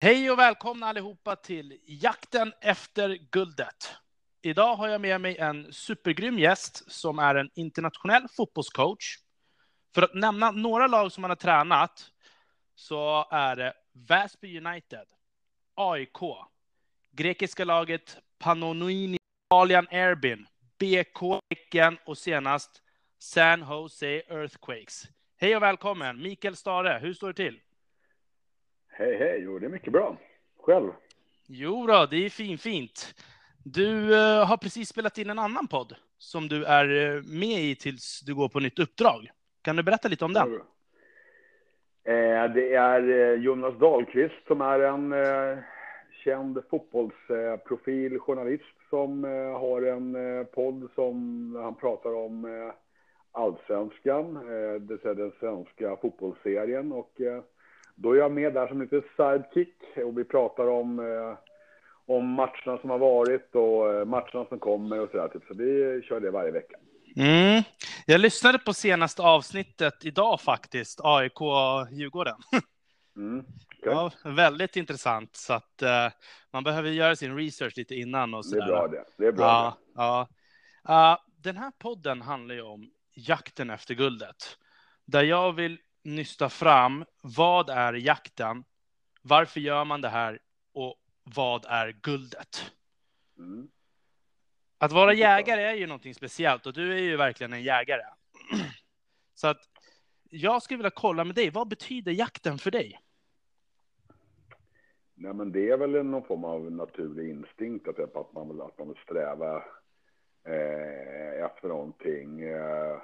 Hej 0.00 0.30
och 0.30 0.38
välkomna 0.38 0.86
allihopa 0.86 1.36
till 1.36 1.78
jakten 1.86 2.52
efter 2.60 3.18
guldet. 3.30 3.94
Idag 4.42 4.76
har 4.76 4.88
jag 4.88 5.00
med 5.00 5.20
mig 5.20 5.36
en 5.38 5.72
supergrym 5.72 6.38
gäst 6.38 6.92
som 6.92 7.18
är 7.18 7.34
en 7.34 7.50
internationell 7.54 8.28
fotbollscoach. 8.36 9.18
För 9.94 10.02
att 10.02 10.14
nämna 10.14 10.50
några 10.50 10.86
lag 10.86 11.12
som 11.12 11.24
han 11.24 11.30
har 11.30 11.36
tränat 11.36 12.10
så 12.74 13.28
är 13.30 13.56
det 13.56 13.74
Väsby 13.92 14.58
United, 14.58 15.06
AIK, 15.74 16.18
grekiska 17.12 17.64
laget 17.64 18.18
Panonini, 18.38 19.18
Italian 19.50 19.86
Airbin, 19.90 20.46
BK 20.78 21.40
Häcken 21.50 21.98
och 22.06 22.18
senast 22.18 22.82
San 23.18 23.60
Jose 23.60 24.22
Earthquakes. 24.28 25.04
Hej 25.40 25.56
och 25.56 25.62
välkommen 25.62 26.22
Mikael 26.22 26.56
Stare, 26.56 26.98
hur 27.02 27.14
står 27.14 27.28
det 27.28 27.34
till? 27.34 27.60
Hej, 28.98 29.16
hej. 29.16 29.40
Jo, 29.44 29.58
det 29.58 29.66
är 29.66 29.70
mycket 29.70 29.92
bra. 29.92 30.16
Själv? 30.60 30.90
Jo 31.46 31.86
då, 31.86 32.06
det 32.10 32.16
är 32.16 32.30
fin, 32.30 32.58
fint. 32.58 33.14
Du 33.64 34.10
uh, 34.10 34.44
har 34.44 34.56
precis 34.56 34.88
spelat 34.88 35.18
in 35.18 35.30
en 35.30 35.38
annan 35.38 35.66
podd 35.66 35.94
som 36.18 36.48
du 36.48 36.64
är 36.64 36.90
uh, 36.90 37.22
med 37.22 37.60
i 37.60 37.74
tills 37.74 38.20
du 38.20 38.34
går 38.34 38.48
på 38.48 38.60
nytt 38.60 38.78
uppdrag. 38.78 39.30
Kan 39.62 39.76
du 39.76 39.82
berätta 39.82 40.08
lite 40.08 40.24
om 40.24 40.32
den? 40.32 40.54
Eh, 42.04 42.52
det 42.54 42.74
är 42.74 43.34
Jonas 43.36 43.78
Dahlqvist 43.78 44.46
som 44.46 44.60
är 44.60 44.80
en 44.80 45.14
känd 46.24 46.58
fotbollsprofil, 46.70 48.18
journalist 48.18 48.64
som 48.90 49.24
har 49.60 49.82
en 49.82 50.16
podd 50.54 50.88
som 50.94 51.54
han 51.62 51.74
pratar 51.74 52.14
om 52.14 52.70
allsvenskan, 53.32 54.34
det 54.44 54.78
vill 54.78 54.98
säga 54.98 55.14
den 55.14 55.32
svenska 55.40 55.96
fotbollsserien. 55.96 56.92
Och 56.92 57.20
då 57.98 58.12
är 58.12 58.18
jag 58.18 58.32
med 58.32 58.54
där 58.54 58.66
som 58.66 58.82
lite 58.82 59.02
sidekick 59.16 59.74
och 60.04 60.18
vi 60.18 60.24
pratar 60.24 60.66
om, 60.66 60.98
eh, 60.98 61.38
om 62.06 62.26
matcherna 62.26 62.78
som 62.80 62.90
har 62.90 62.98
varit 62.98 63.54
och 63.54 63.94
eh, 63.94 64.04
matcherna 64.04 64.44
som 64.48 64.58
kommer 64.58 65.00
och 65.00 65.10
sådär. 65.10 65.28
Typ. 65.28 65.42
Så 65.48 65.54
vi 65.54 66.02
kör 66.02 66.20
det 66.20 66.30
varje 66.30 66.50
vecka. 66.50 66.76
Mm. 67.16 67.62
Jag 68.06 68.20
lyssnade 68.20 68.58
på 68.58 68.72
senaste 68.72 69.22
avsnittet 69.22 70.04
idag 70.04 70.40
faktiskt, 70.40 71.00
AIK-Djurgården. 71.00 72.36
Mm. 73.16 73.38
Okay. 73.38 73.92
Ja, 73.92 74.10
väldigt 74.24 74.76
intressant. 74.76 75.36
Så 75.36 75.52
att 75.52 75.82
uh, 75.82 76.12
man 76.52 76.64
behöver 76.64 76.90
göra 76.90 77.16
sin 77.16 77.36
research 77.36 77.72
lite 77.76 77.94
innan 77.94 78.34
och 78.34 78.46
så 78.46 78.56
Det 78.56 78.62
är 78.62 78.66
bra 78.66 78.88
det. 78.88 79.04
Det 79.16 79.26
är 79.26 79.32
bra. 79.32 79.78
Ja, 79.94 80.28
ja. 80.84 81.12
Uh, 81.12 81.42
den 81.42 81.56
här 81.56 81.72
podden 81.78 82.22
handlar 82.22 82.54
ju 82.54 82.62
om 82.62 82.90
jakten 83.14 83.70
efter 83.70 83.94
guldet. 83.94 84.36
Där 85.04 85.22
jag 85.22 85.52
vill 85.52 85.78
nysta 86.02 86.48
fram 86.48 87.04
vad 87.22 87.70
är 87.70 87.92
jakten, 87.92 88.64
varför 89.22 89.60
gör 89.60 89.84
man 89.84 90.00
det 90.00 90.08
här 90.08 90.38
och 90.72 90.94
vad 91.22 91.64
är 91.68 91.92
guldet? 92.02 92.72
Mm. 93.38 93.68
Att 94.78 94.92
vara 94.92 95.12
jägare 95.12 95.62
är 95.62 95.74
ju 95.74 95.86
någonting 95.86 96.14
speciellt 96.14 96.66
och 96.66 96.72
du 96.72 96.92
är 96.92 97.02
ju 97.02 97.16
verkligen 97.16 97.52
en 97.52 97.62
jägare. 97.62 98.02
Så 99.34 99.48
att 99.48 99.60
jag 100.30 100.62
skulle 100.62 100.78
vilja 100.78 100.90
kolla 100.90 101.24
med 101.24 101.34
dig, 101.34 101.50
vad 101.50 101.68
betyder 101.68 102.12
jakten 102.12 102.58
för 102.58 102.70
dig? 102.70 103.00
Nej, 105.14 105.34
men 105.34 105.52
det 105.52 105.70
är 105.70 105.76
väl 105.76 105.90
någon 105.90 106.24
form 106.24 106.44
av 106.44 106.72
naturlig 106.72 107.30
instinkt 107.30 107.88
att, 107.88 108.16
att, 108.16 108.32
man, 108.32 108.48
vill, 108.48 108.60
att 108.60 108.78
man 108.78 108.88
vill 108.88 109.02
sträva 109.04 109.56
eh, 110.44 111.44
efter 111.44 111.68
någonting. 111.68 112.40
Eh, 112.40 112.98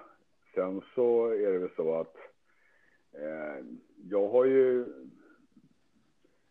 sen 0.55 0.83
så 0.95 1.27
är 1.27 1.53
det 1.53 1.59
väl 1.59 1.75
så 1.77 2.01
att 2.01 2.17
Eh, 3.19 3.65
jag 4.11 4.29
har 4.29 4.45
ju... 4.45 4.87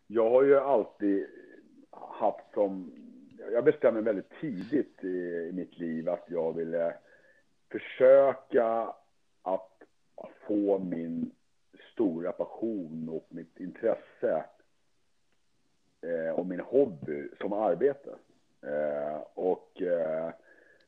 Jag 0.06 0.30
har 0.30 0.42
ju 0.42 0.58
alltid 0.58 1.26
haft 1.90 2.52
som... 2.54 2.92
Jag 3.52 3.64
bestämde 3.64 4.00
väldigt 4.00 4.30
tidigt 4.40 5.04
i, 5.04 5.48
i 5.48 5.52
mitt 5.52 5.78
liv 5.78 6.08
att 6.08 6.24
jag 6.26 6.56
ville 6.56 6.94
försöka 7.70 8.94
att 9.42 9.82
få 10.46 10.78
min 10.78 11.30
stora 11.92 12.32
passion 12.32 13.08
och 13.08 13.26
mitt 13.28 13.60
intresse 13.60 14.44
eh, 16.00 16.34
och 16.34 16.46
min 16.46 16.60
hobby 16.60 17.28
som 17.40 17.52
arbete. 17.52 18.14
Eh, 18.62 19.22
och 19.34 19.82
eh, 19.82 20.30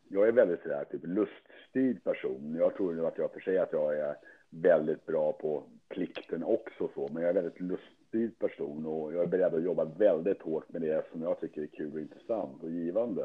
jag 0.09 0.29
är 0.29 0.33
väldigt 0.33 0.63
sådär, 0.63 0.85
typ 0.85 1.01
luststyrd 1.05 2.05
person. 2.05 2.57
Jag 2.59 2.75
tror 2.75 2.95
nu 2.95 3.07
att 3.07 3.19
jag 3.19 3.33
för 3.33 3.41
sig 3.41 3.59
att 3.59 3.73
jag 3.73 3.99
är 3.99 4.17
väldigt 4.63 5.07
bra 5.07 5.33
på 5.33 5.63
plikten 5.89 6.45
också 6.45 6.89
så, 6.95 7.09
men 7.13 7.23
jag 7.23 7.31
är 7.31 7.35
en 7.37 7.45
väldigt 7.45 7.61
luststyrd 7.61 8.39
person 8.39 8.87
och 8.87 9.15
jag 9.15 9.23
är 9.23 9.27
beredd 9.27 9.55
att 9.55 9.63
jobba 9.63 9.85
väldigt 9.85 10.43
hårt 10.43 10.73
med 10.73 10.83
det 10.83 11.05
som 11.13 11.23
jag 11.23 11.41
tycker 11.41 11.63
är 11.63 11.67
kul 11.67 11.93
och 11.93 12.01
intressant 12.01 12.63
och 12.63 12.71
givande. 12.71 13.25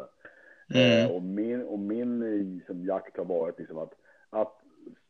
Mm. 0.73 1.05
Eh, 1.05 1.15
och 1.15 1.23
min, 1.23 1.61
och 1.61 1.79
min 1.79 2.61
som 2.67 2.85
jakt 2.85 3.17
har 3.17 3.25
varit 3.25 3.59
liksom 3.59 3.77
att, 3.77 3.93
att 4.29 4.61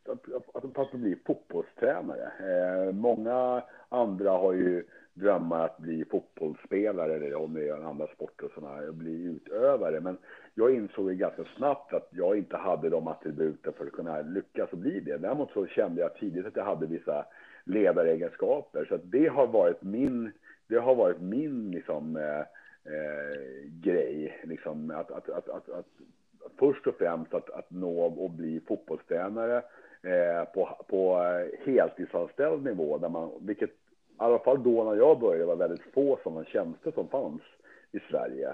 att, 0.08 0.54
att, 0.54 0.78
att 0.78 0.92
bli 0.92 1.16
fotbollstränare. 1.26 2.32
Eh, 2.40 2.92
många 2.92 3.62
andra 3.88 4.30
har 4.30 4.52
ju 4.52 4.84
drömmar 5.14 5.64
att 5.64 5.78
bli 5.78 6.04
fotbollsspelare 6.04 7.14
eller 7.14 7.34
om 7.34 7.54
det 7.54 7.68
är 7.68 7.88
andra 7.88 8.06
sporter 8.06 8.46
och 8.46 8.52
sådana 8.52 8.92
bli 8.92 9.24
utövare. 9.24 10.00
Men 10.00 10.18
jag 10.54 10.74
insåg 10.74 11.10
ju 11.10 11.16
ganska 11.16 11.44
snabbt 11.56 11.92
att 11.92 12.08
jag 12.10 12.38
inte 12.38 12.56
hade 12.56 12.88
de 12.88 13.08
attributen 13.08 13.72
för 13.72 13.86
att 13.86 13.92
kunna 13.92 14.20
lyckas 14.20 14.72
och 14.72 14.78
bli 14.78 15.00
det. 15.00 15.16
Däremot 15.16 15.50
så 15.50 15.66
kände 15.66 16.00
jag 16.00 16.14
tidigt 16.14 16.46
att 16.46 16.56
jag 16.56 16.64
hade 16.64 16.86
vissa 16.86 17.24
ledaregenskaper. 17.64 18.84
Så 18.84 18.94
att 18.94 19.10
det 19.10 19.26
har 19.26 19.46
varit 19.46 19.82
min, 19.82 20.32
det 20.66 20.78
har 20.78 20.94
varit 20.94 21.20
min 21.20 21.70
liksom, 21.70 22.16
eh, 22.16 22.40
eh, 22.94 23.70
grej. 23.82 24.40
Liksom, 24.44 24.90
att, 24.90 25.10
att, 25.10 25.28
att, 25.28 25.48
att, 25.48 25.68
att 25.68 25.86
först 26.58 26.86
och 26.86 26.94
främst 26.94 27.34
att, 27.34 27.50
att 27.50 27.70
nå 27.70 28.04
och 28.04 28.30
bli 28.30 28.60
fotbollstränare 28.60 29.56
eh, 30.02 30.44
på, 30.54 30.84
på 30.88 31.18
heltidsanställd 31.64 32.64
nivå, 32.64 32.98
där 32.98 33.08
man, 33.08 33.30
vilket 33.40 33.70
alla 34.22 34.38
fall 34.38 34.62
då 34.62 34.84
när 34.84 34.94
jag 34.94 35.20
började 35.20 35.44
var 35.44 35.56
väldigt 35.56 35.92
få 35.94 36.18
sådana 36.22 36.44
tjänster 36.44 36.92
som 36.92 37.08
fanns 37.08 37.42
i 37.92 37.98
Sverige. 38.10 38.48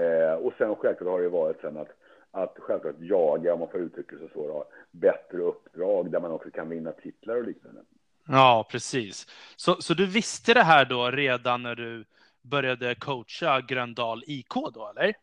Eh, 0.00 0.34
och 0.34 0.52
sen 0.58 0.74
självklart 0.74 1.08
har 1.08 1.20
det 1.20 1.28
varit 1.28 1.60
sen 1.60 1.76
att, 1.76 1.90
att 2.30 2.56
självklart 2.58 2.94
jaga, 2.98 3.54
om 3.54 3.60
man 3.60 3.68
får 3.68 3.80
uttrycka 3.80 4.16
sig 4.18 4.28
så, 4.34 4.48
då, 4.48 4.64
bättre 4.90 5.38
uppdrag 5.38 6.10
där 6.10 6.20
man 6.20 6.30
också 6.30 6.50
kan 6.50 6.68
vinna 6.68 6.92
titlar 6.92 7.36
och 7.36 7.44
liknande. 7.44 7.80
Ja, 8.28 8.66
precis. 8.70 9.26
Så, 9.56 9.74
så 9.74 9.94
du 9.94 10.06
visste 10.06 10.54
det 10.54 10.62
här 10.62 10.84
då 10.84 11.10
redan 11.10 11.62
när 11.62 11.74
du 11.74 12.04
började 12.42 12.94
coacha 12.94 13.60
Gröndal 13.60 14.22
IK 14.26 14.54
då, 14.74 14.92
eller? 14.96 15.14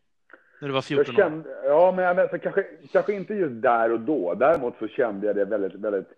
När 0.62 0.68
du 0.68 0.74
var 0.74 0.82
14 0.82 1.16
kände, 1.16 1.50
år? 1.50 1.66
Ja, 1.66 1.92
men 1.96 2.06
jag 2.06 2.20
alltså, 2.20 2.40
kanske, 2.40 2.66
kanske 2.92 3.14
inte 3.14 3.34
just 3.34 3.62
där 3.62 3.92
och 3.92 4.00
då. 4.00 4.34
Däremot 4.34 4.74
så 4.80 4.88
kände 4.88 5.28
jag 5.28 5.36
det 5.36 5.46
väldigt, 5.46 5.76
väldigt, 5.76 6.10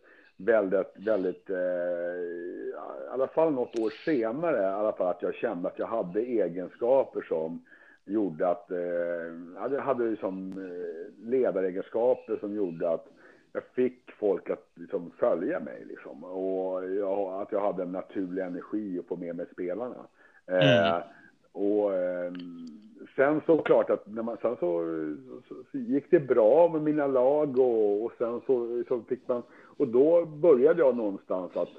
väldigt, 0.45 0.93
väldigt, 0.95 1.49
eh, 1.49 1.55
i 1.55 2.73
alla 3.11 3.27
fall 3.27 3.53
något 3.53 3.79
år 3.79 3.89
senare, 4.05 4.61
i 4.61 4.65
alla 4.65 4.91
fall 4.91 5.07
att 5.07 5.21
jag 5.21 5.35
kände 5.35 5.67
att 5.67 5.79
jag 5.79 5.87
hade 5.87 6.21
egenskaper 6.21 7.21
som 7.21 7.65
gjorde 8.05 8.47
att, 8.47 8.71
eh, 8.71 9.67
jag 9.71 9.81
hade 9.81 10.03
liksom 10.03 10.51
eh, 10.51 11.29
ledaregenskaper 11.29 12.37
som 12.37 12.55
gjorde 12.55 12.89
att 12.89 13.07
jag 13.53 13.63
fick 13.63 14.11
folk 14.11 14.49
att 14.49 14.67
liksom 14.75 15.11
följa 15.17 15.59
mig 15.59 15.85
liksom. 15.85 16.23
Och 16.23 16.89
jag, 16.89 17.41
att 17.41 17.51
jag 17.51 17.61
hade 17.61 17.83
en 17.83 17.91
naturlig 17.91 18.43
energi 18.43 18.99
att 18.99 19.07
få 19.07 19.15
med 19.15 19.35
mig 19.35 19.45
spelarna. 19.51 20.07
Mm. 20.47 20.85
Eh, 20.85 21.01
och 21.51 21.93
eh, 21.93 22.31
sen 23.15 23.41
så 23.45 23.57
klart 23.57 23.89
att 23.89 24.07
när 24.07 24.23
man, 24.23 24.37
sen 24.41 24.55
så, 24.59 24.85
så, 25.47 25.55
så, 25.71 25.77
gick 25.77 26.11
det 26.11 26.19
bra 26.19 26.69
med 26.69 26.81
mina 26.81 27.07
lag 27.07 27.59
och, 27.59 28.03
och 28.03 28.11
sen 28.17 28.41
så, 28.45 28.83
så 28.87 29.01
fick 29.01 29.27
man, 29.27 29.43
och 29.81 29.87
då 29.87 30.25
började 30.25 30.79
jag 30.79 30.97
någonstans 30.97 31.51
att 31.55 31.69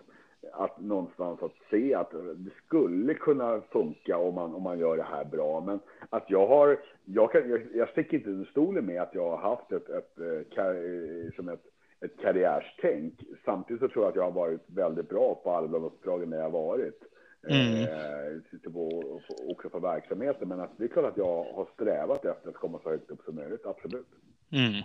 att 0.52 0.80
någonstans 0.80 1.42
att 1.42 1.52
se 1.70 1.94
att 1.94 2.10
det 2.10 2.50
skulle 2.66 3.14
kunna 3.14 3.60
funka 3.60 4.18
om 4.18 4.34
man, 4.34 4.54
om 4.54 4.62
man 4.62 4.78
gör 4.78 4.96
det 4.96 5.02
här 5.02 5.24
bra. 5.24 5.60
Men 5.60 5.80
att 6.10 6.30
jag 6.30 6.46
har, 6.46 6.78
jag, 7.04 7.32
kan, 7.32 7.50
jag, 7.50 7.60
jag 7.74 7.88
sticker 7.88 8.16
inte 8.16 8.30
under 8.30 8.50
stolen 8.50 8.86
med 8.86 9.02
att 9.02 9.14
jag 9.14 9.30
har 9.30 9.36
haft 9.36 9.72
ett, 9.72 9.88
ett, 9.88 10.18
ett, 10.18 10.58
eh, 10.58 11.34
som 11.36 11.48
ett, 11.48 11.62
ett 12.00 12.20
karriärstänk. 12.20 13.14
Samtidigt 13.44 13.80
så 13.80 13.88
tror 13.88 14.04
jag 14.04 14.10
att 14.10 14.16
jag 14.16 14.22
har 14.22 14.30
varit 14.30 14.60
väldigt 14.66 15.08
bra 15.08 15.40
på 15.44 15.50
alla 15.50 15.68
de 15.68 15.84
uppdragen 15.84 16.30
där 16.30 16.38
jag 16.38 16.50
har 16.50 16.50
varit. 16.50 17.02
Mm. 17.48 17.82
Eh, 17.82 18.72
på, 18.72 19.02
också 19.48 19.68
på 19.68 19.78
verksamheten. 19.78 20.48
Men 20.48 20.60
att 20.60 20.78
det 20.78 20.84
är 20.84 20.88
klart 20.88 21.12
att 21.12 21.16
jag 21.16 21.44
har 21.44 21.68
strävat 21.74 22.24
efter 22.24 22.48
att 22.48 22.54
komma 22.54 22.80
så 22.82 22.90
högt 22.90 23.10
upp 23.10 23.22
som 23.24 23.34
möjligt, 23.34 23.66
absolut. 23.66 24.08
Mm. 24.52 24.82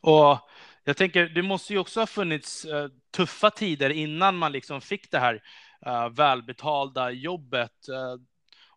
Och 0.00 0.38
jag 0.84 0.96
tänker, 0.96 1.26
det 1.26 1.42
måste 1.42 1.72
ju 1.72 1.78
också 1.78 2.00
ha 2.00 2.06
funnits 2.06 2.66
uh, 2.66 2.86
tuffa 3.16 3.50
tider 3.50 3.90
innan 3.90 4.36
man 4.36 4.52
liksom 4.52 4.80
fick 4.80 5.10
det 5.10 5.18
här 5.18 5.42
uh, 5.86 6.08
välbetalda 6.08 7.10
jobbet. 7.10 7.88
Uh, 7.88 8.22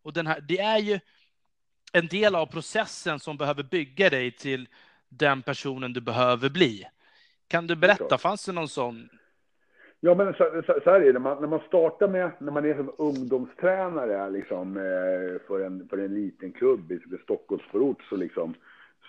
och 0.01 0.13
den 0.13 0.27
här, 0.27 0.41
det 0.47 0.59
är 0.59 0.77
ju 0.77 0.99
en 1.93 2.07
del 2.07 2.35
av 2.35 2.45
processen 2.45 3.19
som 3.19 3.37
behöver 3.37 3.63
bygga 3.63 4.09
dig 4.09 4.31
till 4.31 4.67
den 5.09 5.41
personen 5.41 5.93
du 5.93 6.01
behöver 6.01 6.49
bli. 6.49 6.83
Kan 7.47 7.67
du 7.67 7.75
berätta, 7.75 8.17
fanns 8.17 8.45
det 8.45 8.51
någon 8.51 8.69
sån 8.69 9.09
Ja, 9.99 10.15
men 10.15 10.33
så, 10.33 10.63
så, 10.65 10.79
så 10.83 10.89
här 10.89 11.01
är 11.01 11.13
det. 11.13 11.19
Man, 11.19 11.41
när 11.41 11.47
man 11.47 11.59
startar 11.67 12.07
med, 12.07 12.31
när 12.39 12.51
man 12.51 12.65
är 12.65 12.75
som 12.75 12.91
ungdomstränare 12.97 14.29
liksom, 14.29 14.77
eh, 14.77 15.47
för, 15.47 15.59
en, 15.59 15.87
för 15.89 15.97
en 15.97 16.13
liten 16.13 16.51
klubb 16.51 16.91
i 16.91 16.99
Stockholmsförort 17.23 18.03
så 18.09 18.15
liksom, 18.15 18.53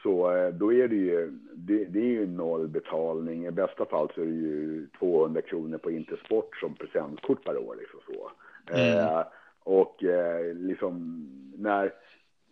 så 0.02 0.36
eh, 0.36 0.48
då 0.48 0.72
är 0.72 0.88
det 0.88 0.96
ju, 0.96 1.30
det, 1.54 1.84
det, 1.84 1.98
är 1.98 2.12
ju 2.12 2.26
noll 2.26 2.68
betalning. 2.68 3.46
I 3.46 3.50
bästa 3.50 3.84
fall 3.84 4.08
så 4.14 4.20
är 4.20 4.24
det 4.24 4.30
ju 4.30 4.86
200 4.98 5.42
kronor 5.42 5.78
på 5.78 5.90
Intersport 5.90 6.56
som 6.56 6.74
presentkort 6.74 7.44
per 7.44 7.58
år. 7.58 7.76
Liksom 7.78 8.00
så. 8.06 8.30
Mm. 8.74 8.98
Eh, 8.98 9.22
och 9.62 10.04
eh, 10.04 10.54
liksom 10.54 11.26
när, 11.56 11.92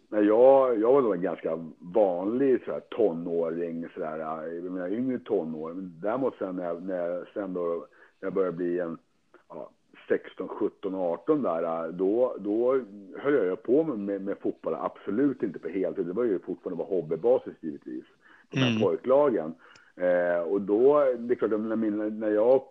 när 0.08 0.22
jag, 0.22 0.80
jag 0.80 0.92
var 0.92 1.02
då 1.02 1.12
en 1.12 1.22
ganska 1.22 1.58
vanlig 1.78 2.62
så 2.64 2.72
här, 2.72 2.80
tonåring, 2.80 3.88
så 3.94 4.00
där, 4.00 4.18
jag 4.18 4.72
menar 4.72 4.92
yngre 4.92 5.18
tonåring. 5.18 5.92
Däremot 6.02 6.34
sen 6.38 6.56
när 6.56 6.64
jag, 6.64 6.82
när 6.82 7.08
jag, 7.08 7.26
sen 7.34 7.54
då, 7.54 7.86
när 8.20 8.26
jag 8.26 8.32
började 8.32 8.56
bli 8.56 8.78
en 8.78 8.98
ja, 9.48 9.70
16, 10.08 10.48
17, 10.48 10.94
18 10.94 11.42
där, 11.42 11.92
då, 11.92 12.36
då 12.38 12.80
höll 13.16 13.34
jag 13.34 13.62
på 13.62 13.84
med, 13.84 13.98
med, 13.98 14.20
med 14.20 14.38
fotboll. 14.38 14.74
Absolut 14.74 15.42
inte 15.42 15.58
på 15.58 15.68
heltid. 15.68 16.06
Det 16.06 16.12
var 16.12 16.24
ju 16.24 16.38
fortfarande 16.38 16.84
på 16.84 16.90
hobbybasis 16.90 17.54
givetvis. 17.60 18.04
De 18.50 18.58
här 18.58 18.70
mm. 18.70 18.82
pojklagen. 18.82 19.54
Eh, 19.96 20.40
och 20.40 20.60
då, 20.60 21.04
det 21.18 21.34
är 21.34 21.36
klart, 21.36 21.50
när, 21.50 21.76
mina, 21.76 22.04
när 22.04 22.30
jag 22.30 22.62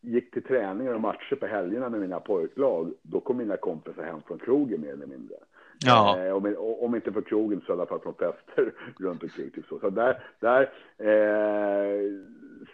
gick 0.00 0.30
till 0.30 0.42
träningar 0.42 0.94
och 0.94 1.00
matcher 1.00 1.34
på 1.34 1.46
helgerna 1.46 1.88
med 1.88 2.00
mina 2.00 2.20
pojklag, 2.20 2.92
då 3.02 3.20
kom 3.20 3.36
mina 3.36 3.56
kompisar 3.56 4.02
hem 4.02 4.22
från 4.26 4.38
krogen 4.38 4.80
mer 4.80 4.92
eller 4.92 5.06
mindre. 5.06 5.36
Ja. 5.84 6.18
Eh, 6.18 6.32
om, 6.32 6.54
om, 6.58 6.94
inte 6.94 7.12
från 7.12 7.22
krogen 7.22 7.60
så 7.66 7.72
i 7.72 7.74
alla 7.74 7.86
fall 7.86 8.00
från 8.00 8.14
fester 8.14 8.72
runt 8.98 9.22
omkring. 9.22 9.50
Typ 9.50 9.66
så. 9.66 9.78
så 9.78 9.90
där, 9.90 10.22
där 10.40 10.62
eh, 10.98 12.12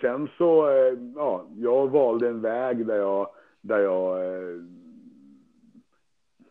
sen 0.00 0.28
så, 0.38 0.68
eh, 0.68 0.98
ja, 1.16 1.46
jag 1.56 1.90
valde 1.90 2.28
en 2.28 2.40
väg 2.40 2.86
där 2.86 2.96
jag, 2.96 3.28
där 3.62 3.78
jag, 3.78 4.24
eh, 4.24 4.56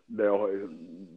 där 0.05 0.25
jag 0.25 0.53
eh, 0.53 0.69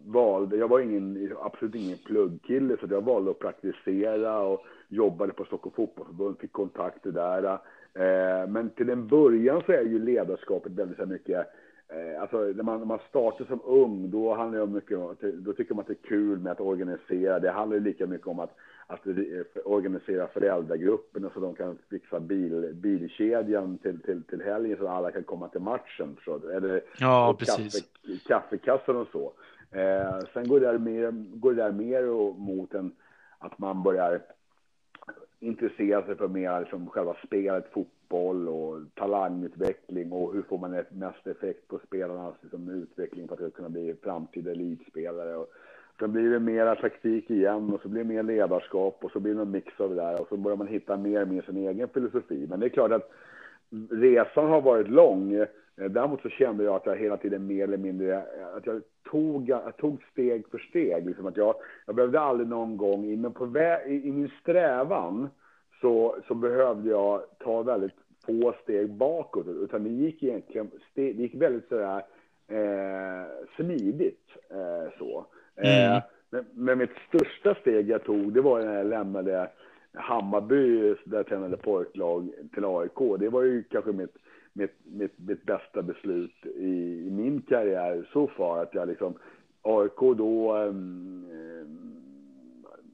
valde, 0.05 0.57
jag 0.57 0.69
var 0.69 0.81
ingen, 0.81 1.33
absolut 1.43 1.75
ingen 1.75 1.99
pluggkille, 1.99 2.77
så 2.81 2.87
jag 2.91 3.05
valde 3.05 3.31
att 3.31 3.39
praktisera 3.39 4.41
och 4.41 4.65
jobbade 4.89 5.33
på 5.33 5.45
Stockholms 5.45 5.77
fotbollförbund. 5.77 6.39
fick 6.39 6.53
kontakter 6.53 7.11
där. 7.11 7.45
Eh, 7.95 8.49
men 8.49 8.71
till 8.71 8.91
en 8.91 9.09
början 9.09 9.63
så 9.67 9.73
är 9.73 9.83
ju 9.83 9.99
ledarskapet 9.99 10.73
väldigt 10.73 10.99
så 10.99 11.07
mycket 11.07 11.47
alltså 12.21 12.37
när 12.37 12.63
man, 12.63 12.79
när 12.79 12.87
man 12.87 12.99
startar 13.09 13.45
som 13.45 13.61
ung, 13.65 14.11
då 14.11 14.35
handlar 14.35 14.61
det 14.61 14.67
mycket 14.67 14.99
om, 14.99 15.17
då 15.35 15.53
tycker 15.53 15.75
man 15.75 15.83
att 15.83 15.87
det 15.87 15.93
är 15.93 16.09
kul 16.09 16.39
med 16.39 16.53
att 16.53 16.61
organisera. 16.61 17.41
Det 17.41 17.51
handlar 17.51 17.81
lika 17.81 18.07
mycket 18.07 18.27
om 18.27 18.41
att, 18.41 18.57
att 18.87 19.07
organisera 19.65 20.27
föräldragrupperna 20.29 21.31
så 21.35 21.41
de 21.41 21.55
kan 21.55 21.79
fixa 21.91 22.21
bil, 22.21 22.75
bilkedjan 22.75 23.79
till, 23.79 24.01
till, 24.01 24.23
till 24.23 24.43
helgen 24.43 24.79
så 24.79 24.89
alla 24.89 25.11
kan 25.11 25.25
komma 25.25 25.49
till 25.49 25.61
matchen. 25.61 26.17
Så, 26.25 26.49
eller 26.49 26.83
ja, 26.99 27.37
precis. 27.39 27.75
Kaffe, 27.75 28.19
kaffekassan 28.27 28.97
och 28.97 29.09
så. 29.13 29.33
Eh, 29.71 30.19
sen 30.33 30.49
går 30.49 30.61
det 30.61 30.67
där 30.67 30.79
mer, 30.79 31.11
går 31.37 31.55
det 31.55 31.63
där 31.63 31.73
mer 31.73 32.03
mot 32.39 32.75
en, 32.75 32.93
att 33.39 33.59
man 33.59 33.83
börjar 33.83 34.21
intressera 35.41 36.07
sig 36.07 36.17
för 36.17 36.29
mer 36.29 36.61
liksom 36.61 36.91
själva 36.91 37.17
spelet, 37.27 37.73
fotboll 37.73 38.49
och 38.49 38.81
talangutveckling 38.95 40.13
och 40.13 40.35
hur 40.35 40.43
får 40.43 40.59
man 40.59 40.85
mest 40.91 41.27
effekt 41.27 41.69
på 41.69 41.81
spelarnas 41.87 42.35
liksom, 42.41 42.69
utveckling 42.69 43.29
för 43.29 43.47
att 43.47 43.55
kunna 43.55 43.69
bli 43.69 43.95
framtida 44.03 44.51
elitspelare. 44.51 45.37
Och 45.37 45.53
sen 45.99 46.13
blir 46.13 46.31
det 46.31 46.41
mera 46.41 46.75
taktik 46.75 47.31
igen 47.31 47.73
och 47.73 47.81
så 47.81 47.89
blir 47.89 48.05
det 48.05 48.09
mer 48.09 48.23
ledarskap 48.23 48.99
och 49.05 49.11
så 49.11 49.21
blir 49.21 49.35
det 49.35 49.43
en 49.43 49.51
mix 49.51 49.81
av 49.81 49.91
det 49.91 49.97
där 49.97 50.21
och 50.21 50.29
så 50.29 50.37
börjar 50.37 50.57
man 50.57 50.67
hitta 50.67 50.97
mer 50.97 51.23
och 51.23 51.29
mer 51.29 51.43
sin 51.43 51.57
egen 51.57 51.89
filosofi. 51.89 52.47
Men 52.51 52.61
det 52.61 52.67
är 52.67 52.71
klart 52.71 52.93
att 52.93 53.11
resan 53.91 54.47
har 54.47 54.61
varit 54.61 54.89
lång. 54.89 55.35
Eh, 55.35 55.47
däremot 55.91 56.23
så 56.23 56.29
kände 56.29 56.65
jag 56.65 56.75
att 56.75 56.87
jag 56.87 56.97
hela 56.97 57.17
tiden 57.17 57.47
mer 57.47 57.65
eller 57.65 57.77
mindre, 57.77 58.15
eh, 58.15 58.57
att 58.57 58.67
jag 58.67 58.83
tog, 59.11 59.49
jag 59.49 59.77
tog 59.77 60.03
steg 60.13 60.49
för 60.49 60.59
steg. 60.59 61.07
Liksom 61.07 61.27
att 61.27 61.37
jag, 61.37 61.55
jag 61.87 61.95
behövde 61.97 62.21
aldrig 62.21 62.49
någon 62.49 62.77
gång, 62.77 63.21
men 63.21 63.33
på 63.33 63.47
vä- 63.47 63.87
i, 63.87 64.09
i 64.09 64.13
min 64.13 64.31
strävan 64.41 65.29
så, 65.81 66.17
så 66.29 66.35
behövde 66.35 66.91
jag 66.91 67.23
ta 67.39 67.63
väldigt 67.63 67.95
få 68.27 68.55
steg 68.63 68.91
bakåt. 68.91 69.47
Utan 69.47 69.85
det 69.85 69.91
gick 69.91 70.23
egentligen, 70.23 70.71
det 70.95 71.11
gick 71.11 71.35
väldigt 71.35 71.69
sådär 71.69 72.03
eh, 72.49 73.47
smidigt 73.57 74.29
eh, 74.51 74.99
så. 74.99 75.27
Mm. 75.57 75.93
Eh, 75.93 76.03
men, 76.31 76.45
men 76.55 76.79
mitt 76.79 76.95
största 77.09 77.55
steg 77.55 77.91
jag 77.91 78.05
tog, 78.05 78.33
det 78.33 78.41
var 78.41 78.61
när 78.61 78.77
jag 78.77 78.87
lämnade 78.87 79.51
Hammarby, 79.93 80.95
där 81.05 81.17
jag 81.17 81.27
tränade 81.27 81.57
pojklag, 81.57 82.31
till 82.55 82.65
AIK. 82.65 83.21
Det 83.21 83.29
var 83.29 83.43
ju 83.43 83.63
kanske 83.63 83.93
mitt 83.93 84.17
mitt, 84.55 84.75
mitt, 84.85 85.19
mitt 85.19 85.43
bästa 85.43 85.83
beslut 85.83 86.47
i, 86.47 87.05
i, 87.07 87.11
min 87.11 87.43
karriär 87.43 88.09
så 88.13 88.27
far. 88.27 88.63
Att 88.63 88.75
jag 88.75 88.89
liksom, 88.89 89.15
AIK 89.63 89.99
då 90.17 90.57
um, 90.57 91.27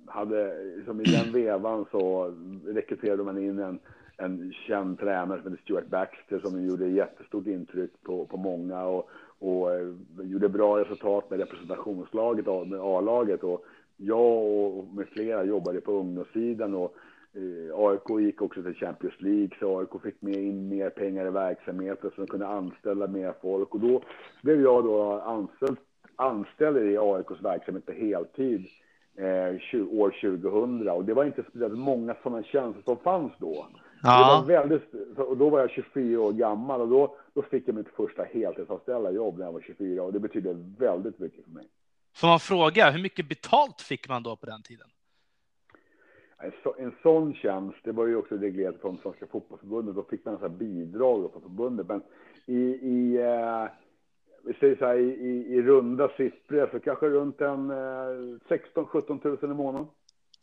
hade, 0.07 0.65
liksom 0.77 1.01
i 1.01 1.05
den 1.05 1.33
vevan 1.33 1.87
så 1.91 2.35
rekryterade 2.67 3.23
man 3.23 3.39
in 3.39 3.59
en, 3.59 3.79
en 4.17 4.53
känd 4.53 4.99
tränare 4.99 5.43
som 5.43 5.51
hette 5.51 5.62
Stuart 5.62 5.87
Baxter 5.87 6.39
som 6.39 6.67
gjorde 6.67 6.87
jättestort 6.87 7.47
intryck 7.47 8.03
på, 8.03 8.27
på 8.27 8.37
många 8.37 8.85
och, 8.85 9.11
och 9.41 9.75
eh, 9.75 9.89
gjorde 10.23 10.49
bra 10.49 10.81
resultat 10.81 11.31
med 11.31 11.39
representationslaget, 11.39 12.47
med 12.47 12.81
A-laget. 12.81 13.43
Och 13.43 13.65
jag 13.97 14.45
och 14.45 14.95
med 14.95 15.09
flera 15.09 15.45
jobbade 15.45 15.81
på 15.81 15.93
ungdomssidan 15.93 16.75
och 16.75 16.95
eh, 17.35 17.79
AIK 17.79 18.21
gick 18.21 18.43
också 18.43 18.63
till 18.63 18.75
Champions 18.75 19.21
League, 19.21 19.51
så 19.61 19.79
AIK 19.81 20.03
fick 20.03 20.23
med 20.23 20.35
in 20.35 20.69
mer 20.69 20.91
pengar 20.91 21.27
i 21.27 21.31
verksamheten 21.31 22.11
så 22.11 22.21
de 22.21 22.27
kunde 22.27 22.47
anställa 22.47 23.07
mer 23.07 23.35
folk. 23.43 23.75
Och 23.75 23.81
då 23.81 24.03
blev 24.43 24.61
jag 24.63 24.85
då 24.85 25.13
anställd, 25.13 25.77
anställd 26.17 26.77
i 26.77 26.99
AIKs 26.99 27.43
verksamhet 27.43 27.87
på 27.87 27.93
heltid 27.93 28.67
eh, 29.17 29.83
år 29.91 30.39
2000. 30.41 30.89
Och 30.89 31.05
det 31.05 31.15
var 31.15 31.25
inte 31.25 31.43
speciellt 31.43 31.79
många 31.79 32.17
sådana 32.23 32.43
tjänster 32.43 32.83
som 32.83 32.97
fanns 32.97 33.33
då. 33.39 33.67
Ja. 34.02 34.44
Det 34.47 34.55
var 34.55 34.62
väldigt, 34.62 35.19
och 35.19 35.37
då 35.37 35.50
var 35.50 35.61
jag 35.61 35.70
24 35.70 36.20
år 36.20 36.32
gammal 36.32 36.81
och 36.81 36.88
då, 36.88 37.17
då 37.35 37.43
fick 37.43 37.69
jag 37.69 37.75
mitt 37.75 37.88
första 37.88 38.23
heltidsanställda 38.23 39.11
jobb 39.11 39.38
när 39.38 39.44
jag 39.44 39.52
var 39.52 39.61
24 39.61 40.02
och 40.02 40.12
det 40.12 40.20
betydde 40.20 40.55
väldigt 40.79 41.19
mycket 41.19 41.44
för 41.44 41.50
mig. 41.50 41.67
Får 42.17 42.29
man 42.29 42.41
fråga, 42.41 42.91
hur 42.91 43.02
mycket 43.02 43.29
betalt 43.29 43.81
fick 43.81 44.08
man 44.08 44.23
då 44.23 44.37
på 44.37 44.47
den 44.47 44.62
tiden? 44.62 44.88
en 46.79 46.93
sån 47.02 47.35
tjänst, 47.35 47.79
det 47.85 47.93
var 47.93 48.06
ju 48.06 48.17
också 48.17 48.37
reglerat 48.37 48.81
från 48.81 48.99
Svenska 48.99 49.26
fotbollsförbundet, 49.26 49.94
då 49.94 50.02
fick 50.02 50.25
man 50.25 50.38
så 50.38 50.49
bidrag 50.49 51.31
från 51.32 51.43
förbundet. 51.43 51.87
Men 51.87 52.02
i, 52.47 52.61
i 52.70 53.17
eh, 53.17 53.69
vi 54.44 54.55
säger 54.55 54.76
så 54.76 54.87
här, 54.87 54.97
i, 54.97 55.47
i, 55.55 55.62
runda 55.62 56.08
siffror, 56.17 56.69
så 56.73 56.81
kanske 56.81 57.08
runt 57.08 57.41
en 57.41 57.70
eh, 57.70 58.38
16 58.49 58.87
17 58.87 59.21
000 59.25 59.38
i 59.42 59.47
månaden. 59.47 59.87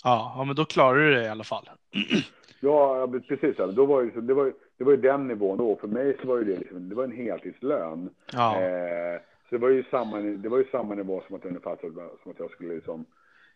Ja, 0.07 0.33
ja, 0.35 0.43
men 0.43 0.55
då 0.55 0.65
klarar 0.65 0.97
du 0.97 1.13
det 1.13 1.23
i 1.23 1.29
alla 1.29 1.43
fall. 1.43 1.69
ja, 2.59 3.07
precis. 3.27 3.57
Då 3.57 3.85
var 3.85 4.03
det, 4.03 4.21
det, 4.21 4.33
var, 4.33 4.53
det 4.77 4.83
var 4.83 4.91
ju 4.91 4.97
den 4.97 5.27
nivån 5.27 5.57
då. 5.57 5.75
För 5.75 5.87
mig 5.87 6.17
så 6.21 6.27
var 6.27 6.37
det, 6.37 6.59
liksom, 6.59 6.89
det 6.89 6.95
var 6.95 7.03
en 7.03 7.11
heltidslön. 7.11 8.09
Ja. 8.33 8.61
Eh, 8.61 9.19
så 9.49 9.55
det 9.55 9.57
var 9.57 9.69
ju 9.69 9.83
samma, 9.83 10.17
det 10.17 10.49
var 10.49 10.57
ju 10.57 10.65
samma 10.71 10.95
nivå 10.95 11.23
som 11.27 11.35
att 11.35 11.45
ungefär 11.45 11.77
som 12.23 12.31
att 12.31 12.39
jag 12.39 12.51
skulle 12.51 12.75
liksom 12.75 13.05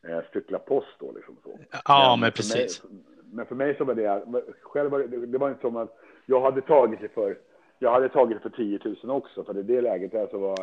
eh, 0.07 0.19
cykla 0.33 0.59
post 0.59 0.95
då 0.99 1.11
liksom 1.15 1.35
så. 1.43 1.59
Ja, 1.85 2.15
men, 2.15 2.19
men 2.19 2.31
precis. 2.31 2.83
Mig, 2.83 3.01
men 3.33 3.45
för 3.45 3.55
mig 3.55 3.75
så 3.77 3.83
var 3.83 3.95
det, 3.95 4.23
själv 4.61 4.91
var 4.91 4.99
det, 4.99 5.25
det 5.25 5.37
var 5.37 5.49
inte 5.49 5.61
som 5.61 5.75
att 5.75 5.97
jag 6.25 6.41
hade 6.41 6.61
tagit 6.61 7.01
det 7.01 7.13
för, 7.13 7.37
jag 7.79 7.91
hade 7.91 8.09
tagit 8.09 8.37
det 8.37 8.49
för 8.49 8.57
10 8.57 8.79
000 9.03 9.11
också, 9.11 9.43
för 9.43 9.57
i 9.57 9.63
det 9.63 9.81
läget 9.81 10.11
där 10.11 10.27
så 10.31 10.37
var, 10.37 10.57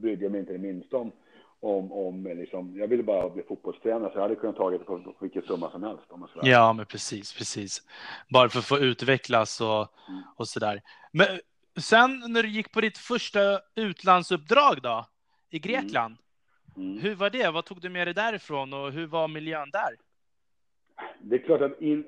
brydde 0.00 0.24
jag 0.24 0.32
mig 0.32 0.40
inte 0.40 0.52
det 0.52 0.58
minsta 0.58 0.96
om, 0.96 1.12
om, 1.60 1.92
om 1.92 2.26
liksom, 2.26 2.78
jag 2.78 2.88
ville 2.88 3.02
bara 3.02 3.28
bli 3.28 3.42
fotbollstränare 3.42 4.12
så 4.12 4.18
jag 4.18 4.22
hade 4.22 4.34
kunnat 4.34 4.56
tagit 4.56 4.80
det 4.80 4.84
på 4.84 5.14
vilken 5.20 5.42
summa 5.42 5.70
som 5.70 5.82
helst. 5.82 6.04
Om 6.08 6.28
ja, 6.42 6.72
men 6.72 6.86
precis, 6.86 7.32
precis. 7.38 7.82
Bara 8.28 8.48
för 8.48 8.58
att 8.58 8.64
få 8.64 8.78
utvecklas 8.78 9.60
och, 9.60 9.68
mm. 10.08 10.22
och 10.36 10.48
sådär. 10.48 10.82
Men 11.12 11.26
sen 11.80 12.22
när 12.28 12.42
du 12.42 12.48
gick 12.48 12.72
på 12.72 12.80
ditt 12.80 12.98
första 12.98 13.60
utlandsuppdrag 13.74 14.82
då, 14.82 15.06
i 15.50 15.56
mm. 15.56 15.62
Grekland, 15.62 16.16
Mm. 16.78 16.98
Hur 16.98 17.14
var 17.14 17.30
det? 17.30 17.50
Vad 17.50 17.64
tog 17.64 17.80
du 17.80 17.88
med 17.88 18.06
dig 18.06 18.14
därifrån 18.14 18.72
och 18.72 18.92
hur 18.92 19.06
var 19.06 19.28
miljön 19.28 19.70
där? 19.70 19.96
Det 21.20 21.36
är 21.36 21.38
klart 21.38 21.60
att 21.60 21.80
in, 21.80 22.04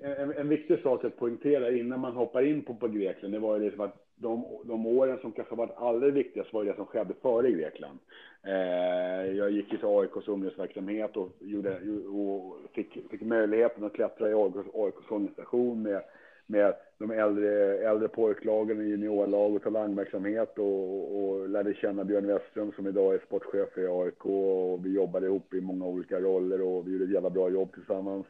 en, 0.00 0.32
en, 0.32 0.48
viktig 0.48 0.78
sak 0.82 1.04
att 1.04 1.16
poängtera 1.16 1.70
innan 1.70 2.00
man 2.00 2.12
hoppar 2.12 2.42
in 2.42 2.64
på, 2.64 2.74
på 2.74 2.88
Grekland, 2.88 3.34
det 3.34 3.38
var 3.38 3.56
ju 3.56 3.64
liksom 3.64 3.80
att 3.80 3.96
de, 4.20 4.44
de 4.64 4.86
åren 4.86 5.18
som 5.20 5.32
kanske 5.32 5.54
varit 5.54 5.76
allra 5.76 6.10
viktigast 6.10 6.52
var 6.52 6.64
det 6.64 6.76
som 6.76 6.86
skedde 6.86 7.14
före 7.22 7.50
Grekland. 7.50 7.98
Eh, 8.42 9.32
jag 9.36 9.50
gick 9.50 9.68
till 9.70 9.78
AIKs 9.82 10.28
ungdomsverksamhet 10.28 11.16
och, 11.16 11.28
gjorde, 11.40 11.80
och 12.08 12.56
fick, 12.72 13.10
fick 13.10 13.22
möjligheten 13.22 13.84
att 13.84 13.92
klättra 13.92 14.30
i 14.30 14.34
AIKs, 14.34 14.74
AIKs 14.74 15.10
organisation 15.10 15.82
med 15.82 16.02
med 16.50 16.74
de 16.98 17.10
äldre, 17.10 17.78
äldre 17.90 18.08
pojklagen 18.08 18.80
i 18.80 18.88
juniorlag 18.88 19.54
och 19.54 19.62
talangverksamhet 19.62 20.58
och, 20.58 21.24
och 21.24 21.48
lärde 21.48 21.74
känna 21.74 22.04
Björn 22.04 22.26
Westström 22.26 22.72
som 22.72 22.86
idag 22.86 23.14
är 23.14 23.18
sportchef 23.18 23.78
i 23.78 23.86
AIK 23.86 24.26
och 24.26 24.86
vi 24.86 24.92
jobbade 24.92 25.26
ihop 25.26 25.54
i 25.54 25.60
många 25.60 25.86
olika 25.86 26.20
roller 26.20 26.60
och 26.62 26.86
vi 26.86 26.92
gjorde 26.92 27.04
ett 27.04 27.10
jävla 27.10 27.30
bra 27.30 27.50
jobb 27.50 27.72
tillsammans. 27.74 28.26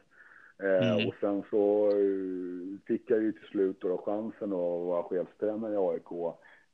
Eh, 0.63 0.91
mm. 0.91 1.07
Och 1.07 1.13
sen 1.19 1.43
så 1.49 1.87
eh, 1.87 2.79
fick 2.87 3.09
jag 3.11 3.21
ju 3.21 3.31
till 3.31 3.47
slut 3.47 3.81
då 3.81 3.97
chansen 3.97 4.53
att 4.53 4.85
vara 4.85 5.03
chefstränare 5.03 5.73
i 5.73 5.77
AIK 5.77 6.11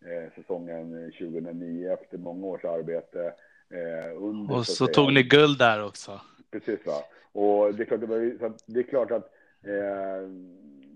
eh, 0.01 0.33
säsongen 0.35 1.11
2009 1.19 1.93
efter 1.93 2.17
många 2.17 2.47
års 2.47 2.65
arbete. 2.65 3.33
Eh, 3.69 4.23
under, 4.23 4.55
och 4.55 4.65
så, 4.65 4.73
så 4.73 4.87
tog 4.87 5.13
ni 5.13 5.23
guld 5.23 5.59
där 5.59 5.85
också. 5.85 6.21
Precis 6.51 6.85
va. 6.85 7.03
Och 7.31 7.75
det 7.75 7.83
är 7.83 7.85
klart, 7.85 7.99
det, 7.99 8.05
var, 8.05 8.53
det 8.65 8.79
är 8.79 8.83
klart 8.83 9.11
att 9.11 9.33
eh, 9.63 10.29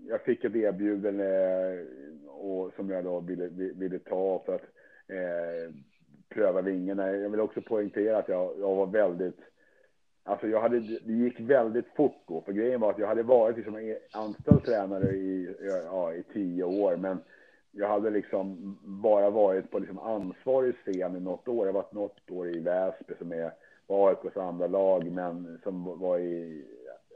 jag 0.08 0.20
fick 0.24 0.44
ett 0.44 0.56
erbjudande 0.56 1.28
och, 2.26 2.72
som 2.76 2.90
jag 2.90 3.04
då 3.04 3.20
ville, 3.20 3.48
ville 3.74 3.98
ta 3.98 4.42
för 4.46 4.54
att 4.54 4.62
pröva 6.28 6.62
vingarna. 6.62 7.10
Jag 7.10 7.30
vill 7.30 7.40
också 7.40 7.60
poängtera 7.60 8.18
att 8.18 8.28
jag, 8.28 8.52
jag 8.60 8.76
var 8.76 8.86
väldigt 8.86 9.40
Alltså 10.24 10.46
jag 10.46 10.60
hade, 10.60 10.80
det 10.80 11.12
gick 11.12 11.40
väldigt 11.40 11.88
fort 11.96 12.22
då, 12.26 12.40
för 12.40 12.52
grejen 12.52 12.80
var 12.80 12.90
att 12.90 12.98
jag 12.98 13.06
hade 13.06 13.22
varit 13.22 13.56
liksom 13.56 13.96
anställd 14.12 14.64
tränare 14.64 15.10
i, 15.10 15.56
ja, 15.84 16.12
i 16.12 16.22
tio 16.32 16.64
år, 16.64 16.96
men 16.96 17.18
jag 17.70 17.88
hade 17.88 18.10
liksom 18.10 18.78
bara 18.82 19.30
varit 19.30 19.70
på 19.70 19.78
liksom 19.78 19.98
ansvarig 19.98 20.74
scen 20.74 21.16
i 21.16 21.20
något 21.20 21.48
år. 21.48 21.66
Jag 21.66 21.72
har 21.74 21.82
varit 21.82 21.92
något 21.92 22.30
år 22.30 22.48
i 22.48 22.60
Väsby 22.60 23.14
som 23.18 23.32
är 23.32 23.52
AIKs 23.86 24.36
andra 24.36 24.66
lag, 24.66 25.10
men 25.10 25.60
som 25.62 25.98
var 26.00 26.18
i 26.18 26.64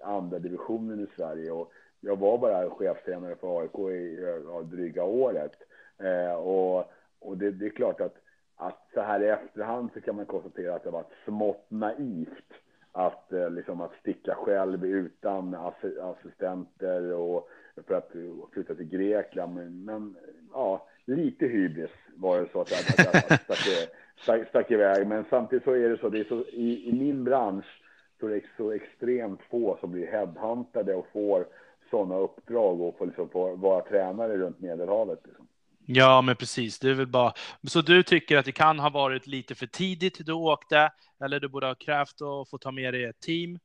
andra 0.04 0.38
divisionen 0.38 1.00
i 1.00 1.06
Sverige. 1.16 1.50
Och 1.50 1.72
jag 2.00 2.18
var 2.18 2.38
bara 2.38 2.70
chefstränare 2.70 3.36
för 3.36 3.60
AIK 3.60 3.78
i 3.78 4.18
ja, 4.46 4.62
dryga 4.62 5.04
året. 5.04 5.52
Eh, 5.98 6.34
och 6.34 6.92
och 7.26 7.38
det, 7.38 7.50
det, 7.50 7.66
är 7.66 7.70
klart 7.70 8.00
att, 8.00 8.16
att 8.56 8.88
så 8.94 9.00
här 9.00 9.22
i 9.22 9.28
efterhand 9.28 9.90
så 9.94 10.00
kan 10.00 10.16
man 10.16 10.26
konstatera 10.26 10.74
att 10.74 10.84
det 10.84 10.90
var 10.90 11.04
smått 11.24 11.66
naivt 11.68 12.52
att, 12.96 13.32
eh, 13.32 13.50
liksom, 13.50 13.80
att 13.80 13.94
sticka 14.00 14.34
själv 14.34 14.84
utan 14.84 15.54
assistenter 16.00 17.12
och 17.12 17.48
för 17.86 17.94
att 17.94 18.12
flytta 18.52 18.74
till 18.74 18.88
Grekland. 18.88 19.54
Men, 19.54 19.84
men 19.84 20.16
ja, 20.52 20.86
lite 21.04 21.46
hybris 21.46 21.90
var 22.14 22.40
det 22.40 22.48
så 22.52 22.60
att 22.60 22.70
jag, 22.70 22.80
att 22.80 23.14
jag 23.14 23.40
stack, 23.40 23.90
stack, 24.16 24.48
stack 24.48 24.70
iväg. 24.70 25.06
Men 25.06 25.24
samtidigt 25.30 25.64
så 25.64 25.72
är 25.72 25.88
det 25.88 25.98
så, 25.98 26.08
det 26.08 26.20
är 26.20 26.24
så 26.24 26.44
i, 26.44 26.88
i 26.88 26.92
min 26.92 27.24
bransch 27.24 27.82
så 28.20 28.26
är 28.26 28.30
det 28.30 28.42
så 28.56 28.70
extremt 28.70 29.42
få 29.42 29.76
som 29.80 29.92
blir 29.92 30.06
headhuntade 30.06 30.94
och 30.94 31.06
får 31.12 31.46
sådana 31.90 32.18
uppdrag 32.18 32.80
och 32.80 32.98
får 32.98 33.06
liksom 33.06 33.28
få 33.28 33.56
vara 33.56 33.84
tränare 33.84 34.36
runt 34.36 34.60
Medelhavet. 34.60 35.20
Liksom. 35.24 35.46
Ja, 35.86 36.22
men 36.22 36.36
precis. 36.36 36.78
Det 36.78 36.90
är 36.90 36.94
väl 36.94 37.06
bara... 37.06 37.32
Så 37.68 37.80
du 37.80 38.02
tycker 38.02 38.36
att 38.36 38.44
det 38.44 38.52
kan 38.52 38.78
ha 38.78 38.90
varit 38.90 39.26
lite 39.26 39.54
för 39.54 39.66
tidigt 39.66 40.26
du 40.26 40.32
åkte, 40.32 40.90
eller 41.24 41.40
du 41.40 41.48
borde 41.48 41.66
ha 41.66 41.74
krävt 41.74 42.22
att 42.22 42.50
få 42.50 42.58
ta 42.58 42.70
med 42.70 42.94
dig 42.94 43.04
ett 43.04 43.20
team? 43.20 43.58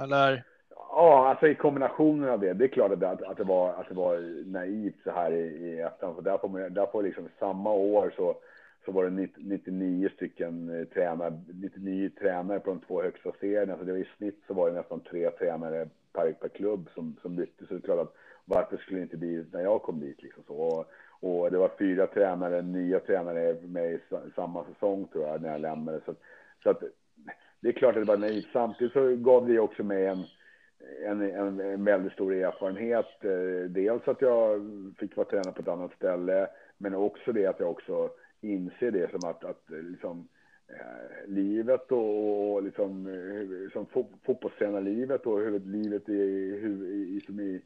Eller? 0.00 0.44
Ja, 0.76 1.28
alltså 1.28 1.48
i 1.48 1.54
kombinationen 1.54 2.28
av 2.28 2.40
det. 2.40 2.52
Det 2.52 2.64
är 2.64 2.68
klart 2.68 2.92
att, 2.92 3.22
att, 3.22 3.36
det, 3.36 3.44
var, 3.44 3.72
att 3.72 3.88
det 3.88 3.94
var 3.94 4.44
naivt 4.46 5.02
så 5.04 5.10
här 5.10 5.32
i, 5.32 5.42
i 5.42 5.80
efterhand. 5.80 6.16
För 6.16 6.22
där 6.22 6.38
får, 6.38 6.48
man, 6.48 6.74
där 6.74 6.86
får 6.86 7.02
liksom 7.02 7.28
samma 7.38 7.72
år 7.72 8.12
så, 8.16 8.36
så 8.84 8.92
var 8.92 9.04
det 9.04 9.28
99 9.36 10.08
stycken 10.16 10.80
eh, 10.80 10.84
tränare, 10.84 11.40
99 11.52 12.10
tränare 12.20 12.60
på 12.60 12.70
de 12.70 12.80
två 12.80 13.02
högsta 13.02 13.32
serierna. 13.40 13.76
Så 13.78 13.84
det 13.84 13.92
var 13.92 13.98
i 13.98 14.08
snitt 14.16 14.42
så 14.46 14.54
var 14.54 14.70
det 14.70 14.76
nästan 14.76 15.00
tre 15.00 15.30
tränare 15.30 15.88
per, 16.12 16.32
per 16.32 16.48
klubb 16.48 16.88
som, 16.94 17.16
som 17.22 17.36
bytte. 17.36 17.66
Så 17.66 17.74
det 17.74 17.80
är 17.80 17.84
klart 17.84 18.00
att 18.00 18.14
varför 18.44 18.76
skulle 18.76 18.98
det 18.98 19.02
inte 19.02 19.16
bli 19.16 19.46
när 19.52 19.60
jag 19.60 19.82
kom 19.82 20.00
dit 20.00 20.22
liksom 20.22 20.42
så. 20.46 20.54
Och, 20.54 20.86
och 21.22 21.50
det 21.50 21.58
var 21.58 21.70
fyra 21.78 22.06
tränare, 22.06 22.62
nya 22.62 23.00
tränare 23.00 23.56
med 23.62 23.92
i 23.92 24.00
samma 24.34 24.64
säsong 24.64 25.08
tror 25.12 25.26
jag 25.26 25.42
när 25.42 25.52
jag 25.52 25.60
lämnade. 25.60 26.00
Så, 26.04 26.14
så 26.62 26.70
att, 26.70 26.82
det 27.60 27.68
är 27.68 27.72
klart 27.72 27.96
att 27.96 28.02
det 28.02 28.12
var 28.12 28.16
naivt. 28.16 28.48
Samtidigt 28.52 28.92
så 28.92 29.16
gav 29.16 29.48
det 29.48 29.58
också 29.58 29.82
mig 29.82 30.06
en, 30.06 30.24
en, 31.06 31.22
en, 31.22 31.60
en 31.60 31.84
väldigt 31.84 32.12
stor 32.12 32.34
erfarenhet. 32.34 33.24
Eh, 33.24 33.70
dels 33.70 34.08
att 34.08 34.22
jag 34.22 34.60
fick 34.98 35.16
vara 35.16 35.28
tränare 35.28 35.52
på 35.52 35.62
ett 35.62 35.68
annat 35.68 35.92
ställe, 35.92 36.48
men 36.78 36.94
också 36.94 37.32
det 37.32 37.46
att 37.46 37.60
jag 37.60 37.70
också 37.70 38.10
inser 38.40 38.90
det 38.90 39.10
som 39.10 39.30
att, 39.30 39.44
att 39.44 39.64
liksom, 39.68 40.28
eh, 40.68 41.30
livet 41.30 41.92
och, 41.92 42.52
och 42.52 42.62
liksom, 42.62 43.06
eh, 43.06 43.72
som 43.72 43.86
fotbollstränarlivet 44.24 45.26
och 45.26 45.40
huvudlivet 45.40 46.08
i, 46.08 46.12
i, 46.12 46.18
i, 46.18 47.20
i, 47.36 47.40
i 47.42 47.62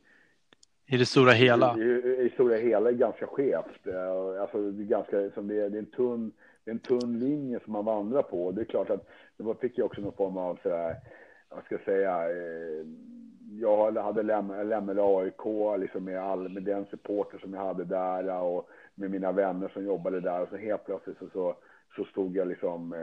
i 0.87 0.97
det 0.97 1.07
stora 1.07 1.33
hela? 1.33 1.77
I, 1.79 1.83
i, 1.83 2.27
i 2.27 2.31
stora 2.35 2.57
hela 2.57 2.89
är 2.89 2.95
ganska 2.95 3.27
skevt. 3.27 3.87
Eh, 3.87 4.43
alltså, 4.43 4.71
det, 4.71 4.83
är 4.83 4.87
ganska, 4.87 5.31
som 5.31 5.49
det, 5.49 5.61
är, 5.61 5.71
det, 5.71 5.79
är 5.79 5.83
en 5.83 5.87
tunn, 5.87 6.33
det 6.65 6.71
är 6.71 6.75
en 6.75 6.81
tunn 6.81 7.19
linje 7.19 7.61
som 7.65 7.73
man 7.73 7.85
vandrar 7.85 8.23
på. 8.23 8.53
Det 8.53 8.61
är 8.61 8.65
klart 8.65 8.91
att 8.91 9.09
då 9.37 9.55
fick 9.55 9.79
jag 9.79 9.87
också 9.87 10.01
någon 10.01 10.13
form 10.13 10.37
av 10.37 10.59
sådär, 10.63 10.97
vad 11.49 11.65
ska 11.65 11.75
jag 11.75 11.85
säga, 11.85 12.31
eh, 12.31 12.87
jag 13.61 13.93
hade 13.93 14.23
lämnat, 14.23 14.99
AIK 14.99 15.79
liksom 15.79 16.05
med, 16.05 16.21
all, 16.21 16.49
med 16.49 16.63
den 16.63 16.87
supporter 16.87 17.39
som 17.39 17.55
jag 17.55 17.61
hade 17.61 17.85
där 17.85 18.43
och 18.43 18.69
med 18.95 19.11
mina 19.11 19.33
vänner 19.33 19.69
som 19.69 19.85
jobbade 19.85 20.21
där 20.21 20.43
och 20.43 20.49
så 20.49 20.57
helt 20.57 20.85
plötsligt 20.85 21.19
så, 21.19 21.29
så 21.33 21.57
så 21.97 22.05
stod 22.05 22.37
jag 22.37 22.49
liksom 22.49 22.93
eh, 22.93 22.99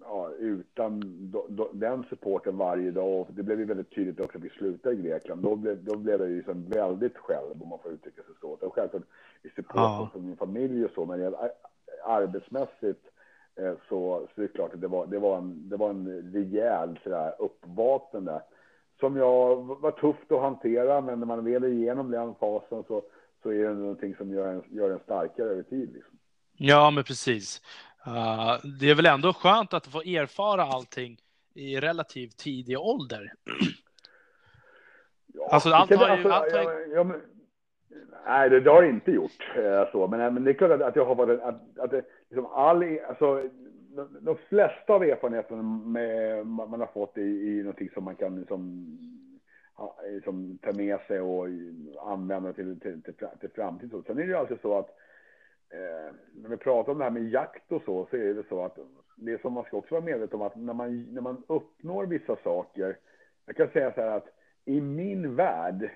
ja, 0.00 0.30
utan 0.38 1.00
do, 1.30 1.46
do, 1.48 1.68
den 1.72 2.04
supporten 2.10 2.56
varje 2.56 2.90
dag. 2.90 3.20
Och 3.20 3.28
det 3.30 3.42
blev 3.42 3.58
ju 3.58 3.64
väldigt 3.64 3.94
tydligt 3.94 4.20
också 4.20 4.38
att 4.38 4.44
vi 4.44 4.50
slutade 4.50 4.94
i 4.94 5.02
Grekland. 5.02 5.42
Då 5.42 5.56
blev, 5.56 5.84
då 5.84 5.96
blev 5.96 6.20
jag 6.20 6.30
ju 6.30 6.36
liksom 6.36 6.64
väldigt 6.68 7.16
själv, 7.16 7.62
om 7.62 7.68
man 7.68 7.78
får 7.78 7.92
uttrycka 7.92 8.22
sig 8.22 8.34
så. 8.40 8.48
Och 8.48 8.74
självklart 8.74 9.02
i 9.42 9.48
supporten 9.48 9.82
ja. 9.82 10.10
för 10.12 10.20
min 10.20 10.36
familj 10.36 10.84
och 10.84 10.90
så, 10.90 11.04
men 11.06 11.20
jag, 11.20 11.34
arbetsmässigt 12.04 13.06
eh, 13.56 13.74
så, 13.88 14.28
så 14.34 14.40
är 14.40 14.42
det 14.42 14.48
klart 14.48 14.74
att 14.74 14.80
det 14.80 14.88
var, 14.88 15.06
det 15.06 15.18
var 15.18 15.38
en, 15.38 15.68
det 15.68 15.76
var 15.76 15.90
en 15.90 16.32
rejäl 16.32 16.98
sådär 17.02 17.34
uppvaknande 17.38 18.42
som 19.00 19.16
jag 19.16 19.56
var 19.80 19.90
tufft 19.90 20.32
att 20.32 20.40
hantera, 20.40 21.00
men 21.00 21.18
när 21.18 21.26
man 21.26 21.44
väl 21.44 21.64
är 21.64 21.68
igenom 21.68 22.10
den 22.10 22.34
fasen 22.34 22.84
så, 22.88 23.02
så 23.42 23.50
är 23.50 23.68
det 23.68 23.74
någonting 23.74 24.14
som 24.14 24.30
gör 24.30 24.48
en, 24.48 24.62
gör 24.70 24.90
en 24.90 24.98
starkare 24.98 25.48
över 25.48 25.62
tid. 25.62 25.92
Liksom. 25.92 26.18
Ja, 26.56 26.90
men 26.90 27.04
precis. 27.04 27.62
Uh, 28.06 28.58
det 28.80 28.90
är 28.90 28.94
väl 28.94 29.06
ändå 29.06 29.32
skönt 29.32 29.74
att 29.74 29.86
få 29.86 29.98
erfara 29.98 30.62
allting 30.62 31.16
i 31.54 31.80
relativt 31.80 32.36
tidig 32.36 32.78
ålder. 32.78 33.32
Ja, 35.34 35.48
alltså, 35.50 35.68
allt 35.68 35.94
har 35.94 36.06
ju... 36.06 36.12
Alltså, 36.12 36.28
allt 36.28 36.52
har... 36.52 36.62
Ja, 36.62 36.80
ja, 36.94 37.04
men, 37.04 37.20
nej, 38.26 38.50
det, 38.50 38.60
det 38.60 38.70
har 38.70 38.82
det 38.82 38.88
inte 38.88 39.10
gjort. 39.10 39.56
Eh, 39.56 39.92
så. 39.92 40.08
Men, 40.08 40.34
men 40.34 40.44
det 40.44 40.50
är 40.50 40.54
klart 40.54 40.70
att, 40.70 40.82
att 40.82 40.96
jag 40.96 41.04
har 41.04 41.14
varit... 41.14 41.40
Att, 41.40 41.78
att 41.78 41.90
det, 41.90 42.04
liksom 42.30 42.46
all, 42.46 42.98
alltså, 43.08 43.42
de, 43.96 44.18
de 44.20 44.36
flesta 44.48 44.92
av 44.92 45.02
erfarenheterna 45.02 45.62
med, 45.62 46.46
man 46.46 46.80
har 46.80 46.90
fått 46.94 47.18
i, 47.18 47.20
i 47.20 47.62
någonting 47.62 47.90
som 47.94 48.04
man 48.04 48.16
kan 48.16 48.40
liksom, 48.40 48.86
liksom, 50.14 50.58
ta 50.62 50.72
med 50.72 51.00
sig 51.06 51.20
och 51.20 51.46
använda 52.06 52.52
till, 52.52 52.80
till, 52.80 53.02
till, 53.02 53.14
till 53.40 53.50
framtiden. 53.54 54.02
Sen 54.06 54.18
är 54.18 54.22
det 54.22 54.28
ju 54.28 54.36
alltid 54.36 54.60
så 54.62 54.78
att 54.78 54.98
eh, 55.72 56.14
när 56.34 56.48
vi 56.48 56.56
pratar 56.56 56.92
om 56.92 56.98
det 56.98 57.04
här 57.04 57.10
med 57.10 57.28
jakt 57.28 57.72
och 57.72 57.82
så, 57.82 58.06
så 58.10 58.16
är 58.16 58.34
det 58.34 58.48
så 58.48 58.64
att 58.64 58.78
det 59.16 59.40
som 59.40 59.52
man 59.52 59.64
ska 59.64 59.76
också 59.76 59.94
vara 59.94 60.04
medveten 60.04 60.40
om 60.40 60.46
att 60.46 60.56
när 60.56 60.74
man, 60.74 61.02
när 61.12 61.20
man 61.20 61.42
uppnår 61.46 62.06
vissa 62.06 62.36
saker, 62.44 62.96
jag 63.46 63.56
kan 63.56 63.68
säga 63.68 63.92
så 63.94 64.00
här 64.00 64.16
att 64.16 64.28
i 64.64 64.80
min 64.80 65.36
värld 65.36 65.90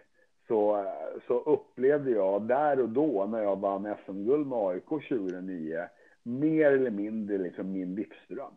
så, 0.49 0.92
så 1.26 1.40
upplevde 1.40 2.11
jag 2.11 2.42
där 2.42 2.80
och 2.80 2.88
då 2.88 3.26
när 3.26 3.42
jag 3.42 3.61
vann 3.61 3.95
SM-guld 4.06 4.47
med 4.47 4.59
AIK 4.59 4.88
2009, 4.88 5.88
mer 6.23 6.73
eller 6.73 6.90
mindre 6.90 7.38
liksom 7.38 7.73
min 7.73 7.95
livsdröm. 7.95 8.52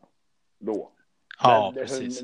Då. 0.60 0.92
Ja, 1.44 1.72
där, 1.76 1.82
precis. 1.82 2.22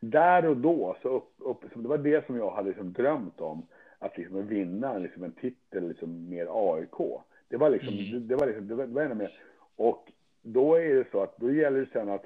Där 0.00 0.46
och 0.46 0.56
då, 0.56 0.96
så 1.02 1.08
upp, 1.08 1.32
upp, 1.38 1.60
det 1.74 1.88
var 1.88 1.98
det 1.98 2.26
som 2.26 2.36
jag 2.36 2.50
hade 2.50 2.68
liksom 2.68 2.92
drömt 2.92 3.40
om, 3.40 3.66
att 3.98 4.18
liksom 4.18 4.46
vinna 4.46 4.98
liksom 4.98 5.24
en 5.24 5.32
titel 5.32 5.88
liksom 5.88 6.28
med 6.28 6.46
AIK. 6.50 7.22
Det 7.48 7.56
var 7.56 7.70
liksom, 7.70 7.94
mm. 7.94 8.28
det, 8.28 8.36
var 8.36 8.46
liksom, 8.46 8.68
det 8.68 8.74
var, 8.74 8.86
det 8.86 8.94
var 8.94 9.02
ännu 9.02 9.14
mer. 9.14 9.40
Och 9.76 10.12
då 10.42 10.74
är 10.74 10.94
det 10.94 11.10
så 11.10 11.22
att 11.22 11.36
då 11.36 11.52
gäller 11.52 11.80
det 11.80 11.92
sen 11.92 12.08
att 12.08 12.24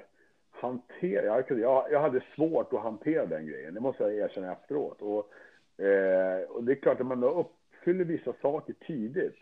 hantera, 0.51 1.25
jag, 1.25 1.59
jag, 1.59 1.91
jag 1.91 2.01
hade 2.01 2.23
svårt 2.35 2.73
att 2.73 2.81
hantera 2.81 3.25
den 3.25 3.47
grejen, 3.47 3.73
det 3.73 3.79
måste 3.79 4.03
jag 4.03 4.13
erkänna 4.13 4.51
efteråt. 4.51 5.01
Och, 5.01 5.33
eh, 5.85 6.41
och 6.49 6.63
det 6.63 6.71
är 6.71 6.75
klart 6.75 6.99
att 6.99 7.07
man 7.07 7.21
då 7.21 7.29
uppfyller 7.29 8.05
vissa 8.05 8.33
saker 8.41 8.75
tidigt, 8.87 9.37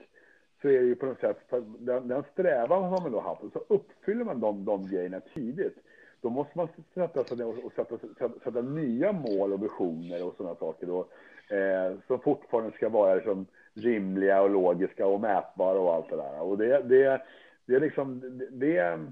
så 0.62 0.67
är 0.67 0.79
det 0.79 0.86
ju 0.86 0.95
på 0.95 1.05
något 1.05 1.19
sätt, 1.19 1.38
den, 1.79 2.07
den 2.07 2.24
strävan 2.33 2.83
har 2.83 3.01
man 3.01 3.12
då 3.12 3.19
haft, 3.19 3.43
och 3.43 3.51
så 3.53 3.63
uppfyller 3.67 4.25
man 4.25 4.39
de, 4.39 4.65
de 4.65 4.88
grejerna 4.88 5.19
tidigt. 5.33 5.77
Då 6.21 6.29
måste 6.29 6.57
man 6.57 6.67
sätta 6.93 7.24
sig 7.24 7.45
och, 7.45 7.65
och 7.65 7.74
sätta, 7.74 7.98
sätta, 7.98 8.39
sätta, 8.43 8.62
nya 8.62 9.12
mål 9.12 9.53
och 9.53 9.63
visioner 9.63 10.27
och 10.27 10.36
sådana 10.38 10.55
saker 10.55 10.88
då, 10.88 11.07
eh, 11.50 11.98
som 12.08 12.20
fortfarande 12.20 12.72
ska 12.72 12.89
vara 12.89 13.15
liksom, 13.15 13.46
rimliga 13.74 14.41
och 14.41 14.50
logiska 14.50 15.08
och 15.08 15.22
mätbara 15.22 15.79
och 15.79 15.94
allt 15.94 16.10
det 16.10 16.15
där. 16.15 16.41
Och 16.41 16.58
det, 16.58 16.82
det, 16.82 17.22
det 17.65 17.75
är 17.75 17.79
liksom, 17.79 18.39
det 18.51 18.77
är 18.77 19.12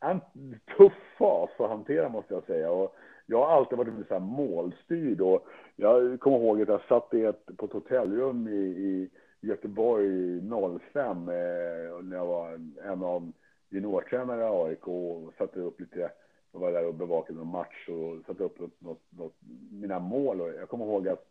en 0.00 0.20
tuff 0.76 0.92
fas 1.18 1.50
att 1.58 1.70
hantera 1.70 2.08
måste 2.08 2.34
jag 2.34 2.44
säga. 2.44 2.70
Och 2.70 2.96
jag 3.26 3.38
har 3.38 3.56
alltid 3.56 3.78
varit 3.78 3.94
lite 3.94 4.08
så 4.08 4.14
här 4.14 4.20
målstyrd 4.20 5.20
och 5.20 5.46
jag 5.76 6.20
kommer 6.20 6.38
ihåg 6.38 6.62
att 6.62 6.68
jag 6.68 6.80
satt 6.88 7.14
i 7.14 7.24
ett, 7.24 7.56
på 7.56 7.66
ett 7.66 7.72
hotellrum 7.72 8.48
i, 8.48 8.60
i 8.60 9.10
Göteborg 9.40 10.40
05 10.92 11.28
eh, 11.28 11.34
när 12.02 12.16
jag 12.16 12.26
var 12.26 12.52
en 12.84 13.02
av 13.02 13.32
juniortränare 13.68 14.40
i 14.40 14.68
AIK 14.68 14.88
och 14.88 15.32
satte 15.38 15.60
upp 15.60 15.80
lite 15.80 16.10
Jag 16.52 16.60
var 16.60 16.72
där 16.72 16.86
och 16.86 16.94
bevakade 16.94 17.38
någon 17.38 17.48
match 17.48 17.88
och 17.88 18.24
satte 18.26 18.44
upp 18.44 18.60
något, 18.60 18.80
något, 18.80 19.02
något, 19.10 19.34
mina 19.70 19.98
mål. 19.98 20.40
Och 20.40 20.48
jag 20.48 20.68
kommer 20.68 20.84
ihåg 20.84 21.08
att 21.08 21.26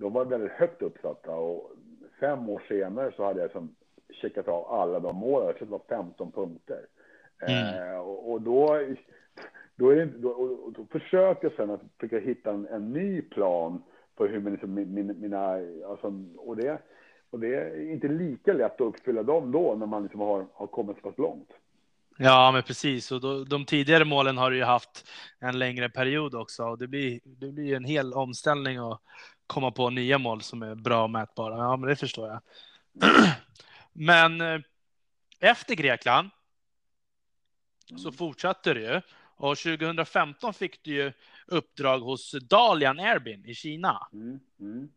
de 0.00 0.12
var 0.12 0.24
väldigt 0.24 0.52
högt 0.52 0.82
uppsatta 0.82 1.30
och 1.30 1.72
fem 2.20 2.48
år 2.48 2.62
senare 2.68 3.12
så 3.16 3.24
hade 3.24 3.40
jag 3.40 3.50
som 3.50 3.74
checkat 4.10 4.48
av 4.48 4.66
alla 4.66 5.00
de 5.00 5.16
målen. 5.16 5.54
Tror 5.54 5.66
det 5.66 5.72
var 5.72 5.82
15 5.88 6.32
punkter. 6.32 6.86
Mm. 7.40 7.92
Eh, 7.92 7.98
och, 7.98 8.32
och, 8.32 8.42
då, 8.42 8.86
då, 9.76 9.90
är 9.90 9.96
det, 9.96 10.04
då, 10.04 10.58
då 10.76 10.86
försöker 10.90 11.44
jag 11.44 11.52
sen 11.56 11.70
att 11.70 11.80
försöka 12.00 12.26
hitta 12.26 12.50
en, 12.50 12.66
en 12.66 12.92
ny 12.92 13.22
plan 13.22 13.82
för 14.16 14.28
hur 14.28 14.50
liksom, 14.50 14.74
mina, 14.74 15.12
mina 15.12 15.58
alltså, 15.88 16.12
och 16.36 16.56
det, 16.56 16.82
och 17.30 17.40
det 17.40 17.54
är 17.54 17.90
inte 17.92 18.08
lika 18.08 18.52
lätt 18.52 18.74
att 18.74 18.80
uppfylla 18.80 19.22
dem 19.22 19.52
då 19.52 19.74
när 19.74 19.86
man 19.86 20.02
liksom 20.02 20.20
har, 20.20 20.46
har 20.52 20.66
kommit 20.66 20.96
så 20.96 21.02
pass 21.02 21.18
långt. 21.18 21.50
Ja, 22.18 22.50
men 22.52 22.62
precis. 22.62 23.12
Och 23.12 23.20
då, 23.20 23.44
de 23.44 23.64
tidigare 23.64 24.04
målen 24.04 24.38
har 24.38 24.50
du 24.50 24.56
ju 24.56 24.64
haft 24.64 25.08
en 25.38 25.58
längre 25.58 25.88
period 25.88 26.34
också. 26.34 26.64
Och 26.64 26.78
det 26.78 26.88
blir, 26.88 27.20
det 27.24 27.52
blir 27.52 27.76
en 27.76 27.84
hel 27.84 28.12
omställning 28.12 28.78
att 28.78 29.00
komma 29.50 29.70
på 29.70 29.90
nya 29.90 30.18
mål 30.18 30.42
som 30.42 30.62
är 30.62 30.74
bra 30.74 31.02
och 31.02 31.10
mätbara. 31.10 31.56
Ja, 31.56 31.76
men 31.76 31.88
det 31.88 31.96
förstår 31.96 32.28
jag. 32.28 32.42
men 33.92 34.40
eh, 34.40 34.60
efter 35.40 35.74
Grekland 35.74 36.30
så 37.96 38.08
mm. 38.08 38.12
fortsatte 38.12 38.74
du 38.74 38.80
ju. 38.80 39.00
Och 39.36 39.58
2015 39.58 40.54
fick 40.54 40.82
du 40.82 40.90
ju 40.90 41.12
uppdrag 41.46 42.00
hos 42.00 42.32
Dalian 42.32 42.98
Airbin 42.98 43.46
i 43.46 43.54
Kina. 43.54 44.08
Mm, 44.12 44.40
mm. 44.60 44.88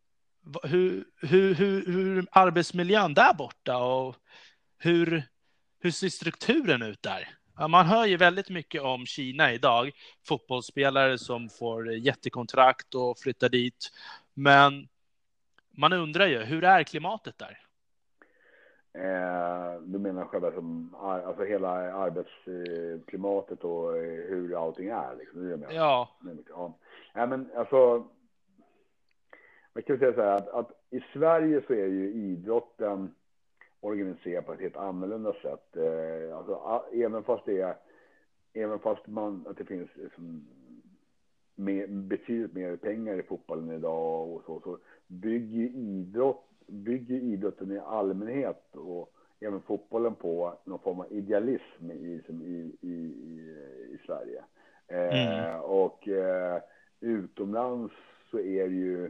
Hur, 0.64 1.06
hur, 1.22 1.56
hur, 1.56 1.86
hur 1.86 2.28
arbetsmiljön 2.32 3.14
där 3.14 3.34
borta 3.34 3.78
och 3.78 4.16
hur, 4.78 5.24
hur 5.80 5.92
ser 5.92 6.10
strukturen 6.10 6.82
ut 6.82 7.02
där? 7.02 7.30
Man 7.70 7.86
hör 7.86 8.06
ju 8.06 8.18
väldigt 8.18 8.50
mycket 8.50 8.82
om 8.82 9.06
Kina 9.06 9.54
idag, 9.54 9.92
fotbollsspelare 10.28 11.18
som 11.18 11.50
får 11.50 11.94
jättekontrakt 11.94 12.96
och 12.96 13.20
flyttar 13.20 13.50
dit. 13.50 13.92
Men 14.34 14.88
man 15.78 15.94
undrar 15.94 16.28
ju, 16.28 16.40
hur 16.40 16.63
är 16.63 16.84
klimatet 16.84 17.38
där? 17.38 17.60
Eh, 18.94 19.82
du 19.82 20.00
menar 20.00 20.25
själva 20.25 20.52
som, 20.52 20.96
alltså 20.96 21.44
hela 21.44 21.70
arbetsklimatet 21.94 23.63
och 23.63 23.94
hur 23.94 24.63
allting 24.66 24.88
är? 24.88 25.16
Liksom, 25.16 25.50
det 25.50 25.58
menar. 25.58 25.74
Ja. 25.74 26.10
ja. 26.50 26.74
Ja, 27.13 27.25
men 27.25 27.52
alltså, 27.56 28.08
man 29.74 29.84
kan 29.84 30.00
säga 30.00 30.13
så 30.13 30.22
här 30.22 30.36
att, 30.38 30.48
att, 30.48 30.72
i 30.90 31.04
Sverige 31.13 31.62
så 31.68 31.74
är 31.74 31.88
ju 31.88 32.13
idrotten 32.13 33.16
organiserad 33.80 34.46
på 34.46 34.54
ett 34.54 34.62
helt 34.62 34.78
annorlunda 34.78 35.34
sätt. 35.34 35.75
Eh, 35.75 36.38
alltså, 36.38 36.84
även 36.94 37.24
fast 37.24 37.46
det 37.46 37.62
är, 37.62 37.75
även 38.54 38.80
fast 38.80 39.08
man, 39.08 39.46
att 39.50 39.58
det 39.58 39.66
finns 39.66 39.90
liksom, 39.96 40.48
mer, 41.56 41.88
betydligt 41.88 42.54
mer 42.54 42.76
pengar 42.76 43.20
i 43.20 43.24
fotbollen 43.24 43.72
idag 43.72 44.30
och 44.30 44.44
så, 44.46 44.60
så 44.60 44.78
bygger 45.08 45.70
idrott 45.76 46.50
bygger 46.68 47.16
idrotten 47.16 47.72
i 47.72 47.80
allmänhet 47.80 48.76
och 48.76 49.14
även 49.40 49.62
fotbollen 49.62 50.16
på 50.16 50.54
någon 50.64 50.80
form 50.80 51.00
av 51.00 51.14
idealism 51.14 51.92
i, 51.92 52.22
i, 52.28 52.88
i, 52.88 52.96
i 53.90 54.00
Sverige. 54.06 54.44
Mm. 54.88 55.46
Eh, 55.46 55.60
och 55.60 56.08
eh, 56.08 56.62
utomlands 57.00 57.94
så 58.32 58.40
är 58.40 58.68
det 58.68 58.76
ju, 58.76 59.06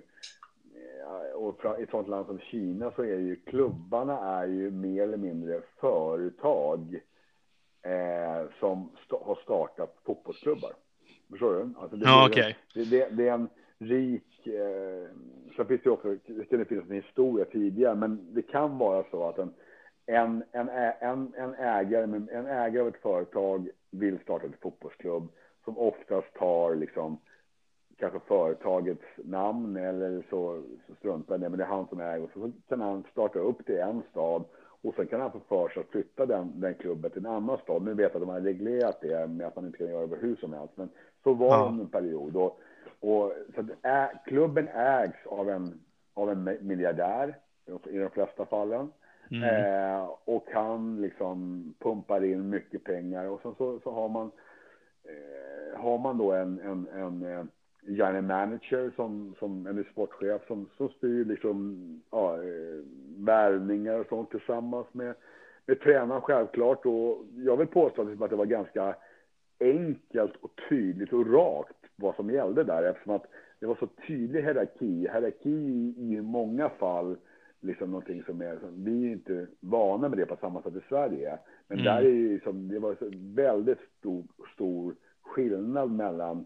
eh, 0.76 1.36
och 1.36 1.80
i 1.80 1.84
ett 1.84 1.90
sånt 1.90 2.08
land 2.08 2.26
som 2.26 2.40
Kina 2.40 2.92
så 2.92 3.02
är 3.04 3.20
ju 3.20 3.36
klubbarna 3.36 4.20
är 4.20 4.48
ju 4.48 4.72
mer 4.72 5.04
eller 5.04 5.18
mindre 5.18 5.62
företag 5.80 7.00
eh, 7.82 8.50
som 8.60 8.90
st 9.02 9.16
har 9.22 9.36
startat 9.44 9.98
fotbollsklubbar. 10.06 10.74
Förstår 11.30 11.54
du? 11.54 11.74
Alltså 11.80 11.98
det, 11.98 12.06
ja, 12.06 12.30
okay. 12.30 12.56
det, 12.74 12.84
det, 12.84 13.08
det, 13.12 13.28
är 13.28 13.34
en 13.34 13.50
rik 13.78 14.48
eh, 14.48 15.10
Sen 15.56 15.66
finns 15.66 15.82
det 15.84 15.90
också, 15.90 16.18
det 16.26 16.66
finns 16.66 16.90
en 16.90 16.96
historia 16.96 17.46
tidigare, 17.46 17.96
men 17.96 18.34
det 18.34 18.42
kan 18.42 18.78
vara 18.78 19.06
så 19.12 19.30
att 19.30 19.38
en, 19.38 19.54
en, 20.06 20.44
en, 20.52 20.70
en, 21.00 21.34
en, 21.38 21.54
ägare, 21.54 22.04
en 22.04 22.46
ägare 22.48 22.82
av 22.82 22.88
ett 22.88 23.02
företag 23.02 23.70
vill 23.92 24.20
starta 24.20 24.46
en 24.46 24.54
fotbollsklubb 24.62 25.28
som 25.66 25.78
oftast 25.78 26.34
tar 26.34 26.76
liksom 26.76 27.18
kanske 28.00 28.20
företagets 28.20 29.06
namn 29.18 29.78
eller 29.78 30.24
så, 30.30 30.64
så 30.88 30.96
struntar 30.96 31.38
det, 31.38 31.50
men 31.50 31.58
det 31.58 31.64
är 31.64 31.68
han 31.68 31.88
som 31.88 32.02
äger. 32.02 32.30
Så 32.34 32.52
kan 32.70 32.82
han 32.82 33.04
starta 33.12 33.40
upp 33.40 33.62
det 33.66 33.74
i 33.74 33.80
en 33.80 34.04
stad 34.12 34.44
och 34.84 34.96
sen 34.96 35.08
kan 35.08 35.22
han 35.22 35.32
få 35.32 35.40
för 35.40 35.70
sig 35.70 35.82
att 35.82 35.90
flytta 35.90 36.26
den, 36.26 36.60
den 36.60 36.76
klubben 36.76 37.12
till 37.12 37.26
en 37.26 37.32
annan 37.32 37.58
stad. 37.58 37.82
Nu 37.82 37.94
vet 37.94 38.00
jag 38.00 38.16
att 38.16 38.28
de 38.28 38.30
har 38.30 38.42
reglerat 38.42 39.02
det 39.02 39.28
med 39.28 39.48
att 39.48 39.56
man 39.56 39.66
inte 39.66 39.78
kan 39.78 39.88
göra 39.88 40.08
det 40.08 40.16
hur 40.16 40.36
som 40.36 40.54
helst, 40.54 40.74
men 40.78 40.90
så 41.24 41.34
var 41.34 41.58
det 41.58 41.64
ja. 41.64 41.68
en 41.70 41.90
period. 41.90 42.36
Och 42.36 42.60
och, 43.04 43.34
så 43.56 43.88
ä, 43.88 44.12
klubben 44.26 44.68
ägs 44.68 45.26
av 45.26 45.50
en, 45.50 45.80
av 46.14 46.30
en 46.30 46.58
miljardär 46.62 47.38
i 47.90 47.98
de 47.98 48.10
flesta 48.10 48.46
fallen. 48.46 48.92
Mm. 49.32 49.44
Eh, 49.44 50.10
och 50.26 50.46
han 50.54 51.02
liksom 51.02 51.64
pumpar 51.80 52.24
in 52.24 52.50
mycket 52.50 52.84
pengar 52.84 53.26
och 53.26 53.42
sen 53.42 53.56
så, 53.58 53.80
så 53.80 53.92
har 53.92 54.10
man 54.10 54.32
eh, 55.04 55.80
har 55.80 55.98
man 55.98 56.18
då 56.18 56.32
en, 56.32 56.60
en, 56.60 56.88
en, 56.88 57.50
en 57.88 57.96
general 57.96 58.24
manager 58.24 58.92
som, 58.96 59.36
som 59.40 59.68
en 59.68 59.86
sportchef 59.92 60.48
som, 60.48 60.70
som 60.78 60.90
styr 60.90 61.26
liksom 61.26 61.78
ja, 62.12 62.36
eh, 62.36 62.84
värvningar 63.18 64.00
och 64.00 64.08
sånt 64.08 64.32
tillsammans 64.32 64.88
med, 64.92 65.16
med 65.66 65.80
tränaren 65.80 66.22
självklart. 66.22 66.86
Och 66.86 67.26
jag 67.36 67.58
vill 67.58 67.68
påstå 67.68 68.02
att 68.02 68.30
det 68.30 68.36
var 68.36 68.46
ganska 68.46 68.96
enkelt 69.60 70.36
och 70.42 70.52
tydligt 70.70 71.14
och 71.14 71.34
rakt 71.34 71.76
vad 71.96 72.16
som 72.16 72.30
gällde 72.30 72.64
där 72.64 72.84
eftersom 72.84 73.16
att 73.16 73.26
det 73.60 73.66
var 73.66 73.76
så 73.76 73.88
tydlig 74.08 74.42
hierarki. 74.42 75.08
Hierarki 75.14 75.94
i 75.98 76.22
många 76.22 76.70
fall 76.70 77.18
liksom 77.64 77.92
någonting 77.92 78.24
som 78.24 78.42
är, 78.42 78.60
vi 78.72 79.08
är 79.08 79.12
inte 79.12 79.48
vana 79.60 80.10
med 80.10 80.18
det 80.18 80.26
på 80.26 80.36
samma 80.36 80.62
sätt 80.62 80.76
i 80.76 80.82
Sverige. 80.90 81.40
Men 81.68 81.80
mm. 81.80 81.86
där 81.86 82.02
är 82.02 82.14
ju 82.14 82.34
liksom, 82.34 82.68
det 82.68 82.80
var 82.80 82.98
väldigt 83.36 83.80
stor, 84.00 84.24
stor 84.54 84.96
skillnad 85.22 85.92
mellan, 85.92 86.46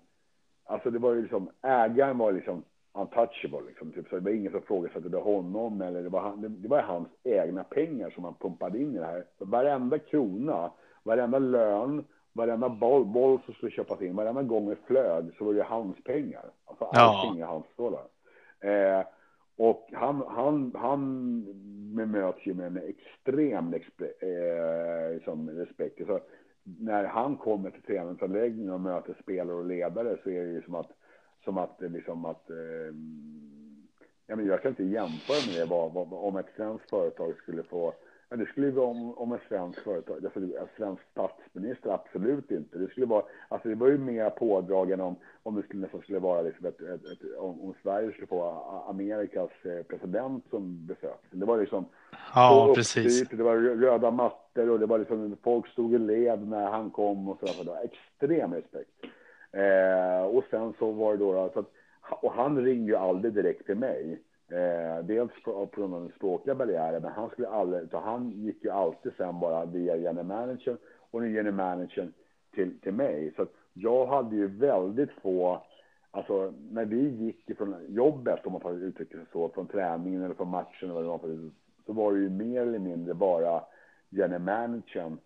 alltså 0.68 0.92
det 0.92 1.00
var 1.00 1.14
ju 1.14 1.22
liksom, 1.22 1.50
ägaren 1.62 2.18
var 2.18 2.32
liksom 2.32 2.64
untouchable 2.94 3.62
liksom. 3.68 3.92
Typ, 3.92 4.10
så 4.10 4.16
det 4.16 4.22
var 4.22 4.32
ingen 4.32 4.52
som 4.52 4.60
ifrågasatte 4.62 5.18
honom 5.18 5.82
eller 5.82 6.04
det 6.04 6.10
var, 6.10 6.22
han, 6.22 6.42
det, 6.42 6.48
det 6.48 6.68
var 6.68 6.82
hans 6.82 7.08
egna 7.24 7.64
pengar 7.64 8.10
som 8.10 8.24
han 8.24 8.34
pumpade 8.34 8.80
in 8.80 8.96
i 8.96 9.00
det 9.00 9.06
här. 9.06 9.26
Så 9.38 9.46
varenda 9.46 10.00
krona, 10.00 10.72
varenda 11.04 11.40
lön 11.40 12.04
varenda 12.38 12.70
boll, 12.70 13.06
boll 13.06 13.40
som 13.46 13.54
skulle 13.54 13.72
köpas 13.72 14.02
in, 14.02 14.16
varenda 14.16 14.44
gång 14.44 14.70
det 14.70 14.76
flög 14.88 15.26
så 15.38 15.46
var 15.46 15.54
det 15.54 15.64
hans 15.64 16.04
pengar. 16.04 16.46
Alltså 16.66 16.86
allting 16.86 17.40
ja. 17.40 17.46
är 17.46 17.50
hans 17.50 17.66
stålar. 17.74 18.06
Eh, 18.60 19.06
och 19.58 19.90
han, 19.94 20.24
han, 20.28 20.72
han 20.76 21.02
möts 21.94 22.46
ju 22.46 22.54
med 22.54 22.68
en 22.68 22.78
extrem 22.78 23.74
eh, 23.74 25.14
liksom 25.14 25.50
respekt. 25.50 26.08
Så 26.08 26.20
när 26.80 27.04
han 27.04 27.38
kommer 27.38 27.70
till 27.70 27.82
träningsanläggningen 27.82 28.74
och 28.74 28.82
möter 28.82 29.18
spelare 29.22 29.58
och 29.58 29.66
ledare 29.66 30.18
så 30.24 30.30
är 30.30 30.44
det 30.44 30.52
ju 30.52 30.62
som 30.62 30.76
att, 30.76 30.92
som 31.44 31.58
att, 31.58 31.76
liksom 31.80 32.26
att 32.26 32.50
eh, 32.50 32.96
ja, 34.28 34.36
men 34.36 34.46
jag 34.46 34.62
kan 34.62 34.70
inte 34.70 34.84
jämföra 34.84 35.38
med 35.48 35.56
det 35.56 35.70
vad, 35.70 35.94
vad, 35.94 36.14
om 36.14 36.38
ett 36.38 36.54
svenskt 36.56 36.90
företag 36.90 37.36
skulle 37.38 37.64
få 37.64 37.94
men 38.30 38.40
det 38.40 38.46
skulle 38.46 38.72
vara 38.72 38.88
om, 38.88 39.18
om 39.18 39.32
en 39.32 39.40
svensk 39.48 39.84
företag, 39.84 40.26
alltså 40.26 40.40
en 40.40 40.68
svensk 40.78 41.02
statsminister, 41.12 41.90
absolut 41.90 42.52
inte. 42.52 42.78
Det 42.78 42.88
skulle 42.88 43.06
vara, 43.06 43.24
alltså 43.50 43.70
det 43.70 43.76
var 43.76 43.88
ju 43.88 43.98
mer 43.98 44.30
pådragen 44.30 45.02
om, 45.02 45.16
om 45.44 45.56
det 45.56 45.64
skulle 45.64 45.82
nästan 45.82 46.02
skulle 46.02 46.20
vara 46.20 46.42
liksom 46.42 46.66
ett, 46.66 46.82
ett, 46.82 47.06
ett, 47.06 47.38
om, 47.38 47.62
om, 47.62 47.74
Sverige 47.84 48.12
skulle 48.12 48.28
få 48.28 48.44
Amerikas 48.90 49.52
eh, 49.64 49.84
president 49.84 50.46
som 50.50 50.86
besök. 50.86 51.20
Det 51.32 51.46
var 51.46 51.58
liksom, 51.58 51.86
ja, 52.36 52.74
precis. 52.76 53.30
det 53.30 53.44
var 53.44 53.56
röda 53.58 54.12
mattor 54.12 54.47
och 54.58 54.80
det 54.80 54.86
var 54.86 55.00
liksom, 55.00 55.38
folk 55.44 55.68
stod 55.68 55.94
i 55.94 55.98
led 55.98 56.48
när 56.48 56.70
han 56.70 56.90
kom 56.90 57.30
och 57.30 57.40
så, 57.40 57.48
så 57.48 57.64
det 57.64 57.70
var 57.70 57.84
extrem 57.84 58.54
respekt. 58.54 58.92
Eh, 59.52 60.26
och 60.26 60.44
sen 60.50 60.74
så 60.80 60.92
var 60.92 61.12
det 61.12 61.18
då, 61.18 61.50
så 61.54 61.60
att, 61.60 61.72
och 62.22 62.32
han 62.32 62.66
ringde 62.66 62.92
ju 62.92 62.96
aldrig 62.96 63.34
direkt 63.34 63.66
till 63.66 63.78
mig. 63.78 64.22
Eh, 64.52 65.06
dels 65.06 65.32
på, 65.44 65.70
grund 65.76 65.94
av 65.94 66.02
den 66.02 66.12
språkliga 66.16 66.56
barriären, 66.56 67.02
men 67.02 67.12
han 67.12 67.30
skulle 67.30 67.48
aldrig, 67.48 67.90
så 67.90 68.00
han 68.00 68.32
gick 68.32 68.64
ju 68.64 68.70
alltid 68.70 69.12
sen 69.18 69.40
bara 69.40 69.66
via 69.66 69.96
general 69.96 70.26
managern 70.26 70.78
och 71.12 71.22
den 71.22 71.34
general 71.34 71.54
managern 71.54 72.14
till, 72.56 72.80
till 72.80 72.94
mig. 72.94 73.34
Så 73.36 73.46
jag 73.74 74.06
hade 74.06 74.36
ju 74.36 74.48
väldigt 74.48 75.12
få, 75.12 75.62
alltså 76.12 76.54
när 76.72 76.86
vi 76.86 77.10
gick 77.10 77.58
från 77.58 77.76
jobbet, 77.88 78.46
om 78.46 78.52
man 78.52 78.62
får 78.62 78.84
uttrycka 78.84 79.18
sig 79.18 79.26
så, 79.32 79.50
från 79.50 79.68
träningen 79.68 80.24
eller 80.24 80.36
från 80.36 80.50
matchen 80.50 80.90
eller 80.90 80.94
vad 80.94 81.04
det 81.04 81.28
var, 81.28 81.52
så 81.86 81.94
var 81.94 82.14
det 82.14 82.20
ju 82.20 82.30
mer 82.30 82.62
eller 82.62 82.80
mindre 82.80 83.14
bara 83.14 83.64
general 84.10 84.42
managern 84.42 85.18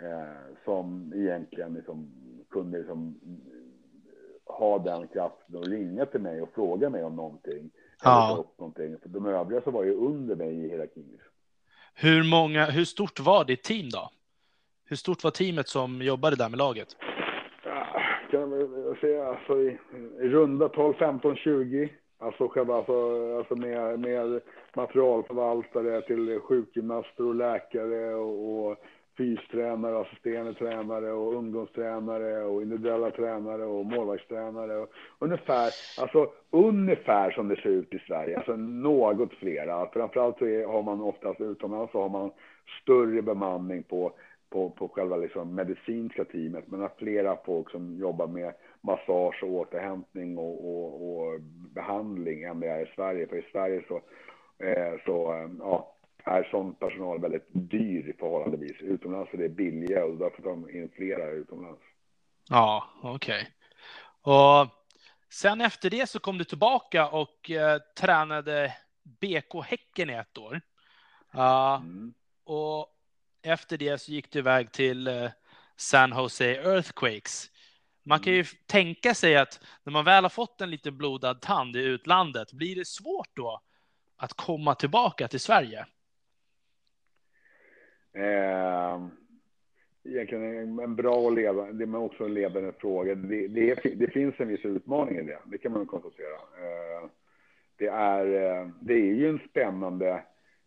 eh, 0.00 0.56
som 0.64 1.12
egentligen 1.16 1.74
liksom 1.74 2.10
kunde 2.50 2.78
liksom 2.78 3.20
ha 4.46 4.78
den 4.78 5.08
kraften 5.08 5.56
att 5.56 5.68
ringa 5.68 6.06
till 6.06 6.20
mig 6.20 6.42
och 6.42 6.54
fråga 6.54 6.90
mig 6.90 7.04
om 7.04 7.16
någonting. 7.16 7.70
Ja. 8.02 8.36
Upp 8.40 8.58
någonting. 8.58 8.96
För 9.02 9.08
de 9.08 9.26
övriga 9.26 9.60
så 9.60 9.70
var 9.70 9.84
ju 9.84 9.94
under 9.94 10.36
mig 10.36 10.54
i 10.54 10.68
hierarkin. 10.68 11.18
Hur, 11.94 12.30
många, 12.30 12.64
hur 12.64 12.84
stort 12.84 13.20
var 13.20 13.44
ditt 13.44 13.62
team 13.62 13.90
då? 13.90 14.10
Hur 14.84 14.96
stort 14.96 15.24
var 15.24 15.30
teamet 15.30 15.68
som 15.68 16.02
jobbade 16.02 16.36
där 16.36 16.48
med 16.48 16.58
laget? 16.58 16.96
kan 18.34 18.50
jag 18.86 18.98
säga, 18.98 19.28
alltså 19.28 19.60
i, 19.60 19.78
i 20.20 20.28
runda 20.28 20.68
tal 20.68 20.94
15, 20.94 21.36
20. 21.36 21.88
Alltså 22.18 22.48
själva, 22.48 22.76
alltså, 22.76 23.36
alltså 23.38 23.56
med, 23.56 24.00
med 24.00 24.40
materialförvaltare 24.76 26.02
till 26.02 26.40
sjukgymnaster 26.40 27.26
och 27.26 27.34
läkare 27.34 28.14
och, 28.14 28.68
och 28.68 28.76
fystränare, 29.16 30.00
assisterande 30.00 30.54
tränare 30.54 31.12
och 31.12 31.34
ungdomstränare 31.34 32.44
och 32.44 32.62
individuella 32.62 33.10
tränare 33.10 33.64
och 33.64 33.86
målvaktstränare. 33.86 34.76
Och 34.76 34.88
ungefär, 35.18 35.70
alltså 36.00 36.30
ungefär 36.50 37.30
som 37.30 37.48
det 37.48 37.56
ser 37.56 37.68
ut 37.68 37.94
i 37.94 37.98
Sverige, 37.98 38.36
alltså 38.36 38.56
något 38.56 39.32
flera. 39.32 39.86
Framförallt 39.86 40.38
så 40.38 40.46
är, 40.46 40.66
har 40.66 40.82
man 40.82 41.00
oftast 41.00 41.40
utomlands 41.40 41.92
så 41.92 42.02
har 42.02 42.08
man 42.08 42.30
större 42.82 43.22
bemanning 43.22 43.82
på, 43.82 44.12
på, 44.50 44.70
på 44.70 44.88
själva 44.88 45.16
liksom 45.16 45.54
medicinska 45.54 46.24
teamet. 46.24 46.66
Man 46.66 46.80
har 46.80 46.90
flera 46.98 47.36
folk 47.44 47.70
som 47.70 47.98
jobbar 47.98 48.26
med 48.26 48.52
massage 48.84 49.42
och 49.42 49.50
återhämtning 49.50 50.38
och, 50.38 50.68
och, 50.68 51.10
och 51.10 51.40
behandling 51.74 52.42
än 52.42 52.60
det 52.60 52.68
är 52.68 52.86
i 52.86 52.92
Sverige. 52.94 53.26
För 53.26 53.36
i 53.36 53.50
Sverige 53.52 53.84
så, 53.88 53.96
eh, 54.64 55.00
så 55.04 55.32
eh, 55.32 55.50
ja, 55.58 55.96
är 56.24 56.48
sån 56.50 56.74
personal 56.74 57.20
väldigt 57.20 57.46
dyr 57.52 58.16
förhållandevis. 58.18 58.80
Utomlands 58.80 59.34
är 59.34 59.38
det 59.38 59.48
billigare 59.48 60.02
och 60.02 60.16
därför 60.16 60.42
tar 60.42 60.50
de 60.50 60.70
in 60.70 60.90
flera 60.96 61.30
utomlands. 61.30 61.82
Ja, 62.50 62.84
okej. 63.02 63.40
Okay. 63.40 63.52
Och 64.34 64.68
sen 65.30 65.60
efter 65.60 65.90
det 65.90 66.08
så 66.08 66.18
kom 66.18 66.38
du 66.38 66.44
tillbaka 66.44 67.08
och 67.08 67.50
eh, 67.50 67.78
tränade 68.00 68.76
BK 69.02 69.64
Häcken 69.64 70.10
i 70.10 70.12
ett 70.12 70.38
år. 70.38 70.60
Uh, 71.34 71.74
mm. 71.74 72.14
Och 72.44 72.88
efter 73.42 73.78
det 73.78 73.98
så 73.98 74.12
gick 74.12 74.30
du 74.30 74.38
iväg 74.38 74.72
till 74.72 75.06
eh, 75.06 75.30
San 75.76 76.10
Jose 76.10 76.54
Earthquakes. 76.54 77.50
Man 78.04 78.20
kan 78.20 78.32
ju 78.32 78.38
mm. 78.38 78.46
tänka 78.66 79.14
sig 79.14 79.36
att 79.36 79.60
när 79.84 79.92
man 79.92 80.04
väl 80.04 80.24
har 80.24 80.30
fått 80.30 80.60
en 80.60 80.70
lite 80.70 80.90
blodad 80.90 81.40
tand 81.40 81.76
i 81.76 81.80
utlandet, 81.80 82.52
blir 82.52 82.76
det 82.76 82.86
svårt 82.86 83.36
då 83.36 83.60
att 84.16 84.32
komma 84.32 84.74
tillbaka 84.74 85.28
till 85.28 85.40
Sverige? 85.40 85.86
Eh, 88.12 89.06
egentligen 90.04 90.78
en 90.78 90.96
bra 90.96 91.14
och 91.14 91.32
leva, 91.32 91.72
det 91.72 91.84
är 91.84 91.96
också 91.96 92.24
en 92.24 92.34
ledande 92.34 92.72
fråga. 92.72 93.14
Det, 93.14 93.48
det, 93.48 93.74
det, 93.94 94.10
finns 94.10 94.34
en 94.38 94.48
viss 94.48 94.64
utmaning 94.64 95.18
i 95.18 95.22
det, 95.22 95.38
det 95.44 95.58
kan 95.58 95.72
man 95.72 95.86
konstatera. 95.86 96.34
Eh, 96.34 97.08
det, 97.76 97.86
är, 97.86 98.26
eh, 98.26 98.68
det 98.80 98.94
är 98.94 99.14
ju 99.14 99.28
en 99.28 99.40
spännande 99.50 100.22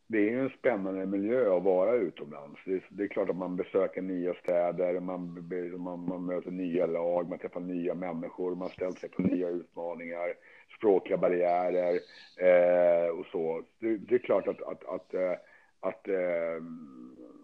det 0.07 0.17
är 0.17 0.31
ju 0.31 0.39
en 0.39 0.49
spännande 0.49 1.05
miljö 1.05 1.57
att 1.57 1.63
vara 1.63 1.93
utomlands. 1.93 2.59
Det 2.65 2.73
är, 2.73 2.83
det 2.89 3.03
är 3.03 3.07
klart 3.07 3.29
att 3.29 3.35
man 3.35 3.55
besöker 3.55 4.01
nya 4.01 4.33
städer, 4.33 4.99
man, 4.99 5.47
man, 5.77 6.05
man, 6.05 6.25
möter 6.25 6.51
nya 6.51 6.85
lag, 6.85 7.29
man 7.29 7.39
träffar 7.39 7.59
nya 7.59 7.93
människor, 7.93 8.55
man 8.55 8.69
ställer 8.69 8.91
sig 8.91 9.09
på 9.09 9.21
nya 9.21 9.49
utmaningar, 9.49 10.33
språkliga 10.77 11.17
barriärer 11.17 11.99
eh, 12.37 13.09
och 13.09 13.25
så. 13.25 13.63
Det, 13.79 13.97
det, 13.97 14.15
är 14.15 14.19
klart 14.19 14.47
att, 14.47 14.61
att, 14.61 14.85
att, 14.85 15.15
att, 15.15 15.45
att, 15.79 16.07
eh, 16.07 16.63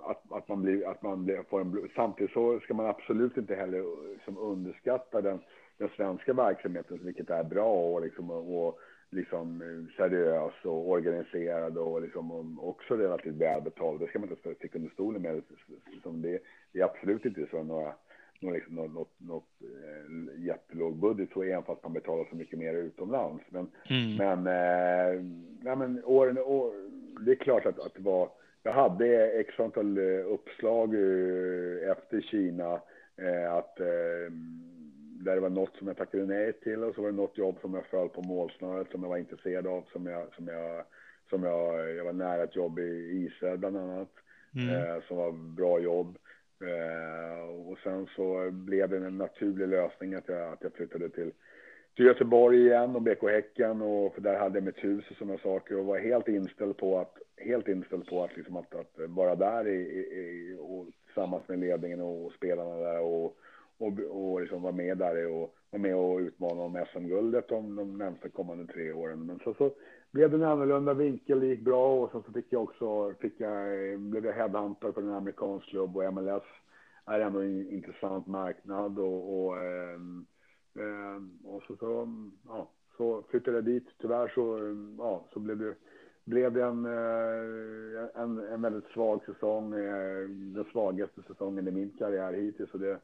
att, 0.03 0.31
att 0.31 0.47
man, 0.47 0.61
blir, 0.61 0.87
att 0.87 1.01
man 1.01 1.25
blir, 1.25 1.43
får 1.49 1.61
en... 1.61 1.89
Samtidigt 1.95 2.33
så 2.33 2.59
ska 2.59 2.73
man 2.73 2.85
absolut 2.85 3.37
inte 3.37 3.55
heller 3.55 3.83
som 4.25 4.37
underskatta 4.37 5.21
den, 5.21 5.39
den 5.77 5.89
svenska 5.95 6.33
verksamheten, 6.33 6.99
vilket 7.03 7.29
är 7.29 7.43
bra 7.43 7.73
och, 7.73 8.01
liksom, 8.01 8.31
och 8.31 8.79
liksom 9.13 9.63
seriös 9.97 10.53
och 10.63 10.89
organiserad 10.89 11.77
och 11.77 12.01
liksom 12.01 12.59
också 12.59 12.95
relativt 12.95 13.35
välbetald. 13.35 13.99
Det 13.99 14.07
ska 14.07 14.19
man 14.19 14.29
inte 14.29 14.55
sticka 14.55 14.77
under 14.77 14.91
stolen 14.91 15.21
med. 15.21 15.41
Det, 16.03 16.39
det 16.71 16.79
är 16.79 16.83
absolut 16.83 17.25
inte 17.25 17.47
så 17.51 17.63
några, 17.63 17.93
några 18.39 18.55
liksom 18.55 18.75
något, 18.75 18.93
något, 18.93 19.13
något 19.17 19.49
eh, 19.61 20.43
jättelåg 20.45 20.95
budget 20.95 21.29
så 21.33 21.43
även 21.43 21.63
fast 21.63 21.83
man 21.83 21.93
betalar 21.93 22.25
så 22.29 22.35
mycket 22.35 22.59
mer 22.59 22.73
utomlands. 22.73 23.43
Men, 23.49 23.67
mm. 23.89 24.15
men, 24.15 24.47
eh, 24.47 25.23
ja, 25.63 25.75
men 25.75 26.03
åren, 26.05 26.37
år, 26.37 26.73
det 27.25 27.31
är 27.31 27.35
klart 27.35 27.65
att, 27.65 27.79
att 27.79 27.93
det 27.95 28.01
var, 28.01 28.29
jag 28.63 28.73
hade 28.73 29.31
x 29.39 29.59
antal 29.59 29.97
eh, 29.97 30.25
uppslag 30.25 30.93
eh, 30.93 31.91
efter 31.91 32.21
Kina 32.21 32.81
eh, 33.17 33.53
att 33.53 33.79
eh, 33.79 34.31
där 35.23 35.35
det 35.35 35.41
var 35.41 35.49
något 35.49 35.75
som 35.77 35.87
jag 35.87 35.97
tackade 35.97 36.25
nej 36.25 36.53
till 36.53 36.83
och 36.83 36.95
så 36.95 37.01
var 37.01 37.09
det 37.09 37.15
något 37.15 37.37
jobb 37.37 37.57
som 37.61 37.73
jag 37.73 37.85
föll 37.85 38.09
på 38.09 38.21
målsnöret 38.21 38.91
som 38.91 39.01
jag 39.01 39.09
var 39.09 39.17
intresserad 39.17 39.67
av 39.67 39.83
som 39.91 40.05
jag, 40.05 40.33
som 40.35 40.47
jag, 40.47 40.83
som 41.29 41.43
jag, 41.43 41.95
jag 41.95 42.05
var 42.05 42.13
nära 42.13 42.43
ett 42.43 42.55
jobb 42.55 42.79
i 42.79 43.29
Israel 43.29 43.57
bland 43.57 43.77
annat 43.77 44.09
mm. 44.55 44.75
eh, 44.75 45.03
som 45.07 45.17
var 45.17 45.31
bra 45.31 45.79
jobb. 45.79 46.17
Eh, 46.61 47.69
och 47.69 47.77
sen 47.83 48.07
så 48.15 48.51
blev 48.51 48.89
det 48.89 48.97
en 48.97 49.17
naturlig 49.17 49.67
lösning 49.67 50.13
att 50.13 50.27
jag, 50.27 50.53
att 50.53 50.63
jag 50.63 50.73
flyttade 50.73 51.09
till, 51.09 51.31
till 51.95 52.05
Göteborg 52.05 52.59
igen 52.65 52.95
och 52.95 53.01
BK 53.01 53.23
Häcken 53.23 53.81
och 53.81 54.13
för 54.13 54.21
där 54.21 54.39
hade 54.39 54.57
jag 54.57 54.63
mitt 54.63 54.83
hus 54.83 55.05
och 55.11 55.17
sådana 55.17 55.37
saker 55.37 55.77
och 55.77 55.85
var 55.85 55.99
helt 55.99 56.27
inställd 56.27 56.77
på 56.77 56.99
att 56.99 57.17
helt 57.37 57.67
inställd 57.67 58.07
på 58.07 58.23
att, 58.23 58.37
liksom 58.37 58.57
att, 58.57 58.75
att 58.75 58.93
vara 59.07 59.35
där 59.35 59.67
i, 59.67 59.79
i, 59.79 60.57
och 60.59 60.87
tillsammans 61.05 61.47
med 61.47 61.59
ledningen 61.59 62.01
och 62.01 62.31
spelarna 62.33 62.75
där 62.75 62.99
och 62.99 63.37
och, 63.87 64.31
och 64.31 64.41
liksom 64.41 64.61
vara 64.61 64.73
med 64.73 64.97
där 64.97 65.27
och 65.27 65.55
vara 65.71 65.81
med 65.81 65.95
och 65.95 66.19
utmana 66.19 66.61
om 66.61 66.85
SM-guldet 66.93 67.47
de, 67.47 67.75
de 67.75 67.97
närmaste 67.97 68.29
kommande 68.29 68.73
tre 68.73 68.93
åren. 68.93 69.25
Men 69.25 69.39
så, 69.39 69.53
så 69.53 69.71
blev 70.11 70.29
det 70.29 70.35
en 70.35 70.43
annorlunda 70.43 70.93
vinkel, 70.93 71.39
det 71.39 71.45
gick 71.45 71.61
bra 71.61 71.93
och 71.93 72.11
sen 72.11 72.23
så 72.23 72.31
fick 72.31 72.45
jag 72.49 72.63
också, 72.63 73.13
fick 73.19 73.33
jag, 73.37 73.99
blev 73.99 74.25
jag 74.25 74.33
headhuntad 74.33 74.93
för 74.93 75.01
en 75.01 75.13
amerikansk 75.13 75.67
klubb 75.69 75.97
och 75.97 76.13
MLS 76.13 76.43
är 77.05 77.19
ändå 77.19 77.39
en 77.39 77.69
intressant 77.69 78.27
marknad 78.27 78.99
och, 78.99 79.45
och, 79.45 79.57
eh, 79.57 79.99
och 81.43 81.63
så, 81.67 81.75
så, 81.75 82.07
ja, 82.47 82.69
så 82.97 83.23
flyttade 83.29 83.57
jag 83.57 83.65
dit. 83.65 83.87
Tyvärr 84.01 84.27
så, 84.27 84.59
ja, 84.97 85.25
så 85.33 85.39
blev 85.39 85.57
det 85.57 85.75
blev 86.25 86.53
det 86.53 86.63
en, 86.63 86.85
eh, 86.85 88.21
en, 88.21 88.39
en 88.39 88.61
väldigt 88.61 88.91
svag 88.93 89.25
säsong, 89.25 89.73
eh, 89.73 90.29
den 90.29 90.65
svagaste 90.71 91.21
säsongen 91.27 91.67
i 91.67 91.71
min 91.71 91.89
karriär 91.89 92.33
hittills. 92.33 92.73
Och 92.73 92.79
det, 92.79 92.99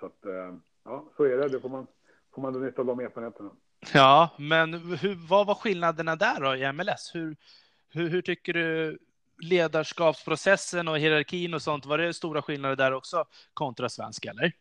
så 0.00 0.06
att, 0.06 0.26
eh, 0.26 0.54
ja, 0.84 1.04
så 1.16 1.24
är 1.24 1.36
det. 1.36 1.48
Det 1.48 1.60
får 1.60 1.68
man, 1.68 1.86
får 2.34 2.42
man 2.42 2.64
nytta 2.64 2.80
av 2.82 2.86
de 2.86 3.00
erfarenheterna. 3.00 3.50
Ja, 3.94 4.30
men 4.38 4.74
hur, 4.74 5.28
vad 5.28 5.46
var 5.46 5.54
skillnaderna 5.54 6.16
där 6.16 6.40
då 6.40 6.56
i 6.56 6.72
MLS? 6.72 7.14
Hur, 7.14 7.36
hur, 7.92 8.08
hur 8.08 8.22
tycker 8.22 8.52
du 8.52 8.98
ledarskapsprocessen 9.42 10.88
och 10.88 10.98
hierarkin 10.98 11.54
och 11.54 11.62
sånt, 11.62 11.86
var 11.86 11.98
det 11.98 12.14
stora 12.14 12.42
skillnader 12.42 12.76
där 12.76 12.94
också 12.94 13.24
kontra 13.54 13.88
svenska 13.88 14.30
eller? 14.30 14.52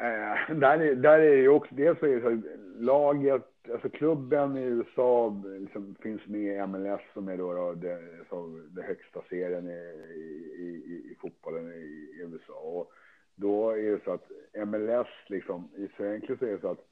Eh, 0.00 0.56
där, 0.56 0.78
är, 0.78 0.94
där 0.94 1.18
är 1.18 1.30
det 1.30 1.42
ju 1.42 1.48
också, 1.48 1.74
dels 1.74 1.98
så 1.98 2.06
är 2.06 2.16
det 2.16 2.20
så 2.20 2.42
laget, 2.80 3.42
alltså 3.72 3.88
klubben 3.88 4.56
i 4.56 4.62
USA 4.62 5.42
liksom 5.60 5.94
finns 6.02 6.26
med 6.26 6.56
i 6.56 6.66
MLS 6.66 7.00
som 7.14 7.28
är 7.28 7.36
då, 7.36 7.52
då 7.52 7.72
det, 7.72 7.98
så 8.28 8.60
det 8.70 8.82
högsta 8.82 9.20
serien 9.30 9.68
i, 9.68 9.80
i, 10.58 10.68
i, 10.86 11.12
i 11.12 11.16
fotbollen 11.20 11.72
i, 11.72 11.76
i 11.76 12.20
USA. 12.20 12.52
Och 12.52 12.92
då 13.40 13.70
är 13.70 13.90
det 13.90 14.04
så 14.04 14.12
att 14.12 14.30
MLS, 14.66 15.08
liksom, 15.26 15.68
i 15.76 15.88
förenkling 15.88 16.38
så 16.38 16.46
är 16.46 16.50
det 16.50 16.60
så 16.60 16.68
att 16.68 16.86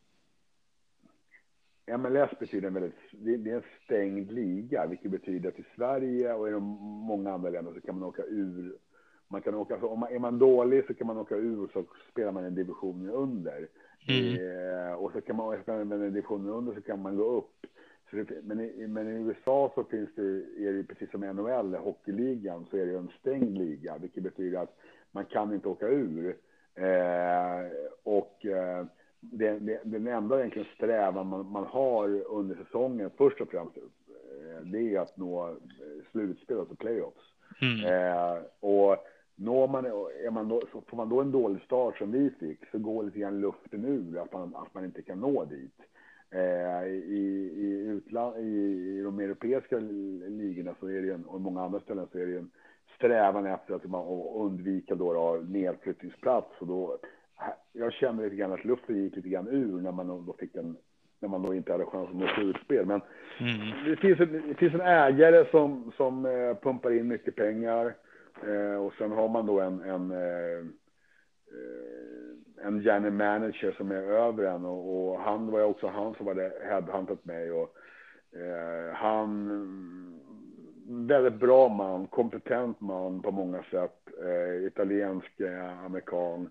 MLS 2.01 2.31
betyder 2.41 2.69
en 2.69 2.75
väldigt, 2.75 2.95
det 3.11 3.51
är 3.51 3.57
en 3.57 3.63
stängd 3.85 4.33
liga, 4.33 4.87
vilket 4.87 5.11
betyder 5.11 5.49
att 5.49 5.59
i 5.59 5.65
Sverige 5.77 6.35
och 6.35 6.49
i 6.49 6.53
många 6.53 7.33
andra 7.33 7.51
länder 7.51 7.73
så 7.75 7.81
kan 7.81 7.99
man 7.99 8.09
åka 8.09 8.23
ur. 8.23 8.77
Man 9.29 9.43
kan 9.43 9.55
åka, 9.55 9.77
om 9.77 10.01
man, 10.01 10.13
är 10.13 10.19
man 10.19 10.39
dålig 10.39 10.87
så 10.87 10.95
kan 10.95 11.07
man 11.07 11.19
åka 11.19 11.37
ur 11.37 11.65
och 11.65 11.71
så 11.71 11.85
spelar 12.11 12.33
man 12.33 12.45
en 12.45 12.55
division 12.55 13.11
under. 13.11 13.69
Mm. 14.09 14.35
Eh, 14.35 14.95
och 14.95 15.13
så 15.13 15.21
kan 15.21 15.37
man, 15.37 15.63
spela 15.63 15.81
en 15.81 16.01
division 16.01 16.49
under 16.49 16.75
så 16.75 16.81
kan 16.81 17.03
man 17.03 17.17
gå 17.17 17.25
upp. 17.25 17.67
Det, 18.11 18.45
men, 18.45 18.61
i, 18.61 18.87
men 18.87 19.09
i 19.09 19.11
USA 19.11 19.73
så 19.75 19.85
finns 19.85 20.11
det, 20.15 20.23
är 20.59 20.73
det 20.73 20.85
precis 20.85 21.11
som 21.11 21.25
i 21.25 21.33
NHL, 21.33 21.75
hockeyligan, 21.75 22.67
så 22.71 22.77
är 22.77 22.87
det 22.87 22.99
en 22.99 23.13
stängd 23.21 23.59
liga, 23.59 23.99
vilket 23.99 24.23
betyder 24.23 24.59
att 24.59 24.79
man 25.13 25.25
kan 25.25 25.55
inte 25.55 25.69
åka 25.69 25.89
ur. 25.89 26.37
Eh, 26.75 27.67
och 28.03 28.47
eh, 28.47 28.87
det, 29.21 29.59
det, 29.59 29.81
den 29.85 30.07
enda 30.07 30.39
egentligen 30.39 30.69
strävan 30.75 31.27
man, 31.27 31.51
man, 31.51 31.65
har 31.65 32.23
under 32.23 32.57
säsongen, 32.57 33.11
först 33.17 33.41
och 33.41 33.49
främst, 33.51 33.77
eh, 33.77 34.63
det 34.65 34.95
är 34.95 35.01
att 35.01 35.17
nå 35.17 35.49
eh, 35.49 35.55
slutspel, 36.13 36.59
alltså 36.59 36.75
playoffs. 36.75 37.35
Mm. 37.61 37.85
Eh, 37.85 38.43
och 38.61 38.97
når 39.37 39.69
man, 39.69 39.87
är 39.87 40.31
man 40.31 40.49
då, 40.49 40.63
får 40.87 40.97
man 40.97 41.09
då 41.09 41.21
en 41.21 41.33
dålig 41.33 41.63
start 41.63 41.99
som 41.99 42.13
vi 42.13 42.31
fick 42.31 42.71
så 42.71 42.79
går 42.79 43.03
lite 43.03 43.19
grann 43.19 43.41
luften 43.41 43.85
ur 43.85 44.19
att 44.19 44.33
man, 44.33 44.55
att 44.57 44.75
man 44.75 44.85
inte 44.85 45.03
kan 45.03 45.21
nå 45.21 45.45
dit. 45.45 45.81
Eh, 46.31 46.87
i, 46.89 47.53
i, 47.57 47.87
utland, 47.89 48.37
i, 48.37 48.49
i 48.99 49.03
de 49.03 49.19
europeiska 49.19 49.79
ligorna 49.79 50.75
så 50.81 50.87
är 50.87 51.03
det 51.03 51.15
en, 51.15 51.25
och 51.25 51.41
många 51.41 51.63
andra 51.63 51.81
ställen 51.81 52.07
så 52.13 52.19
är 52.19 52.27
det 52.27 52.39
en 52.39 52.51
strävan 52.99 53.47
efter 53.47 53.75
att 53.75 53.85
man 53.85 54.07
undvika 54.35 54.95
då, 54.95 55.13
då 55.13 55.43
nedflyttningsplats. 55.49 56.49
Och 56.59 56.67
då, 56.67 56.99
jag 57.73 57.93
kände 57.93 58.25
lite 58.25 58.37
grann 58.37 58.53
att 58.53 58.65
luften 58.65 58.97
gick 58.97 59.17
lite 59.17 59.29
grann 59.29 59.49
ur 59.49 59.81
när 59.81 59.93
man 59.93 60.27
då 60.27 60.35
fick 60.39 60.55
en 60.55 60.77
när 61.21 61.29
man 61.29 61.43
då 61.43 61.55
inte 61.55 61.73
hade 61.73 61.85
chans 61.85 62.09
att 62.09 62.17
nå 62.17 62.27
slutspel. 62.27 62.87
Men 62.87 63.01
mm. 63.39 63.85
det, 63.85 63.97
finns 63.97 64.21
en, 64.21 64.43
det 64.49 64.55
finns 64.55 64.75
en 64.75 64.81
ägare 64.81 65.51
som, 65.51 65.93
som 65.97 66.27
eh, 66.27 66.55
pumpar 66.63 66.91
in 66.91 67.09
mycket 67.09 67.37
pengar 67.37 67.95
eh, 68.47 68.85
och 68.85 68.93
sen 68.99 69.13
har 69.13 69.29
man 69.29 69.47
då 69.47 69.61
en, 69.61 69.81
en, 69.81 70.11
eh, 70.11 70.67
en 72.67 72.81
Jenny 72.81 73.11
manager 73.11 73.75
som 73.77 73.91
är 73.91 74.03
över 74.03 74.45
en 74.45 74.65
och, 74.65 75.11
och 75.13 75.21
han 75.21 75.51
var 75.51 75.59
ju 75.59 75.65
också 75.65 75.87
han 75.87 76.15
som 76.15 76.27
hade 76.27 76.53
headhuntat 76.63 77.25
mig 77.25 77.53
och 77.53 77.75
eh, 78.33 78.95
han 78.95 79.49
väldigt 80.89 81.41
bra 81.41 81.69
man, 81.69 82.07
kompetent 82.07 82.81
man 82.81 83.23
på 83.23 83.31
många 83.31 83.63
sätt, 83.63 84.09
eh, 84.23 84.67
italiensk 84.67 85.41
eh, 85.41 85.85
amerikan 85.85 86.51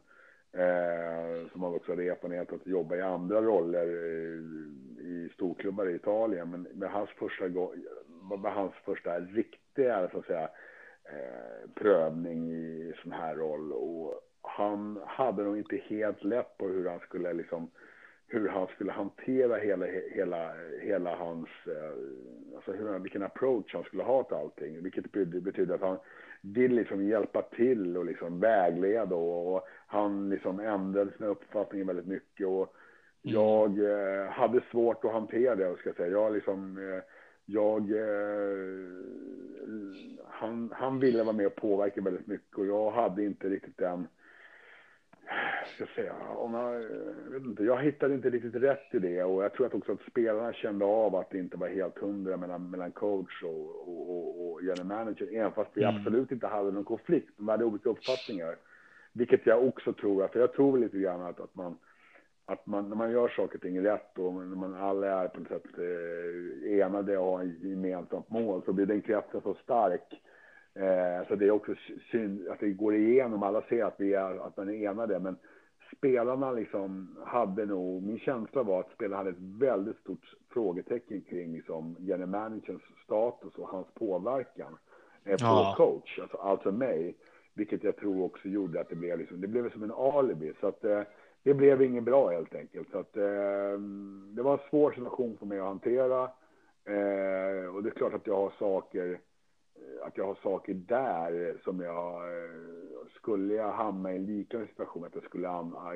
eh, 0.52 1.52
som 1.52 1.63
har 1.63 1.76
också 1.76 1.91
erfarenhet 1.91 2.54
att 2.54 2.67
jobba 2.67 2.95
i 2.95 3.02
andra 3.02 3.41
roller 3.41 3.88
i, 3.88 4.43
i 5.00 5.30
storklubbar 5.34 5.89
i 5.89 5.95
Italien. 5.95 6.52
Men 6.52 6.67
med 6.73 6.91
hans 6.91 7.10
första, 7.10 7.45
med 8.41 8.54
hans 8.54 8.73
första 8.86 9.19
riktiga 9.19 10.10
så 10.12 10.19
att 10.19 10.26
säga, 10.26 10.50
eh, 11.04 11.69
prövning 11.76 12.52
i 12.52 12.93
sån 13.04 13.12
här 13.12 13.36
roll 13.36 13.71
och 13.71 14.21
han 14.41 15.00
hade 15.06 15.43
nog 15.43 15.58
inte 15.58 15.82
helt 15.88 16.23
lätt 16.23 16.58
på 16.58 16.67
hur 16.67 16.89
han 16.89 17.00
skulle 17.00 17.34
liksom 17.34 17.71
hur 18.28 18.50
han 18.50 18.68
skulle 18.68 18.92
hantera 18.92 19.58
hela, 19.58 19.86
hela, 20.12 20.54
hela 20.82 21.16
hans, 21.16 21.50
eh, 21.66 22.56
alltså 22.56 22.72
hur, 22.72 23.00
vilken 23.00 23.24
approach 23.24 23.74
han 23.74 23.84
skulle 23.84 24.04
ha 24.04 24.24
till 24.24 24.38
allting. 24.38 24.84
Vilket 24.84 25.12
betyder 25.12 25.76
att 25.76 25.82
han 25.82 25.98
vill 26.42 26.76
liksom 26.76 27.08
hjälpa 27.08 27.42
till 27.42 27.98
och 27.98 28.06
liksom 28.06 28.40
vägleda 28.40 29.16
och, 29.16 29.56
och 29.56 29.68
han 29.88 30.30
liksom 30.30 30.60
ändrade 30.60 31.12
sina 31.18 31.30
uppfattningar 31.30 31.86
väldigt 31.86 32.08
mycket. 32.08 32.48
Och 32.48 32.76
mm. 33.24 33.36
jag 33.36 33.80
eh, 33.80 34.30
hade 34.30 34.62
svårt 34.72 35.06
att 35.06 35.12
hantera 35.12 35.56
det, 35.56 35.78
ska 35.78 35.90
jag 35.90 35.96
säga. 35.96 36.12
Jag 36.12 36.34
liksom, 36.34 36.78
eh, 36.78 37.04
jag, 37.46 37.92
eh, 37.92 38.88
han, 40.26 40.74
han 40.76 41.00
ville 41.00 41.24
vara 41.24 41.36
med 41.36 41.48
och 41.48 41.56
påverka 41.56 42.02
väldigt 42.02 42.28
mycket 42.28 42.58
och 42.58 42.66
jag 42.66 42.92
hade 42.92 43.24
inte 43.24 43.50
riktigt 43.50 43.78
den 43.78 44.08
ska 45.74 45.84
jag 45.84 45.90
säga, 45.90 46.13
om 46.38 46.54
jag, 46.54 46.80
vet 47.32 47.44
inte, 47.44 47.63
jag 47.63 47.84
hittade 47.84 48.13
inte 48.13 48.30
riktigt 48.30 48.56
rätt 48.56 48.94
i 48.94 49.00
det 49.00 49.24
och 49.24 49.44
jag 49.44 49.54
tror 49.54 49.66
att 49.66 49.74
också 49.74 49.92
att 49.92 50.12
spelarna 50.12 50.54
kände 50.54 50.86
av 50.86 51.16
att 51.16 51.30
det 51.30 51.38
inte 51.38 51.58
var 51.58 51.68
helt 51.68 51.98
hundra 51.98 52.38
mellan, 52.38 52.70
mellan 52.70 52.92
coach 52.92 53.44
och, 53.44 53.88
och, 53.88 54.10
och, 54.10 54.52
och 54.52 54.62
general 54.63 54.86
manager, 54.86 55.28
även 55.34 55.52
fast 55.52 55.72
vi 55.74 55.84
mm. 55.84 55.96
absolut 55.96 56.32
inte 56.32 56.48
hade 56.48 56.72
någon 56.72 56.84
konflikt, 56.84 57.30
vi 57.38 57.52
hade 57.52 57.66
olika 57.66 57.90
uppfattningar. 57.90 58.56
Vilket 59.13 59.46
jag 59.46 59.68
också 59.68 59.94
tror, 59.94 60.28
för 60.28 60.40
jag 60.40 60.54
tror 60.54 60.78
lite 60.78 60.98
grann 60.98 61.22
att, 61.22 61.40
att 61.40 61.56
man, 61.56 61.78
att 62.46 62.66
man, 62.66 62.90
när 62.90 62.96
man 62.96 63.12
gör 63.12 63.28
saker 63.28 63.56
och 63.56 63.62
ting 63.62 63.86
rätt 63.86 64.18
och 64.18 64.34
när 64.34 64.56
man 64.56 64.76
alla 64.76 65.24
är 65.24 65.28
på 65.28 65.40
något 65.40 65.48
sätt 65.48 65.66
eh, 65.78 66.80
enade 66.80 67.18
och 67.18 67.38
har 67.38 67.44
ett 67.44 67.63
gemensamt 67.63 68.30
mål 68.30 68.62
så 68.66 68.74
blir 68.74 68.86
den 68.86 69.02
kretsen 69.02 69.42
så 69.42 69.54
stark 69.54 70.22
Eh, 70.80 71.28
så 71.28 71.36
det 71.36 71.46
är 71.46 71.52
också 71.52 71.76
synd 72.12 72.48
att 72.48 72.60
det 72.60 72.70
går 72.70 72.96
igenom. 72.96 73.44
Alla 73.44 73.62
ser 73.62 73.84
att, 73.84 73.96
vi 73.98 74.13
är, 74.13 74.48
att 74.48 74.58
man 74.58 74.70
är 74.70 74.74
enade, 74.74 75.20
men 75.20 75.36
spelarna 75.98 76.52
liksom 76.52 77.18
hade 77.26 77.66
nog, 77.66 78.04
min 78.04 78.20
känsla 78.20 78.63
var 78.63 78.80
att 78.80 78.92
spelarna 78.92 79.18
hade 79.18 79.30
ett 79.30 79.60
väldigt 79.60 79.98
stort 79.98 80.36
frågetecken 80.50 81.22
kring 81.22 81.54
liksom 81.54 81.96
general 82.00 82.30
managerns 82.30 82.82
status 83.04 83.56
och 83.56 83.68
hans 83.68 83.88
påverkan 83.94 84.78
eh, 85.24 85.32
på 85.32 85.38
ja. 85.40 85.74
coach, 85.78 86.20
alltså, 86.20 86.38
alltså 86.38 86.72
mig. 86.72 87.16
Vilket 87.54 87.84
jag 87.84 87.96
tror 87.96 88.24
också 88.24 88.48
gjorde 88.48 88.82
att 88.82 88.90
det 88.90 88.96
blev 88.96 89.20
liksom, 89.20 89.42
det 89.42 89.48
blev 89.48 89.72
som 89.72 89.84
en 89.84 89.92
alibi. 89.92 90.54
Så 90.60 90.68
att 90.68 90.84
eh, 90.84 91.02
det 91.44 91.54
blev 91.54 91.82
inget 91.82 92.04
bra 92.04 92.30
helt 92.30 92.56
enkelt. 92.56 92.92
Så 92.92 93.00
att 93.00 93.18
eh, 93.18 93.80
det 94.36 94.42
var 94.42 94.54
en 94.54 94.70
svår 94.70 94.92
situation 94.92 95.38
för 95.38 95.46
mig 95.46 95.60
att 95.60 95.66
hantera. 95.66 96.24
Eh, 96.86 97.76
och 97.76 97.84
det 97.84 97.90
är 97.90 97.96
klart 97.96 98.13
att 98.13 98.28
jag 98.28 98.36
har 98.36 98.54
saker 98.60 99.20
att 100.04 100.18
jag 100.18 100.26
har 100.26 100.36
saker 100.44 100.74
där 100.74 101.58
som 101.63 101.80
jag 101.80 102.22
skulle 103.16 103.54
jag 103.54 103.72
hamna 103.72 104.13
i 104.13 104.16
en 104.16 104.26
liknande 104.26 104.68
situation 104.68 105.06
att 105.06 105.16
jag 105.16 105.24
skulle 105.24 105.50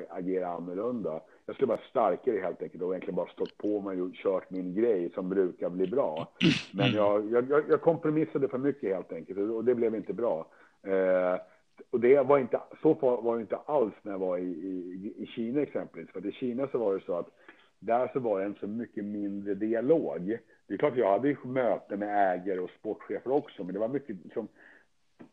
agera 0.08 0.48
annorlunda. 0.48 1.20
Jag 1.46 1.54
skulle 1.54 1.68
vara 1.68 1.80
starkare 1.90 2.38
helt 2.38 2.62
enkelt 2.62 2.82
och 2.82 2.92
egentligen 2.92 3.16
bara 3.16 3.28
stått 3.28 3.58
på 3.58 3.80
mig 3.80 4.02
och 4.02 4.12
kört 4.14 4.50
min 4.50 4.74
grej 4.74 5.10
som 5.14 5.28
brukar 5.28 5.70
bli 5.70 5.86
bra. 5.86 6.28
Men 6.72 6.92
jag, 6.92 7.30
jag, 7.30 7.62
jag 7.68 7.80
kompromissade 7.80 8.48
för 8.48 8.58
mycket 8.58 8.94
helt 8.94 9.12
enkelt 9.12 9.38
och 9.38 9.64
det 9.64 9.74
blev 9.74 9.94
inte 9.94 10.12
bra. 10.12 10.46
Eh, 10.82 11.40
och 11.90 12.00
det 12.00 12.20
var 12.20 12.38
inte, 12.38 12.60
så 12.82 12.94
var 12.94 13.36
det 13.36 13.40
inte 13.40 13.56
alls 13.56 13.94
när 14.02 14.12
jag 14.12 14.18
var 14.18 14.38
i, 14.38 14.42
i, 14.42 15.14
i 15.16 15.26
Kina 15.26 15.60
exempelvis. 15.60 16.10
För 16.10 16.26
i 16.26 16.32
Kina 16.32 16.68
så 16.68 16.78
var 16.78 16.94
det 16.94 17.00
så 17.00 17.14
att 17.14 17.28
där 17.78 18.10
så 18.12 18.20
var 18.20 18.38
det 18.38 18.44
en 18.44 18.54
så 18.60 18.66
mycket 18.66 19.04
mindre 19.04 19.54
dialog. 19.54 20.38
Det 20.66 20.74
är 20.74 20.78
klart, 20.78 20.96
jag 20.96 21.10
hade 21.10 21.28
ju 21.28 21.36
möten 21.44 21.98
med 21.98 22.34
ägare 22.34 22.58
och 22.58 22.70
sportchefer 22.70 23.30
också, 23.32 23.64
men 23.64 23.72
det 23.74 23.80
var 23.80 23.88
mycket 23.88 24.16
liksom, 24.24 24.48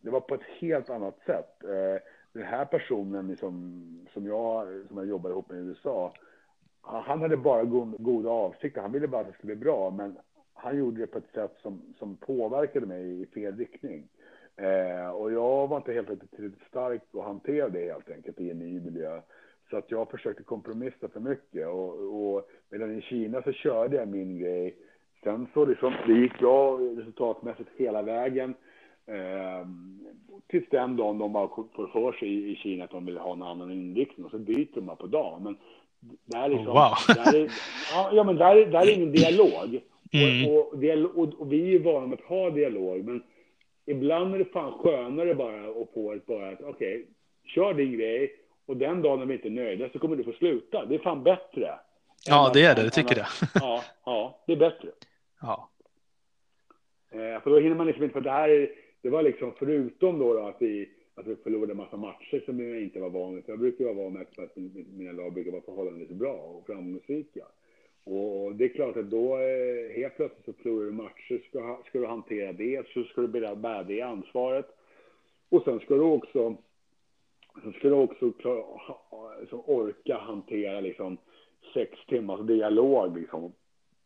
det 0.02 0.10
var 0.10 0.22
på 0.22 0.36
ett 0.36 0.48
helt 0.60 0.90
annat 0.90 1.20
sätt. 1.26 1.64
Eh, 1.64 2.02
den 2.34 2.44
här 2.44 2.66
personen 2.66 3.28
liksom, 3.28 3.84
som, 4.14 4.28
jag, 4.28 4.68
som 4.88 4.98
jag 4.98 5.08
jobbar 5.08 5.30
ihop 5.30 5.50
med 5.50 5.60
i 5.60 5.62
USA, 5.62 6.14
han 6.82 7.22
hade 7.22 7.38
bara 7.38 7.64
goda 7.98 8.30
avsikter. 8.30 8.82
Han 8.82 8.92
ville 8.92 9.08
bara 9.08 9.22
att 9.22 9.28
det 9.28 9.34
skulle 9.34 9.56
bli 9.56 9.66
bra, 9.66 9.90
men 9.92 10.18
han 10.54 10.78
gjorde 10.78 11.02
det 11.02 11.08
på 11.08 11.18
ett 11.18 11.34
sätt 11.34 11.56
som, 11.62 11.82
som 12.00 12.18
påverkade 12.18 12.86
mig 12.86 13.22
i 13.22 13.26
fel 13.26 13.58
riktning. 13.58 14.08
Eh, 14.56 15.10
och 15.10 15.32
jag 15.32 15.68
var 15.68 15.78
inte 15.78 15.94
helt 15.94 16.08
tillräckligt 16.08 16.68
stark 16.68 17.02
att 17.14 17.24
hantera 17.24 17.70
det 17.70 17.92
helt 17.92 18.10
enkelt 18.10 18.40
i 18.40 18.52
en 18.52 18.60
ny 18.60 18.80
miljö. 18.80 19.22
Så 19.70 19.78
att 19.78 19.92
jag 19.92 20.12
försökte 20.12 20.44
kompromissa 20.44 21.08
för 21.08 21.20
mycket. 21.20 21.68
Och, 21.68 21.94
och 22.16 22.50
medan 22.70 22.98
i 22.98 23.02
Kina 23.02 23.42
så 23.42 23.52
körde 23.52 23.96
jag 23.96 24.08
min 24.08 24.40
grej 24.40 24.78
Sen 25.24 25.48
så 25.54 25.66
liksom, 25.66 25.94
det 26.08 26.14
gick 26.14 26.40
bra 26.40 26.78
resultatmässigt 26.78 27.70
hela 27.78 28.02
vägen. 28.02 28.54
Eh, 29.06 29.68
tills 30.48 30.70
den 30.70 30.98
dagen 30.98 31.18
de 31.18 31.34
bara 31.34 31.48
får 31.48 31.88
för 31.88 32.12
sig 32.12 32.52
i, 32.52 32.56
Kina 32.56 32.84
att 32.84 32.92
de 32.92 33.06
vill 33.06 33.18
ha 33.18 33.34
en 33.34 33.44
annan 33.44 33.72
inriktning 33.72 34.26
och 34.26 34.32
så 34.32 34.38
byter 34.38 34.76
de 34.76 34.86
bara 34.86 34.96
på 34.96 35.08
dagen. 35.08 35.44
Men 35.44 35.58
där 36.26 36.44
är, 36.44 36.50
liksom, 36.50 36.68
oh, 36.68 36.74
wow. 36.74 37.16
där 37.16 37.36
är, 37.36 37.52
ja, 38.16 38.24
men 38.24 38.36
där, 38.36 38.66
där 38.66 38.82
är 38.82 38.96
ingen 38.96 39.12
dialog. 39.12 39.82
Mm. 40.12 40.52
Och, 40.52 40.74
och, 40.74 41.24
och, 41.24 41.42
och, 41.42 41.54
vi 41.54 41.76
är 41.76 41.80
vana 41.80 42.08
med 42.08 42.20
att 42.20 42.26
ha 42.26 42.50
dialog, 42.50 43.06
men 43.06 43.24
ibland 43.86 44.36
är 44.36 44.40
det 44.40 44.46
fan 44.46 44.72
skönare 44.72 45.36
bara 45.36 45.70
att 45.70 45.94
få 45.94 46.14
ett 46.14 46.26
bara 46.26 46.50
att 46.50 46.62
okej, 46.62 46.70
okay, 46.70 47.06
kör 47.46 47.74
din 47.74 47.94
grej 47.94 48.36
och 48.66 48.78
den 48.78 49.02
dagen 49.02 49.28
vi 49.28 49.34
inte 49.34 49.48
är 49.48 49.52
nöjda 49.52 49.90
så 49.90 50.00
kommer 50.00 50.16
du 50.16 50.24
få 50.24 50.32
sluta. 50.32 50.86
Det 50.86 50.96
är 50.96 51.00
fan 51.00 51.24
bättre. 51.24 51.70
Ja, 52.28 52.52
det 52.54 52.66
är 52.66 52.76
det. 52.76 52.84
Det 52.84 52.90
tycker 52.90 53.18
jag. 53.18 53.28
Ja, 53.54 53.84
ja, 54.06 54.44
det 54.48 54.54
är 54.54 54.58
bättre. 54.58 54.88
Ja. 55.42 55.70
Eh, 57.12 57.42
för 57.42 57.50
då 57.50 57.60
hinner 57.60 57.76
man 57.76 57.88
liksom 57.88 58.04
inte, 58.04 58.14
för 58.14 58.22
det 58.22 58.32
här, 58.32 58.72
det 59.02 59.10
var 59.10 59.24
liksom 59.24 59.54
förutom 59.60 60.20
då, 60.20 60.34
då 60.34 60.40
att, 60.40 60.62
vi, 60.62 60.90
att 61.16 61.28
vi 61.28 61.36
förlorade 61.36 61.72
en 61.72 61.78
massa 61.78 61.98
matcher 61.98 62.44
som 62.46 62.60
jag 62.60 62.82
inte 62.82 63.00
var 63.00 63.10
van 63.10 63.36
vid. 63.36 63.44
Jag 63.48 63.60
brukar 63.60 63.86
vara 63.86 63.96
van 63.96 64.14
med 64.14 64.22
att 64.38 64.56
mina 64.98 65.12
lag 65.12 65.34
brukar 65.34 65.52
vara 65.52 65.62
förhållandevis 65.62 66.18
bra 66.18 66.34
och 66.34 66.66
framgångsrika. 66.66 67.46
Och 68.04 68.56
det 68.56 68.66
är 68.66 68.70
klart 68.70 68.98
att 68.98 69.10
då 69.10 69.38
eh, 69.38 69.96
helt 69.96 70.16
plötsligt 70.16 70.46
så 70.46 70.54
förlorar 70.54 70.86
du 70.86 70.92
matcher, 70.92 71.44
ska, 71.50 71.80
ska 71.88 72.00
du 72.00 72.06
hantera 72.06 72.54
det, 72.54 72.88
så 72.88 73.04
ska 73.04 73.22
du 73.22 73.28
bära 73.28 73.84
det 73.84 74.02
ansvaret. 74.02 74.66
Och 75.50 75.64
sen 75.64 75.80
ska 75.80 75.96
du 75.96 76.02
också, 76.02 76.56
sen 77.64 77.74
ska 77.74 77.88
du 77.88 77.94
också 77.94 78.32
klara, 78.32 78.64
orka 79.52 80.18
hantera 80.18 80.80
liksom 80.80 81.18
sex 81.74 82.06
timmars 82.08 82.48
dialog 82.48 83.18
liksom 83.18 83.54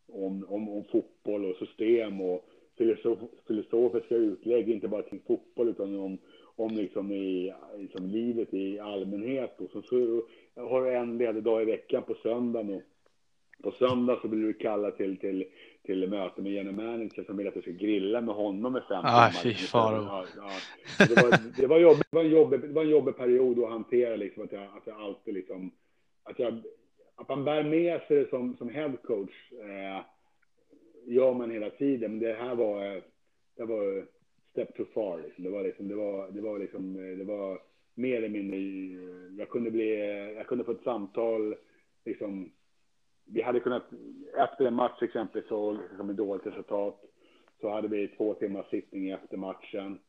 om, 0.07 0.45
om, 0.49 0.69
om 0.69 0.83
fotboll 0.83 1.45
och 1.45 1.55
system 1.55 2.21
och 2.21 2.45
filosof, 2.77 3.19
filosofiska 3.47 4.15
utlägg, 4.15 4.69
inte 4.69 4.87
bara 4.87 5.01
kring 5.01 5.21
fotboll 5.27 5.69
utan 5.69 5.99
om, 5.99 6.17
om 6.55 6.75
liksom 6.75 7.11
i, 7.11 7.53
liksom 7.77 8.07
livet 8.07 8.53
i 8.53 8.79
allmänhet. 8.79 9.61
Och 9.61 9.69
så, 9.71 9.81
så 9.81 10.21
har 10.55 10.85
du 10.85 10.95
en 10.95 11.17
ledig 11.17 11.43
dag 11.43 11.61
i 11.61 11.65
veckan 11.65 12.03
på 12.03 12.15
söndagen 12.23 12.69
och 12.69 12.81
på 13.63 13.71
söndag 13.71 14.19
så 14.21 14.27
blir 14.27 14.47
du 14.47 14.53
kallad 14.53 14.97
till, 14.97 15.17
till, 15.17 15.45
till 15.85 16.09
möte 16.09 16.41
med 16.41 16.51
general 16.51 16.75
manager 16.75 17.23
som 17.23 17.37
vill 17.37 17.47
att 17.47 17.53
du 17.53 17.61
ska 17.61 17.71
grilla 17.71 18.21
med 18.21 18.35
honom 18.35 18.73
med 18.73 18.83
fem 18.83 19.01
ah, 19.03 19.31
timmar. 19.41 19.55
Ja, 19.73 20.25
ja. 20.35 21.05
Det, 21.07 21.21
var, 21.21 21.61
det, 21.61 21.67
var 21.67 21.79
jobbigt, 21.79 22.07
det, 22.11 22.15
var 22.15 22.23
en 22.23 22.29
jobbig, 22.29 22.61
det 22.61 22.73
var 22.73 22.83
en 22.83 22.89
jobbig 22.89 23.17
period 23.17 23.59
att 23.59 23.69
hantera, 23.69 24.15
liksom, 24.15 24.43
att, 24.43 24.51
jag, 24.51 24.63
att 24.63 24.87
jag 24.87 25.01
alltid 25.01 25.33
liksom, 25.33 25.71
att, 26.23 26.39
jag, 26.39 26.61
att 27.15 27.29
man 27.29 27.43
bär 27.43 27.63
med 27.63 28.01
sig 28.01 28.17
det 28.17 28.29
som, 28.29 28.57
som 28.57 28.69
head 28.69 28.93
coach. 29.03 29.51
Eh, 29.51 30.05
gör 31.05 31.33
man 31.33 31.51
hela 31.51 31.69
tiden, 31.69 32.11
men 32.11 32.19
det 32.19 32.33
här 32.33 32.55
var, 32.55 33.01
det 33.55 33.65
var 33.65 34.05
step 34.51 34.75
too 34.75 34.85
far. 34.93 35.21
Liksom. 35.23 35.43
Det 35.43 35.49
var 35.49 35.63
liksom, 35.63 35.87
det 35.87 35.95
var, 35.95 36.31
det 36.31 36.41
var 36.41 36.59
liksom, 36.59 36.93
det 37.17 37.23
var 37.23 37.61
mer 37.95 38.17
eller 38.17 38.29
mindre, 38.29 38.57
jag 39.37 39.49
kunde 39.49 39.71
bli, 39.71 39.95
jag 40.35 40.47
kunde 40.47 40.63
få 40.63 40.71
ett 40.71 40.83
samtal, 40.83 41.55
liksom, 42.05 42.51
vi 43.25 43.41
hade 43.41 43.59
kunnat, 43.59 43.83
efter 44.37 44.65
en 44.65 44.73
match 44.73 45.01
exempelvis, 45.01 45.49
så 45.49 45.71
liksom 45.71 46.09
ett 46.09 46.17
dåligt 46.17 46.45
resultat, 46.45 47.01
så 47.61 47.69
hade 47.69 47.87
vi 47.87 48.07
två 48.07 48.33
timmars 48.33 48.69
sittning 48.69 49.09
efter 49.09 49.37
matchen. 49.37 49.99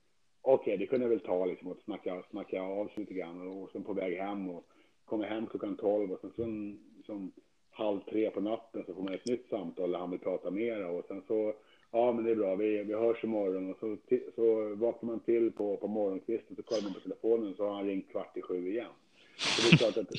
Okej, 0.43 0.75
okay, 0.75 0.77
det 0.77 0.87
kunde 0.87 1.05
jag 1.05 1.11
väl 1.11 1.21
ta 1.21 1.47
liksom 1.47 1.69
och 1.69 1.79
snacka, 1.85 2.23
snacka 2.31 2.62
av 2.62 2.87
sig 2.87 2.95
lite 2.97 3.14
grann 3.14 3.49
och 3.49 3.71
sen 3.71 3.85
på 3.85 3.93
väg 3.93 4.19
hem 4.19 4.51
och 4.51 4.67
kommer 5.05 5.27
hem 5.27 5.47
klockan 5.47 5.77
tolv 5.77 6.12
och 6.12 6.21
sen, 6.21 6.33
sen, 6.37 6.79
sen 7.07 7.33
halv 7.71 8.01
tre 8.01 8.31
på 8.31 8.40
natten 8.40 8.85
så 8.87 8.95
får 8.95 9.03
man 9.03 9.14
ett 9.14 9.27
nytt 9.27 9.49
samtal 9.51 9.93
där 9.93 9.99
han 9.99 10.11
vill 10.11 10.21
prata 10.21 10.51
mera 10.51 10.88
och 10.88 11.05
sen 11.09 11.23
så, 11.27 11.55
ja 11.90 12.12
men 12.12 12.25
det 12.25 12.31
är 12.31 12.37
bra, 12.37 12.55
vi, 12.55 12.83
vi 12.85 12.95
hörs 12.95 13.25
imorgon 13.25 13.71
och 13.71 13.77
så, 13.81 13.97
så 14.35 14.75
vaknar 14.75 15.07
man 15.07 15.21
till 15.21 15.53
på, 15.53 15.77
på 15.77 15.88
morgonkvisten 15.88 16.57
så 16.57 16.62
kollar 16.62 16.83
man 16.83 16.95
på 16.95 17.01
telefonen 17.01 17.55
så 17.57 17.67
har 17.69 17.75
han 17.75 17.87
ringt 17.87 18.11
kvart 18.11 18.37
i 18.37 18.43
sju 18.43 18.71
igen. 18.71 18.90
Så 19.37 19.62
det 19.62 19.75
är 19.75 19.77
klart 19.77 19.97
att 19.97 20.17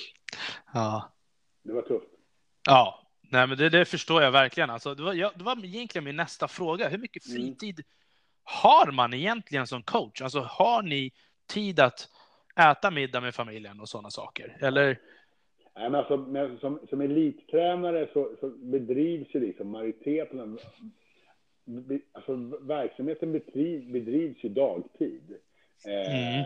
Ja. 0.74 1.12
Det 1.64 1.74
var 1.74 1.82
tufft. 1.82 2.08
Ja, 2.66 3.08
nej, 3.22 3.48
men 3.48 3.58
det, 3.58 3.70
det 3.70 3.86
förstår 3.86 4.22
jag 4.24 4.32
verkligen. 4.32 4.70
Alltså, 4.70 4.96
det, 4.96 5.04
var, 5.04 5.14
jag, 5.14 5.32
det 5.36 5.44
var 5.44 5.66
egentligen 5.66 6.06
min 6.06 6.16
nästa 6.16 6.48
fråga. 6.48 6.90
Hur 6.90 6.98
mycket 6.98 7.26
Mm. 7.28 7.38
fritid 7.38 7.84
har 8.44 8.92
man 8.92 9.14
egentligen 9.14 9.68
som 9.68 9.84
coach? 9.84 10.22
Alltså, 10.22 10.40
har 10.40 10.82
ni 10.82 11.12
tid 11.48 11.80
att 11.80 12.10
äta 12.60 12.92
middag 12.92 13.22
med 13.22 13.36
familjen 13.36 13.80
och 13.80 13.90
sådana 13.90 14.10
saker? 14.10 14.58
Eller? 14.62 15.00
Nej, 15.78 15.90
men 15.90 15.96
alltså, 15.96 16.18
men 16.18 16.58
som, 16.60 16.80
som 16.90 17.02
elittränare 17.02 18.08
så, 18.14 18.32
så 18.40 18.50
bedrivs 18.50 19.36
ju 19.36 19.40
liksom 19.40 19.70
majoriteten 19.70 20.40
av... 20.40 20.60
be- 21.66 22.00
Alltså, 22.12 22.36
verksamheten 22.62 23.32
bedriv, 23.32 23.92
bedrivs 23.92 24.44
ju 24.44 24.50
dagtid. 24.50 25.36
Eh, 25.88 26.36
Mm. 26.36 26.46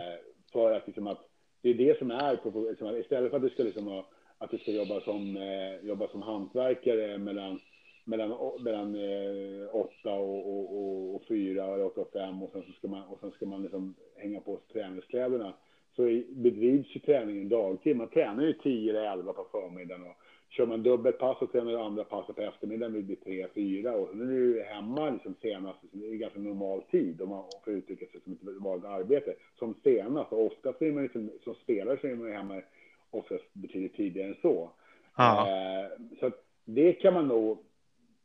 För 0.52 0.72
att, 0.76 0.86
liksom, 0.86 1.06
att 1.06 1.28
det 1.62 1.70
är 1.70 1.74
det 1.74 1.98
som 1.98 2.10
är, 2.10 2.36
på- 2.36 2.66
liksom, 2.70 2.96
istället 2.96 3.30
för 3.30 3.36
att 3.36 3.42
du 3.42 3.50
ska, 3.50 3.62
liksom, 3.62 4.02
att 4.38 4.50
du 4.50 4.58
ska 4.58 4.70
jobba 4.72 5.00
som, 5.00 5.36
eh, 5.36 5.86
jobba 5.88 6.08
som 6.08 6.22
hantverkare 6.22 7.18
mellan, 7.18 7.60
mellan, 8.04 8.30
mellan 8.60 8.94
eh, 8.94 9.74
åtta 9.74 10.14
och, 10.14 10.48
och, 10.52 10.76
och, 10.76 11.14
och 11.14 11.22
fyra 11.28 11.64
eller 11.74 11.84
åtta 11.84 12.00
och 12.00 12.12
fem 12.12 12.42
och 12.42 12.50
sen, 12.52 12.62
så 12.62 12.72
ska 12.72 12.88
man, 12.88 13.08
och 13.08 13.20
sen 13.20 13.30
ska 13.30 13.46
man 13.46 13.62
liksom 13.62 13.94
hänga 14.16 14.40
på 14.40 14.56
sig 14.56 14.66
träningskläderna 14.72 15.54
så 15.96 16.02
bedrivs 16.28 16.96
ju 16.96 17.00
träningen 17.00 17.48
dagtid. 17.48 17.96
Man 17.96 18.08
tränar 18.08 18.44
ju 18.44 18.52
10 18.52 18.90
eller 18.90 19.12
11 19.12 19.32
på 19.32 19.46
förmiddagen 19.50 20.06
och 20.06 20.16
kör 20.50 20.66
man 20.66 20.82
dubbelpass 20.82 21.42
och 21.42 21.52
tränar 21.52 21.72
det 21.72 21.82
andra 21.82 22.04
passet 22.04 22.36
på 22.36 22.42
eftermiddagen 22.42 23.06
vid 23.06 23.24
3, 23.24 23.46
4 23.54 23.92
och 23.92 24.08
sen 24.10 24.20
är 24.20 24.26
du 24.26 24.54
ju 24.54 24.62
hemma 24.62 25.10
liksom 25.10 25.34
senast, 25.42 25.78
det 25.92 26.06
är 26.06 26.14
ganska 26.14 26.40
normal 26.40 26.82
tid 26.90 27.22
om 27.22 27.28
man 27.28 27.44
får 27.64 27.72
uttrycka 27.72 28.06
sig 28.06 28.20
som 28.20 28.32
ett 28.32 28.62
vanligt 28.62 28.84
arbete, 28.84 29.34
som 29.58 29.74
senast. 29.82 30.32
Och 30.32 30.46
oftast 30.46 30.82
är 30.82 30.92
man 30.92 31.02
ju 31.02 31.08
som, 31.08 31.30
som 31.44 31.54
spelare 31.54 31.98
så 32.00 32.06
är 32.06 32.14
man 32.14 32.26
ju 32.26 32.32
hemma 32.32 32.62
oftast 33.10 33.44
betydligt 33.52 33.96
tidigare 33.96 34.28
än 34.28 34.36
så. 34.42 34.70
Ja. 35.16 35.48
Eh, 35.48 35.90
så 36.20 36.30
det 36.64 36.92
kan 36.92 37.14
man 37.14 37.28
nog, 37.28 37.58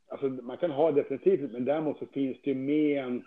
alltså 0.07 0.27
man 0.27 0.57
kan 0.57 0.71
ha 0.71 0.91
definitivt, 0.91 1.51
men 1.51 1.65
däremot 1.65 1.99
så 1.99 2.05
finns 2.05 2.37
det 2.43 2.51
ju 2.51 2.55
med 2.55 3.03
en, 3.05 3.25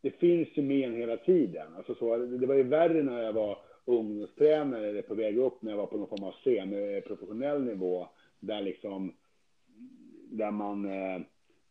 det 0.00 0.10
finns 0.10 0.48
ju 0.54 0.62
med 0.62 0.88
en 0.88 0.96
hela 0.96 1.16
tiden. 1.16 1.66
Alltså 1.76 1.94
så, 1.94 2.16
det 2.16 2.46
var 2.46 2.54
ju 2.54 2.62
värre 2.62 3.02
när 3.02 3.22
jag 3.22 3.32
var 3.32 3.58
ungdomstränare 3.88 4.88
eller 4.88 5.02
på 5.02 5.14
väg 5.14 5.38
upp 5.38 5.62
när 5.62 5.70
jag 5.72 5.78
var 5.78 5.86
på 5.86 5.96
någon 5.96 6.08
form 6.08 6.24
av 6.24 6.32
semi-professionell 6.44 7.62
nivå 7.64 8.08
där 8.40 8.60
liksom, 8.62 9.12
där 10.30 10.50
man 10.50 10.84
eh, 10.84 11.20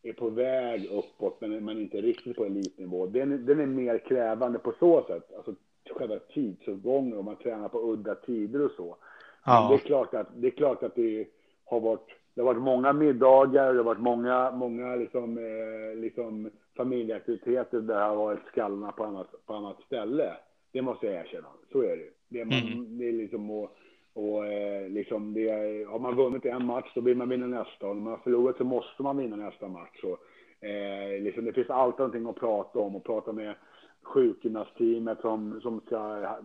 är 0.04 0.14
på 0.14 0.30
väg 0.30 0.86
uppåt 0.92 1.42
men 1.42 1.64
man 1.66 1.78
är 1.78 1.82
inte 1.82 2.02
riktigt 2.02 2.38
på 2.38 2.46
elitnivå. 2.46 3.08
Den, 3.08 3.46
den 3.46 3.60
är 3.60 3.66
mer 3.66 3.98
krävande 3.98 4.60
på 4.60 4.74
så 4.80 5.04
sätt, 5.08 5.34
alltså 5.38 5.56
själva 5.96 6.20
tidsåtgången 6.20 7.18
och 7.18 7.26
man 7.26 7.36
tränar 7.36 7.70
på 7.70 7.92
udda 7.94 8.16
tider 8.16 8.66
och 8.66 8.72
så. 8.72 8.98
Men 9.46 9.68
det 9.68 9.74
är 9.76 9.80
Ja. 9.80 9.86
klart 9.86 10.14
att 10.14 10.28
det, 10.36 10.48
är 10.48 10.52
klart 10.52 10.84
att 10.84 10.96
det 10.96 11.28
har 11.66 11.80
varit 11.80 12.10
det 12.34 12.42
har 12.42 12.46
varit 12.54 12.62
många 12.64 12.94
middagar, 12.94 13.74
det 13.74 13.80
har 13.80 13.84
varit 13.84 14.02
många, 14.02 14.52
många 14.52 14.96
liksom, 14.96 15.38
eh, 15.38 16.00
liksom 16.00 16.50
familjeaktiviteter 16.78 17.82
där 17.82 17.96
det 17.96 18.02
har 18.06 18.16
varit 18.16 18.46
skallarna 18.52 18.92
på 18.92 19.04
annat, 19.04 19.28
på 19.46 19.54
annat 19.54 19.82
ställe. 19.86 20.34
Det 20.72 20.82
måste 20.82 21.06
jag 21.06 21.16
erkänna. 21.16 21.48
Så 21.72 21.82
är 21.82 21.98
det. 21.98 22.10
Det 22.30 22.46
man, 22.46 22.58
Mm. 22.58 22.98
det 22.98 23.08
är 23.08 23.12
liksom 23.12 23.52
och, 23.52 23.78
och 24.14 24.46
eh, 24.48 24.90
liksom 24.90 25.34
det 25.34 25.50
är, 25.50 25.86
har 25.86 26.00
man 26.00 26.16
vunnit 26.16 26.46
en 26.46 26.66
match 26.66 26.94
så 26.94 27.02
vill 27.02 27.18
man 27.18 27.30
vinna 27.30 27.48
nästa 27.48 27.88
och 27.88 27.96
när 27.96 28.04
man 28.04 28.12
har 28.14 28.20
förlorat 28.20 28.58
så 28.58 28.64
måste 28.64 29.04
man 29.04 29.18
vinna 29.18 29.36
nästa 29.36 29.68
match. 29.68 30.04
Och, 30.04 30.68
eh, 30.68 31.22
liksom, 31.22 31.46
det 31.46 31.54
finns 31.54 31.70
alltid 31.70 32.00
någonting 32.00 32.26
att 32.28 32.36
prata 32.36 32.80
om 32.80 32.96
och 32.96 33.04
prata 33.06 33.34
med 33.34 33.56
sjukgymnastteamet 34.04 35.22
som, 35.22 35.62
som 35.62 35.82
ska 35.82 36.24
eh, 36.24 36.44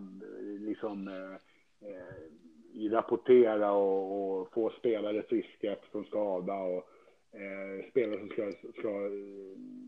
liksom 0.61 1.09
eh, 1.09 1.89
eh, 1.89 2.91
rapportera 2.91 3.73
och, 3.73 4.41
och 4.41 4.53
få 4.53 4.71
spelare 4.71 5.23
friska 5.23 5.77
från 5.93 6.05
skada 6.05 6.55
och 6.55 6.89
eh, 7.41 7.91
spelare 7.91 8.19
som 8.19 8.29
ska, 8.29 8.53
ska 8.79 9.11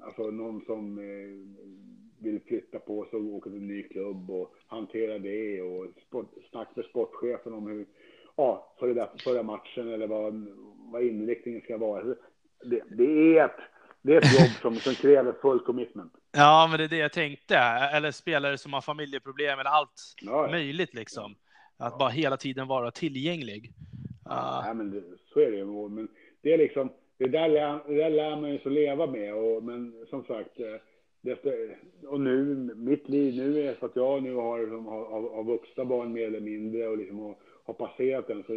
alltså 0.02 0.30
någon 0.30 0.60
som 0.64 0.98
eh, 0.98 1.64
vill 2.18 2.40
flytta 2.46 2.78
på 2.78 3.04
sig 3.04 3.18
och 3.18 3.24
åka 3.24 3.50
till 3.50 3.58
en 3.58 3.66
ny 3.68 3.82
klubb 3.82 4.30
och 4.30 4.54
hantera 4.66 5.18
det 5.18 5.62
och 5.62 5.86
sport, 6.08 6.32
snack 6.50 6.68
med 6.76 6.84
sportchefen 6.84 7.52
om 7.52 7.66
hur, 7.66 7.86
ja, 8.36 8.74
för 8.78 8.88
det 8.88 8.94
där, 8.94 9.08
förra 9.24 9.42
matchen 9.42 9.92
eller 9.92 10.06
vad, 10.06 10.46
vad 10.92 11.02
inriktningen 11.02 11.60
ska 11.60 11.78
vara. 11.78 12.04
Det, 12.64 12.82
det 12.90 13.38
är 13.38 13.44
ett, 13.44 13.56
det 14.02 14.12
är 14.14 14.18
ett 14.18 14.40
jobb 14.40 14.50
som, 14.62 14.74
som 14.74 14.94
kräver 14.94 15.32
full 15.42 15.60
commitment. 15.60 16.12
ja, 16.32 16.66
men 16.70 16.78
det 16.78 16.84
är 16.84 16.88
det 16.88 16.96
jag 16.96 17.12
tänkte. 17.12 17.56
Eller 17.94 18.10
spelare 18.10 18.58
som 18.58 18.72
har 18.72 18.80
familjeproblem 18.80 19.58
eller 19.58 19.70
allt 19.70 20.14
Ja, 20.22 20.44
ja. 20.44 20.50
möjligt 20.50 20.94
liksom. 20.94 21.34
Att 21.76 21.98
bara 21.98 22.08
hela 22.08 22.36
tiden 22.36 22.68
vara 22.68 22.90
tillgänglig. 22.90 23.72
Ja. 24.24 24.62
Nej, 24.64 24.74
men 24.74 24.90
det, 24.90 25.02
så 25.32 25.40
är 25.40 25.50
det 25.50 25.56
ju. 25.56 25.88
Men 25.88 26.08
det 26.42 26.52
är 26.52 26.58
liksom, 26.58 26.92
det 27.18 27.28
där 27.28 27.48
lär, 27.48 27.80
det 27.88 27.94
där 27.94 28.10
lär 28.10 28.36
man 28.36 28.50
ju 28.50 28.58
så 28.58 28.68
leva 28.68 29.06
med. 29.06 29.34
Och, 29.34 29.62
men 29.62 30.06
som 30.10 30.24
sagt, 30.24 30.60
efter, 31.26 31.76
och 32.06 32.20
nu, 32.20 32.54
mitt 32.76 33.08
liv 33.08 33.36
nu 33.36 33.60
är 33.60 33.74
så 33.74 33.86
att 33.86 33.96
jag 33.96 34.22
nu 34.22 34.34
har, 34.34 34.60
liksom, 34.60 34.86
har, 34.86 35.04
har, 35.34 35.44
vuxna 35.44 35.84
barn 35.84 36.12
mer 36.12 36.26
eller 36.26 36.40
mindre 36.40 36.88
och 36.88 36.98
liksom 36.98 37.18
har, 37.18 37.34
har 37.64 37.74
passerat 37.74 38.26
den. 38.26 38.42
Så 38.42 38.54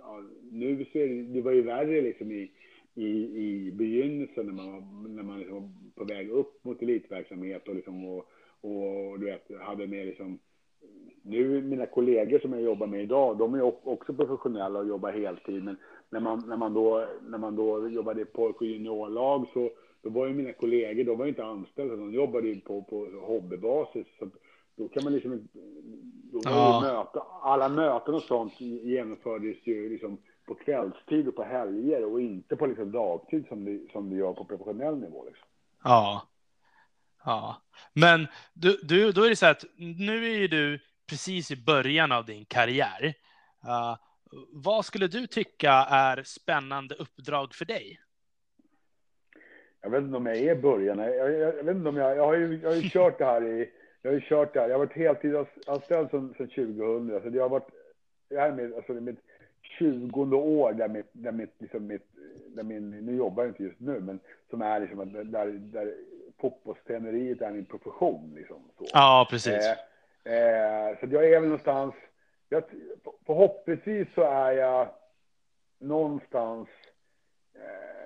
ja, 0.00 0.22
nu 0.50 0.86
så 0.92 0.98
är 0.98 1.08
det, 1.08 1.22
det 1.22 1.40
var 1.40 1.52
ju 1.52 1.62
värre 1.62 2.00
liksom 2.00 2.32
i, 2.32 2.50
i, 2.94 3.08
i 3.46 3.72
begynnelsen 3.72 4.46
när 4.46 4.52
man, 4.52 4.72
var- 4.72 5.08
när 5.08 5.22
man 5.22 5.38
liksom 5.38 5.54
var 5.56 5.70
på 5.94 6.04
väg 6.04 6.30
upp 6.30 6.64
mot 6.64 6.82
elitverksamhet 6.82 7.68
och, 7.68 7.74
liksom, 7.74 8.04
och, 8.04 8.28
och 8.60 9.20
du 9.20 9.26
vet, 9.26 9.60
hade 9.60 9.86
mer 9.86 10.04
liksom 10.04 10.38
nu 11.22 11.62
mina 11.62 11.86
kollegor 11.86 12.38
som 12.38 12.52
jag 12.52 12.62
jobbar 12.62 12.86
med 12.86 13.02
idag, 13.02 13.38
de 13.38 13.54
är 13.54 13.62
också 13.88 14.14
professionella 14.14 14.78
och 14.78 14.86
jobbar 14.86 15.12
heltid. 15.12 15.64
Men 15.64 15.76
när 16.10 16.20
man, 16.20 16.42
när 16.48 16.56
man, 16.56 16.74
då, 16.74 17.08
när 17.28 17.38
man 17.38 17.56
då 17.56 17.88
jobbade 17.88 18.20
i 18.20 18.24
pojk 18.24 18.60
och 18.60 18.66
juniorlag 18.66 19.46
så 19.52 19.70
då 20.06 20.20
var 20.20 20.26
ju 20.26 20.34
mina 20.34 20.52
kollegor, 20.52 21.04
de 21.04 21.18
var 21.18 21.24
ju 21.24 21.28
inte 21.28 21.44
anställda, 21.44 21.96
de 21.96 22.12
jobbade 22.12 22.48
ju 22.48 22.60
på, 22.60 22.82
på 22.82 23.08
hobbybasis. 23.26 24.06
Så 24.18 24.30
då 24.76 24.88
kan 24.88 25.04
man 25.04 25.12
liksom 25.12 25.48
då 26.32 26.40
var 26.44 26.50
Ja. 26.52 26.80
ju 26.82 26.94
möta, 26.94 27.20
alla 27.42 27.68
möten 27.68 28.14
och 28.14 28.22
sånt 28.22 28.60
genomfördes 28.60 29.56
ju 29.66 29.88
liksom 29.88 30.18
på 30.46 30.54
kvällstid 30.54 31.28
och 31.28 31.36
på 31.36 31.42
helger 31.42 32.04
och 32.04 32.20
inte 32.20 32.56
på 32.56 32.66
liksom 32.66 32.92
dagtid 32.92 33.46
som 33.48 33.64
det, 33.64 33.92
som 33.92 34.10
det 34.10 34.16
gör 34.16 34.32
på 34.32 34.44
professionell 34.44 34.98
nivå. 34.98 35.24
Liksom. 35.24 35.48
Ja. 35.84 36.28
Ja. 37.24 37.62
Men 37.92 38.26
du, 38.54 38.80
du, 38.82 39.12
då 39.12 39.22
är 39.24 39.28
det 39.30 39.36
så 39.36 39.46
att 39.46 39.64
nu 39.76 40.26
är 40.26 40.38
ju 40.38 40.48
du 40.48 40.80
precis 41.10 41.50
i 41.50 41.56
början 41.56 42.12
av 42.12 42.24
din 42.24 42.44
karriär. 42.44 43.14
Uh, 43.64 43.96
vad 44.52 44.84
skulle 44.84 45.06
du 45.06 45.26
tycka 45.26 45.72
är 45.90 46.22
spännande 46.22 46.94
uppdrag 46.94 47.54
för 47.54 47.64
dig? 47.64 48.00
Jag 49.86 49.90
vet 49.90 50.02
inte 50.02 50.16
om 50.16 50.26
jag 50.26 50.36
är 50.36 50.54
början. 50.54 50.98
Jag, 50.98 51.16
jag, 51.16 51.30
jag 51.30 51.64
vet 51.64 51.76
inte 51.76 51.88
om 51.88 51.96
jag, 51.96 52.16
jag, 52.16 52.26
har 52.26 52.34
ju, 52.34 52.60
jag 52.62 52.68
har 52.68 52.76
ju 52.76 52.88
kört 52.88 53.18
det 53.18 53.24
här 53.24 53.44
i, 53.44 53.70
jag 54.02 54.10
har 54.10 54.14
ju 54.14 54.20
kört 54.20 54.54
det 54.54 54.60
här. 54.60 54.68
Jag 54.68 54.74
har 54.74 54.86
varit 54.86 54.96
heltidsanställd 54.96 56.10
sedan, 56.10 56.34
sedan 56.36 56.48
2000. 56.48 57.20
Så 57.22 57.28
det 57.28 57.38
har 57.38 57.48
varit, 57.48 57.68
det 58.28 58.40
här 58.40 58.48
är 58.48 58.52
mitt, 58.52 58.76
alltså 58.76 58.92
det 58.92 58.98
är 58.98 59.00
mitt 59.00 59.20
20 59.62 60.36
år 60.36 60.72
där 60.72 60.88
mitt, 60.88 61.06
där 61.12 61.32
mitt, 61.32 61.54
liksom 61.58 61.86
mitt, 61.86 62.06
där 62.48 62.62
min, 62.62 62.90
nu 62.90 63.16
jobbar 63.16 63.42
jag 63.42 63.50
inte 63.50 63.62
just 63.62 63.80
nu, 63.80 64.00
men 64.00 64.20
som 64.50 64.62
är 64.62 64.80
liksom 64.80 65.12
där, 65.12 65.52
där 65.52 65.94
fotbollsträneriet 66.40 67.42
är 67.42 67.50
min 67.50 67.66
profession 67.66 68.32
liksom. 68.36 68.62
Så. 68.78 68.84
Ja, 68.92 69.26
precis. 69.30 69.66
Eh, 70.24 70.32
eh, 70.34 70.98
så 71.00 71.06
jag 71.10 71.24
är 71.24 71.40
väl 71.40 71.42
någonstans, 71.42 71.94
jag, 72.48 72.62
förhoppningsvis 73.26 74.08
så 74.14 74.22
är 74.22 74.52
jag 74.52 74.88
någonstans, 75.78 76.68
eh, 77.54 78.05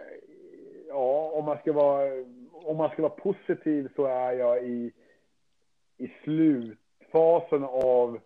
ja, 0.90 1.30
om 1.34 1.44
man 1.44 1.58
ska 1.58 1.72
vara, 1.72 2.10
om 2.52 2.76
man 2.76 2.90
ska 2.90 3.02
vara 3.02 3.12
positiv 3.12 3.88
så 3.96 4.04
är 4.06 4.32
jag 4.32 4.64
i, 4.64 4.92
i 5.98 6.08
slutfasen 6.24 7.64
av 7.64 8.18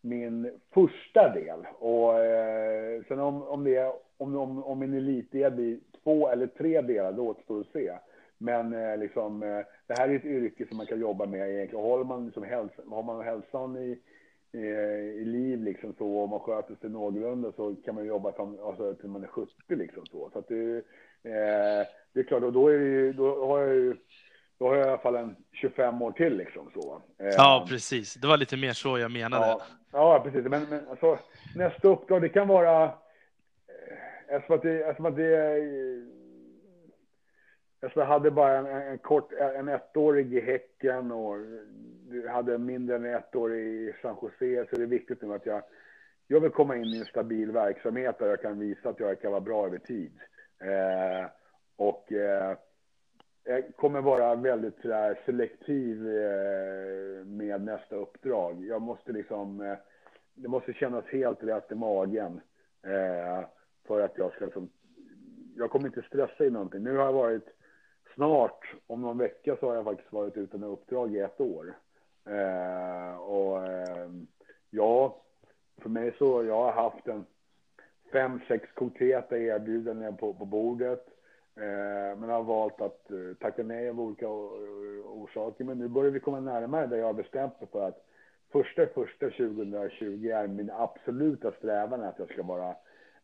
min 0.00 0.50
första 0.74 1.28
del. 1.34 1.66
Och 1.78 2.18
eh, 2.24 3.02
sen 3.08 3.20
om, 3.20 3.42
om, 3.42 3.64
det, 3.64 3.76
är- 3.76 3.92
om, 4.16 4.36
om, 4.36 4.64
om 4.64 4.78
min 4.78 4.94
elitdel 4.94 5.52
blir 5.52 5.78
två 6.04 6.28
eller 6.28 6.46
tre 6.46 6.80
delar, 6.80 7.12
det 7.12 7.20
återstår 7.20 7.60
att 7.60 7.72
se. 7.72 7.92
Men 8.38 8.72
eh, 8.74 8.96
liksom, 8.98 9.42
eh, 9.42 9.60
det 9.86 9.98
här 9.98 10.08
är 10.08 10.16
ett 10.16 10.24
yrke 10.24 10.66
som 10.68 10.76
man 10.76 10.86
kan 10.86 11.00
jobba 11.00 11.26
med 11.26 11.50
egentligen. 11.50 11.84
Håller 11.84 12.04
man, 12.04 12.24
liksom 12.26 12.42
häls 12.42 12.72
har 12.90 13.02
man 13.02 13.24
hälsan 13.24 13.76
i, 13.76 13.98
i, 14.52 14.58
i 15.20 15.24
liv 15.24 15.62
liksom 15.62 15.94
så, 15.98 16.06
och 16.16 16.28
man 16.28 16.40
sköter 16.40 16.74
sig 16.74 16.90
någorlunda 16.90 17.52
så 17.52 17.74
kan 17.84 17.94
man 17.94 18.06
jobba 18.06 18.32
fram, 18.32 18.58
alltså, 18.64 18.94
till 18.94 19.08
man 19.08 19.22
är 19.22 19.28
70 19.28 19.50
liksom 19.68 20.06
så. 20.06 20.30
Så 20.32 20.38
att 20.38 20.48
det, 20.48 20.82
eh, 21.24 21.86
det 22.12 22.20
är 22.20 22.24
klart, 22.24 22.42
och 22.42 22.52
då, 22.52 22.68
är 22.68 22.72
ju, 22.78 23.12
då 23.12 23.46
har 23.46 23.58
jag 23.60 23.74
ju 23.74 23.96
då 24.58 24.68
har 24.68 24.76
jag 24.76 24.86
i 24.86 24.88
alla 24.88 24.98
fall 24.98 25.16
en 25.16 25.36
25 25.52 26.02
år 26.02 26.12
till 26.12 26.36
liksom 26.36 26.70
så. 26.74 27.02
Eh, 27.18 27.26
Ja, 27.36 27.66
precis. 27.68 28.14
Det 28.14 28.26
var 28.26 28.36
lite 28.36 28.56
mer 28.56 28.72
så 28.72 28.98
jag 28.98 29.10
menade. 29.10 29.46
Ja, 29.46 29.62
ja 29.92 30.20
precis. 30.24 30.44
Men, 30.50 30.62
men 30.70 30.88
alltså, 30.88 31.18
nästa 31.56 31.88
uppdrag, 31.88 32.22
det 32.22 32.28
kan 32.28 32.48
vara... 32.48 32.84
eh, 32.84 32.90
Eftersom 34.28 34.56
att 34.56 34.62
det, 34.62 34.80
eftersom 34.84 35.06
att 35.06 35.16
det 35.16 35.36
eftersom 37.82 38.00
jag 38.00 38.06
hade 38.06 38.30
bara 38.30 38.58
en, 38.58 38.66
en 38.66 38.98
kort, 38.98 39.32
en 39.32 39.68
ettårig 39.68 40.34
i 40.34 40.40
Häcken 40.40 41.12
och 41.12 41.36
hade 42.30 42.58
mindre 42.58 42.96
än 42.96 43.04
ett 43.04 43.36
år 43.36 43.54
i 43.56 43.94
San 44.02 44.16
Jose 44.22 44.66
så 44.70 44.76
är 44.76 44.80
det 44.80 44.86
viktigt 44.86 45.22
nu 45.22 45.34
att 45.34 45.46
jag 45.46 45.62
jag 46.26 46.40
vill 46.40 46.50
komma 46.50 46.76
in 46.76 46.84
i 46.84 46.98
en 46.98 47.04
stabil 47.04 47.50
verksamhet 47.52 48.18
där 48.18 48.26
jag 48.26 48.42
kan 48.42 48.58
visa 48.58 48.88
att 48.88 49.00
jag 49.00 49.20
kan 49.20 49.30
vara 49.30 49.40
bra 49.40 49.66
över 49.66 49.78
tid. 49.78 50.12
Eh, 50.60 51.26
och 51.76 52.12
eh, 52.12 52.56
jag 53.44 53.76
kommer 53.76 54.00
vara 54.00 54.34
väldigt 54.34 54.80
sådär, 54.82 55.18
selektiv 55.26 56.08
eh, 56.08 57.24
med 57.24 57.60
nästa 57.62 57.96
uppdrag. 57.96 58.64
Jag 58.64 58.82
måste 58.82 59.12
liksom, 59.12 59.60
eh, 59.60 59.78
det 60.34 60.48
måste 60.48 60.72
kännas 60.72 61.04
helt 61.04 61.42
rätt 61.42 61.72
i 61.72 61.74
magen 61.74 62.40
eh, 62.82 63.44
för 63.86 64.00
att 64.00 64.18
jag 64.18 64.32
ska 64.32 64.44
liksom, 64.44 64.70
jag 65.56 65.70
kommer 65.70 65.86
inte 65.86 66.02
stressa 66.02 66.44
i 66.44 66.50
någonting. 66.50 66.82
Nu 66.82 66.96
har 66.96 67.04
jag 67.04 67.12
varit 67.12 67.48
snart, 68.14 68.74
om 68.86 69.00
någon 69.00 69.18
vecka 69.18 69.56
så 69.60 69.68
har 69.68 69.74
jag 69.74 69.84
faktiskt 69.84 70.12
varit 70.12 70.36
utan 70.36 70.64
uppdrag 70.64 71.14
i 71.14 71.18
ett 71.20 71.40
år. 71.40 71.74
Eh, 72.26 73.16
och 73.16 73.66
eh, 73.66 74.10
ja, 74.70 75.22
för 75.82 75.88
mig 75.88 76.14
så, 76.18 76.44
jag 76.44 76.54
har 76.64 76.72
haft 76.72 77.08
en 77.08 77.26
fem, 78.12 78.40
sex 78.48 78.68
konkreta 78.74 79.38
erbjudanden 79.38 80.16
på, 80.16 80.34
på 80.34 80.44
bordet. 80.44 81.06
Eh, 81.56 82.18
men 82.18 82.30
har 82.30 82.42
valt 82.42 82.80
att 82.80 83.10
eh, 83.10 83.34
tacka 83.40 83.62
nej 83.62 83.88
av 83.88 84.00
olika 84.00 84.26
eh, 84.26 84.30
orsaker. 85.04 85.64
Men 85.64 85.78
nu 85.78 85.88
börjar 85.88 86.10
vi 86.10 86.20
komma 86.20 86.40
närmare 86.40 86.86
där 86.86 86.96
jag 86.96 87.06
har 87.06 87.12
bestämt 87.12 87.60
mig 87.60 87.68
för 87.72 87.88
att 87.88 88.06
första 88.52 88.86
första 88.86 89.30
2020 89.30 90.28
är 90.28 90.46
min 90.46 90.70
absoluta 90.70 91.52
strävan 91.52 92.02
att 92.02 92.18
jag 92.18 92.28
ska 92.28 92.42
vara 92.42 92.74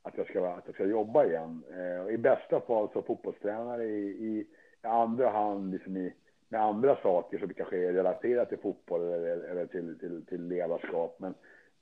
att 0.03 0.19
jag 0.19 0.29
ska, 0.29 0.49
att 0.49 0.67
jag 0.67 0.75
ska 0.75 0.85
jobba 0.85 1.25
igen. 1.25 1.63
Eh, 1.71 2.15
I 2.15 2.19
bästa 2.19 2.61
fall 2.61 2.89
som 2.93 3.03
fotbollstränare, 3.03 3.85
i, 3.85 4.09
i, 4.09 4.47
i 4.83 4.87
andra 4.87 5.29
hand 5.29 5.73
liksom 5.73 5.97
i, 5.97 6.15
med 6.49 6.61
andra 6.61 6.97
saker 6.97 7.39
som 7.39 7.55
kanske 7.55 7.77
är 7.77 7.93
relaterat 7.93 8.49
till 8.49 8.59
fotboll 8.59 9.01
eller, 9.01 9.39
eller 9.39 9.67
till, 9.67 9.99
till, 9.99 10.27
till 10.27 10.49
ledarskap. 10.49 11.17
Men 11.19 11.35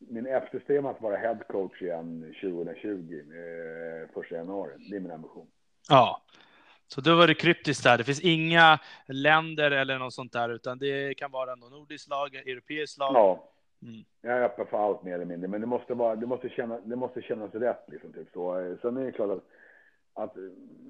min 0.09 0.27
eftersträvan 0.27 0.95
att 0.95 1.03
vara 1.03 1.17
head 1.17 1.39
coach 1.49 1.83
igen 1.83 2.35
2020, 2.41 2.89
eh, 2.89 4.15
första 4.15 4.35
januari. 4.35 4.73
Det 4.91 4.97
är 4.97 5.01
min 5.01 5.11
ambition. 5.11 5.47
Ja, 5.89 6.23
så 6.87 7.01
då 7.01 7.17
var 7.17 7.27
det 7.27 7.35
kryptiskt 7.35 7.85
där. 7.85 7.99
Det 7.99 8.05
finns 8.05 8.21
inga 8.21 8.79
länder 9.09 9.71
eller 9.71 9.99
något 9.99 10.15
sånt 10.15 10.33
där, 10.33 10.49
utan 10.49 10.79
det 10.79 11.15
kan 11.15 11.31
vara 11.31 11.55
någon 11.55 11.73
nordisk 11.73 12.09
lag, 12.09 12.35
europeisk 12.35 12.99
lag. 12.99 13.15
Ja, 13.15 13.51
mm. 13.83 14.05
jag 14.23 14.39
är 14.39 14.43
öppen 14.43 14.67
för 14.67 14.87
allt 14.87 15.03
mer 15.03 15.15
eller 15.15 15.25
mindre, 15.25 15.49
men 15.49 15.61
det 15.61 15.67
måste 15.67 15.95
vara, 15.95 16.17
det 16.17 16.27
måste 16.27 16.49
kännas, 16.49 16.81
det 16.85 16.97
måste 16.97 17.23
kännas 17.23 17.55
rätt 17.55 17.85
liksom. 17.87 18.13
Typ 18.13 18.29
så. 18.33 18.77
Sen 18.83 18.97
är 18.97 19.05
det 19.05 19.13
klart 19.13 19.31
att 19.31 19.45
att 20.15 20.37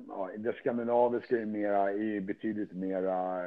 ja, 0.08 0.30
det 0.36 0.52
skandinaviska 0.52 1.40
är, 1.40 1.46
mera, 1.46 1.92
är 1.92 2.20
betydligt 2.20 2.72
mer 2.72 3.06
eh, 3.06 3.44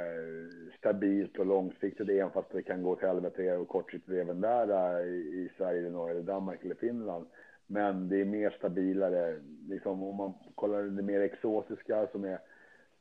stabilt 0.78 1.40
och 1.40 1.46
långsiktigt, 1.46 2.10
även 2.10 2.32
fast 2.32 2.52
det 2.52 2.64
kan 2.64 2.84
gå 2.84 2.96
till 2.96 3.08
helvete 3.08 3.58
och 3.58 3.68
kortsiktigt 3.68 4.18
även 4.18 4.42
där 4.42 5.06
i, 5.06 5.18
i 5.18 5.50
Sverige, 5.58 5.90
Norge, 5.90 6.16
eller 6.16 6.24
Danmark 6.28 6.66
eller 6.66 6.76
Finland. 6.76 7.26
Men 7.68 8.10
det 8.10 8.22
är 8.22 8.26
mer 8.26 8.50
stabilare, 8.50 9.40
liksom 9.70 10.04
om 10.04 10.16
man 10.16 10.34
kollar 10.56 10.84
det 10.84 11.04
mer 11.04 11.22
exotiska 11.22 12.08
som 12.12 12.24
är 12.26 12.40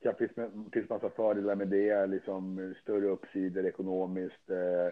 det 0.03 0.19
finns, 0.19 0.53
finns 0.73 0.89
massa 0.89 1.11
fördelar 1.11 1.55
med 1.55 1.69
det, 1.69 2.07
liksom 2.07 2.75
större 2.83 3.07
uppsidor 3.07 3.67
ekonomiskt, 3.67 4.51
eh, 4.51 4.87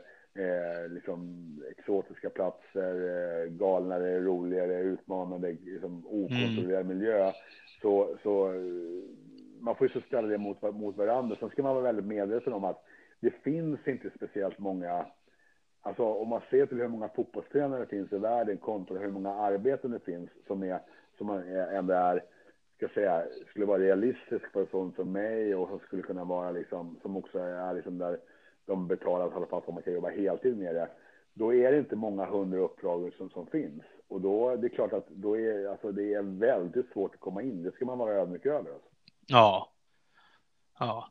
eh, 0.44 0.88
liksom 0.88 1.44
exotiska 1.70 2.30
platser, 2.30 2.94
eh, 2.94 3.50
galnare, 3.50 4.20
roligare, 4.20 4.80
utmanande, 4.80 5.56
liksom 5.64 6.06
okontrollerad 6.06 6.86
mm. 6.86 6.98
miljö. 6.98 7.32
Så, 7.84 8.16
så 8.22 8.52
eh, 8.52 8.60
man 9.60 9.76
får 9.76 9.86
ju 9.86 9.92
så 9.92 10.00
ställa 10.00 10.28
det 10.28 10.38
mot, 10.38 10.62
mot 10.62 10.96
varandra. 10.96 11.36
Sen 11.36 11.50
ska 11.50 11.62
man 11.62 11.74
vara 11.74 11.84
väldigt 11.84 12.04
medveten 12.04 12.52
om 12.52 12.64
att 12.64 12.84
det 13.20 13.30
finns 13.30 13.88
inte 13.88 14.10
speciellt 14.16 14.58
många 14.58 15.06
Alltså 15.86 16.02
om 16.02 16.28
man 16.28 16.40
ser 16.50 16.66
till 16.66 16.80
hur 16.80 16.88
många 16.88 17.08
fotbollstränare 17.08 17.80
det 17.80 17.86
finns 17.86 18.12
i 18.12 18.18
världen 18.18 18.58
kontra 18.58 18.98
hur 18.98 19.10
många 19.10 19.34
arbeten 19.34 19.90
det 19.90 20.00
finns 20.00 20.30
som 20.46 20.62
är 20.62 20.80
som 21.18 21.30
ändå 21.30 21.94
är 21.94 22.22
ska 22.76 22.88
säga 22.88 23.24
skulle 23.50 23.66
vara 23.66 23.78
realistisk 23.78 24.52
för 24.52 24.60
en 24.60 24.66
sån 24.66 24.92
som 24.92 25.12
mig 25.12 25.54
och 25.54 25.68
som 25.68 25.78
skulle 25.78 26.02
kunna 26.02 26.24
vara 26.24 26.50
liksom 26.50 26.98
som 27.02 27.16
också 27.16 27.38
är 27.38 27.74
liksom 27.74 27.98
där 27.98 28.18
de 28.66 28.88
betalar 28.88 29.18
i 29.18 29.22
alla 29.22 29.46
fall 29.46 29.46
för 29.46 29.56
att 29.56 29.74
man 29.74 29.82
kan 29.82 29.92
jobba 29.92 30.08
heltid 30.08 30.58
med 30.58 30.74
det. 30.74 30.88
Då 31.34 31.54
är 31.54 31.72
det 31.72 31.78
inte 31.78 31.96
många 31.96 32.24
hundra 32.24 32.58
uppdrag 32.58 33.12
som, 33.16 33.30
som 33.30 33.46
finns 33.46 33.82
och 34.08 34.20
då 34.20 34.56
det 34.56 34.66
är 34.66 34.68
klart 34.68 34.92
att 34.92 35.08
då 35.08 35.38
är 35.38 35.68
alltså 35.68 35.92
det 35.92 36.14
är 36.14 36.22
väldigt 36.22 36.92
svårt 36.92 37.14
att 37.14 37.20
komma 37.20 37.42
in. 37.42 37.62
Det 37.62 37.72
ska 37.72 37.84
man 37.84 37.98
vara 37.98 38.14
ödmjuk 38.14 38.46
över. 38.46 38.72
Alltså. 38.72 38.88
Ja. 39.26 39.72
Ja. 40.78 41.10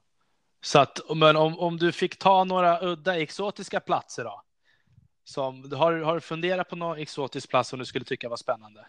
Så 0.62 0.80
att, 0.80 1.00
men 1.16 1.36
om, 1.36 1.60
om 1.60 1.78
du 1.78 1.92
fick 1.92 2.20
ta 2.20 2.44
några 2.44 2.82
udda 2.82 3.22
exotiska 3.22 3.80
platser 3.80 4.24
då? 4.24 4.42
Som, 5.24 5.72
har, 5.72 5.94
har 5.94 6.14
du 6.14 6.22
funderat 6.22 6.70
på 6.70 6.76
någon 6.76 6.98
exotisk 6.98 7.50
plats 7.50 7.70
som 7.70 7.80
du 7.80 7.86
skulle 7.86 8.06
tycka 8.06 8.30
var 8.30 8.38
spännande? 8.38 8.86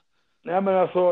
Nej, 0.47 0.63
men 0.63 0.75
alltså, 0.75 0.99
eh, 0.99 1.05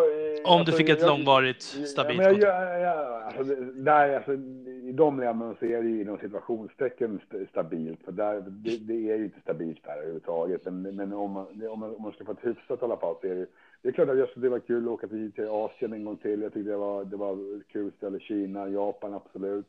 Om 0.45 0.59
alltså, 0.59 0.71
du 0.71 0.77
fick 0.77 0.89
ett 0.89 1.01
jag, 1.01 1.09
långvarigt, 1.09 1.63
stabilt 1.63 2.23
ja, 2.23 2.33
jag, 2.33 2.81
jag, 2.81 3.23
alltså, 3.23 3.55
där, 3.75 4.17
alltså, 4.17 4.33
I 4.33 4.93
de 4.95 5.21
länderna 5.21 5.55
så 5.59 5.65
är 5.65 5.83
det 5.83 5.89
ju 5.89 6.01
inom 6.01 6.19
situationstecken 6.19 7.21
stabilt, 7.51 8.05
för 8.05 8.13
där, 8.13 8.41
det, 8.41 8.77
det, 8.77 9.11
är 9.11 9.17
ju 9.17 9.25
inte 9.25 9.41
stabilt 9.41 9.85
där 9.85 9.97
överhuvudtaget. 9.97 10.65
Men, 10.65 10.83
men 10.83 11.13
om, 11.13 11.31
man, 11.31 11.47
om, 11.71 11.81
man, 11.81 11.95
om 11.97 12.03
man 12.03 12.13
ska 12.13 12.25
få 12.25 12.33
ett 12.33 12.39
hyfsat 12.47 12.83
i 12.83 12.85
alla 12.85 12.97
fall 12.97 13.15
så 13.21 13.27
är 13.27 13.35
det 13.35 13.47
det 13.83 13.89
är 13.89 13.93
klart 13.93 14.09
att 14.09 14.19
just 14.19 14.33
det 14.37 14.49
var 14.49 14.59
kul 14.59 14.85
att 14.85 14.91
åka 14.91 15.09
till, 15.09 15.33
till 15.33 15.49
Asien 15.49 15.93
en 15.93 16.05
gång 16.05 16.17
till. 16.17 16.43
Jag 16.43 16.53
tyckte 16.53 16.71
det 16.71 16.77
var, 16.77 17.05
det 17.05 17.17
var 17.17 17.63
kul 17.73 17.93
ställe. 17.97 18.21
Kina, 18.21 18.69
Japan, 18.69 19.15
absolut. 19.15 19.67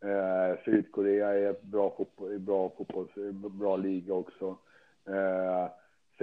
Eh, 0.00 0.64
Sydkorea 0.64 1.34
är 1.34 1.50
ett 1.50 1.62
bra, 1.62 1.94
fotboll, 1.96 2.38
bra, 2.38 2.72
fotboll, 2.78 3.08
bra 3.32 3.76
liga 3.76 4.14
också. 4.14 4.56
Eh, 5.08 5.70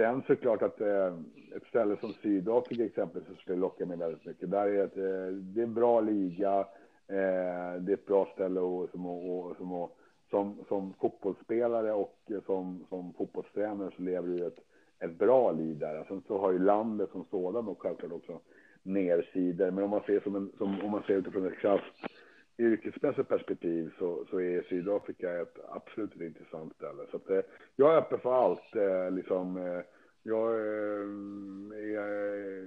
sen 0.00 0.22
såklart 0.26 0.62
att 0.62 0.80
eh, 0.80 1.14
ett 1.56 1.66
ställe 1.68 1.96
som 1.96 2.12
Sydafrika 2.12 2.84
exempelvis 2.84 3.38
skulle 3.38 3.58
locka 3.58 3.86
mig 3.86 3.96
väldigt 3.96 4.24
mycket. 4.24 4.50
Där 4.50 4.66
är 4.66 4.84
ett, 4.84 4.96
eh, 4.96 5.34
det 5.34 5.60
är 5.60 5.64
en 5.64 5.74
bra 5.74 6.00
liga. 6.00 6.58
Eh, 7.08 7.80
det 7.80 7.92
är 7.92 7.94
ett 7.94 8.06
bra 8.06 8.28
ställe 8.34 8.60
och, 8.60 8.90
som, 8.90 9.06
och, 9.06 9.56
som, 9.56 9.88
som, 10.30 10.64
som 10.68 10.94
fotbollsspelare 11.00 11.92
och 11.92 12.18
som, 12.46 12.84
som 12.88 13.12
fotbollstränare 13.12 13.90
så 13.96 14.02
lever 14.02 14.28
du 14.28 14.46
ett, 14.46 14.58
ett 14.98 15.18
bra 15.18 15.52
liv 15.52 15.78
där. 15.78 16.04
Sen 16.08 16.22
så 16.26 16.38
har 16.38 16.52
ju 16.52 16.58
landet 16.58 17.10
som 17.12 17.24
sådant 17.30 17.68
och 17.68 17.82
självklart 17.82 18.12
också 18.12 18.40
nersidor. 18.82 19.70
Men 19.70 19.84
om 19.84 19.90
man 19.90 20.02
ser 20.06 20.20
som 20.20 20.36
en, 20.36 20.52
som, 20.58 20.80
om 20.84 20.90
man 20.90 21.02
ser 21.02 21.14
utifrån 21.14 21.46
ett 21.46 21.58
krasst 21.58 21.94
yrkesmässigt 22.60 23.28
perspektiv 23.28 23.92
så, 23.98 24.26
så 24.30 24.40
är 24.40 24.62
Sydafrika 24.68 25.40
ett 25.40 25.56
absolut 25.68 26.14
ett 26.14 26.20
intressant 26.20 26.74
ställe. 26.74 27.06
Så 27.10 27.16
att, 27.16 27.30
eh, 27.30 27.40
jag 27.76 27.94
är 27.94 27.98
öppen 27.98 28.20
för 28.20 28.44
allt. 28.44 28.76
Eh, 28.76 29.10
liksom, 29.10 29.56
eh, 29.56 29.82
jag, 30.22 30.54
eh, 30.54 31.06
jag, 31.88 32.08
eh, 32.08 32.64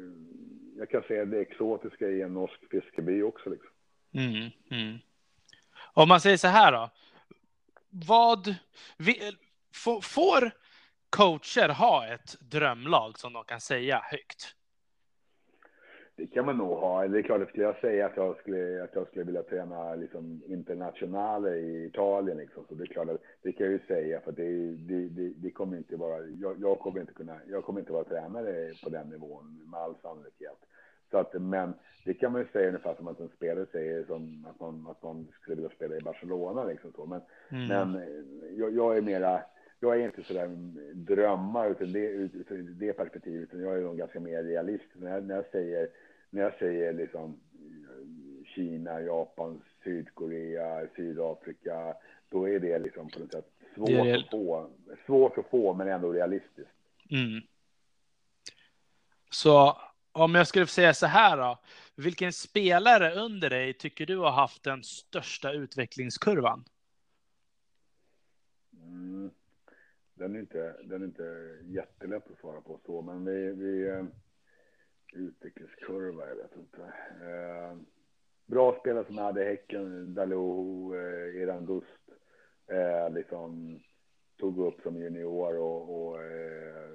jag, 0.78 0.90
kan 0.90 1.04
säga 1.04 1.26
det 1.26 1.42
exotiska 1.42 2.10
i 2.10 2.22
en 2.22 2.34
norsk 2.34 2.60
fiskeby 2.72 3.22
också. 3.22 3.50
Liksom. 3.50 3.70
Mm, 4.14 4.50
mm. 4.72 4.98
Om 5.94 6.08
man 6.08 6.22
säger 6.22 6.38
så 6.38 6.48
här 6.48 6.72
då. 6.72 6.90
Vad 7.90 8.56
vi, 8.98 9.32
får 10.02 10.52
coacher 11.10 11.70
ha 11.70 12.08
ett 12.08 12.36
drömlag 12.52 13.20
som 13.20 13.34
de 13.34 13.44
kan 13.44 13.62
säga 13.62 14.02
högt? 14.04 14.56
Det 16.16 16.28
kan 16.28 16.46
man 16.46 16.58
nog 16.58 16.78
ha. 16.78 17.08
Det 17.08 17.20
är 17.20 17.22
klart, 17.22 17.50
skulle 17.50 17.64
jag 17.64 17.80
säga 17.80 18.06
att 18.06 18.18
jag 18.18 18.38
skulle, 18.38 18.84
att 18.84 18.96
jag 18.96 19.08
skulle 19.08 19.24
vilja 19.24 19.44
träna 19.44 19.96
liksom 19.96 20.42
internationale 20.48 21.56
i 21.56 21.86
Italien, 21.86 22.38
liksom, 22.38 22.64
så 22.70 22.76
det 22.76 22.84
är 22.84 22.88
klart 22.88 23.10
att 23.10 23.22
det 23.42 23.52
kan 23.52 23.66
jag 23.66 23.74
ju 23.74 23.80
säga, 23.88 24.20
för 24.20 24.32
det, 24.32 24.76
det, 24.76 25.10
det, 25.10 25.30
det 25.36 25.52
kommer 25.52 25.78
inte 25.78 25.96
vara, 25.96 26.26
jag, 26.26 26.56
jag, 26.62 26.80
kommer 26.80 27.02
inte 27.02 27.14
kunna, 27.14 27.38
jag 27.50 27.64
kommer 27.64 27.80
inte 27.80 27.94
vara 27.94 28.04
tränare 28.04 28.74
på 28.84 28.90
den 28.90 29.10
nivån 29.10 29.70
med 29.72 29.80
all 29.80 29.96
sannolikhet. 30.02 30.60
Så 31.12 31.18
att, 31.18 31.34
men 31.34 31.74
det 32.06 32.14
kan 32.14 32.32
man 32.32 32.42
ju 32.42 32.48
säga 32.48 32.68
ungefär 32.68 32.96
som 32.96 33.08
att 33.08 33.20
en 33.20 33.30
spelare 33.30 33.66
säger 33.72 34.06
som 34.06 34.48
att 34.50 34.60
man, 34.60 34.88
att 34.92 35.04
man 35.04 35.28
skulle 35.42 35.56
vilja 35.56 35.70
spela 35.70 35.96
i 35.96 36.02
Barcelona 36.02 36.64
liksom 36.64 36.92
så. 36.96 37.06
Men, 37.06 37.22
mm. 37.50 37.92
men 37.92 38.02
jag, 38.58 38.76
jag 38.76 38.98
är 38.98 39.02
mera, 39.02 39.42
jag 39.84 40.02
är 40.02 40.06
inte 40.06 40.24
sådär 40.24 40.48
drömmar 40.94 41.70
utan 41.70 41.94
det, 41.94 42.00
utifrån 42.00 42.76
det 42.80 42.94
perspektivet, 42.94 43.44
utan 43.44 43.62
jag 43.62 43.78
är 43.78 43.82
nog 43.82 43.98
ganska 43.98 44.20
mer 44.20 44.44
realistisk. 44.44 44.96
När 44.96 45.12
jag, 45.12 45.24
när 45.24 45.36
jag 45.36 45.46
säger, 45.52 45.90
när 46.30 46.42
jag 46.42 46.54
säger 46.54 46.94
liksom 46.94 47.40
Kina, 48.56 49.02
Japan, 49.02 49.62
Sydkorea, 49.84 50.88
Sydafrika, 50.96 51.94
då 52.30 52.50
är 52.50 52.60
det 52.60 52.80
liksom 52.80 53.10
på 53.10 53.20
något 53.20 53.32
sätt 53.32 53.46
svårt 53.76 53.90
det 53.90 54.16
att 54.16 54.30
få. 54.30 54.70
Svårt 55.06 55.38
att 55.38 55.50
få, 55.50 55.74
men 55.74 55.88
ändå 55.88 56.14
realistiskt. 56.14 56.72
Mm. 57.10 57.42
Så 59.30 59.78
om 60.12 60.36
jag 60.36 60.48
skulle 60.48 60.68
säga 60.68 60.94
så 60.94 61.06
här 61.06 61.38
då, 61.38 61.60
vilken 61.96 62.34
spelare 62.34 63.14
under 63.16 63.50
dig 63.50 63.74
tycker 63.74 64.06
du 64.06 64.18
har 64.18 64.32
haft 64.32 64.64
den 64.64 64.84
största 64.84 65.52
utvecklingskurvan? 65.52 66.64
Mm 68.74 69.32
den 70.24 70.36
är 70.36 70.40
inte, 70.40 70.76
den 70.84 71.02
är 71.02 71.06
inte 71.06 71.58
jättelätt 71.64 72.32
att 72.32 72.40
svara 72.40 72.62
på 72.62 72.80
så, 72.86 73.02
men 73.02 73.26
vi, 73.26 73.52
vi 73.52 74.06
utrikeskurva, 75.14 75.26
utvecklingskurva, 75.28 76.28
jag 76.28 76.36
vet 76.36 76.56
inte. 76.56 76.82
Eh, 77.22 77.78
bra 78.46 78.78
spelare 78.80 79.06
som 79.06 79.18
hade 79.18 79.44
Häcken, 79.44 80.14
Dalot, 80.14 80.94
eh, 80.96 81.42
Eran 81.42 81.66
Gust, 81.66 82.10
eh, 82.68 83.14
liksom 83.14 83.80
tog 84.38 84.58
upp 84.58 84.82
som 84.82 84.98
junior 84.98 85.58
och, 85.58 86.08
och 86.08 86.24
eh, 86.24 86.94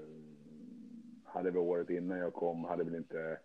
hade 1.24 1.50
vi 1.50 1.58
året 1.58 1.90
innan 1.90 2.18
jag 2.18 2.32
kom, 2.32 2.64
hade 2.64 2.84
väl 2.84 2.94
inte, 2.94 3.38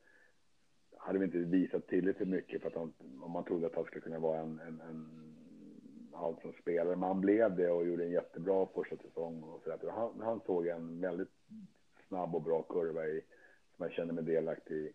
hade 0.97 1.19
vi 1.19 1.25
inte 1.25 1.37
visat 1.37 1.87
tillräckligt 1.87 2.29
mycket 2.29 2.61
för 2.61 2.67
att 2.67 2.75
han, 2.75 2.93
om 3.21 3.31
man 3.31 3.43
trodde 3.43 3.67
att 3.67 3.75
han 3.75 3.85
skulle 3.85 4.01
kunna 4.01 4.19
vara 4.19 4.39
en, 4.39 4.59
en, 4.59 4.81
en 4.81 5.22
allsvensk 6.15 6.59
spelare. 6.59 6.95
Men 6.95 7.07
han 7.07 7.21
blev 7.21 7.55
det 7.55 7.69
och 7.69 7.87
gjorde 7.87 8.03
en 8.03 8.11
jättebra 8.11 8.67
första 8.75 8.95
säsong. 8.97 9.43
Och 9.43 9.61
så 9.63 9.69
där. 9.69 9.91
Han, 9.91 10.21
han 10.21 10.41
såg 10.45 10.67
en 10.67 11.01
väldigt 11.01 11.31
snabb 12.07 12.35
och 12.35 12.41
bra 12.41 12.61
kurva 12.61 13.05
i, 13.05 13.21
som 13.75 13.85
jag 13.85 13.91
känner 13.91 14.13
mig 14.13 14.23
delaktig 14.23 14.75
i. 14.75 14.93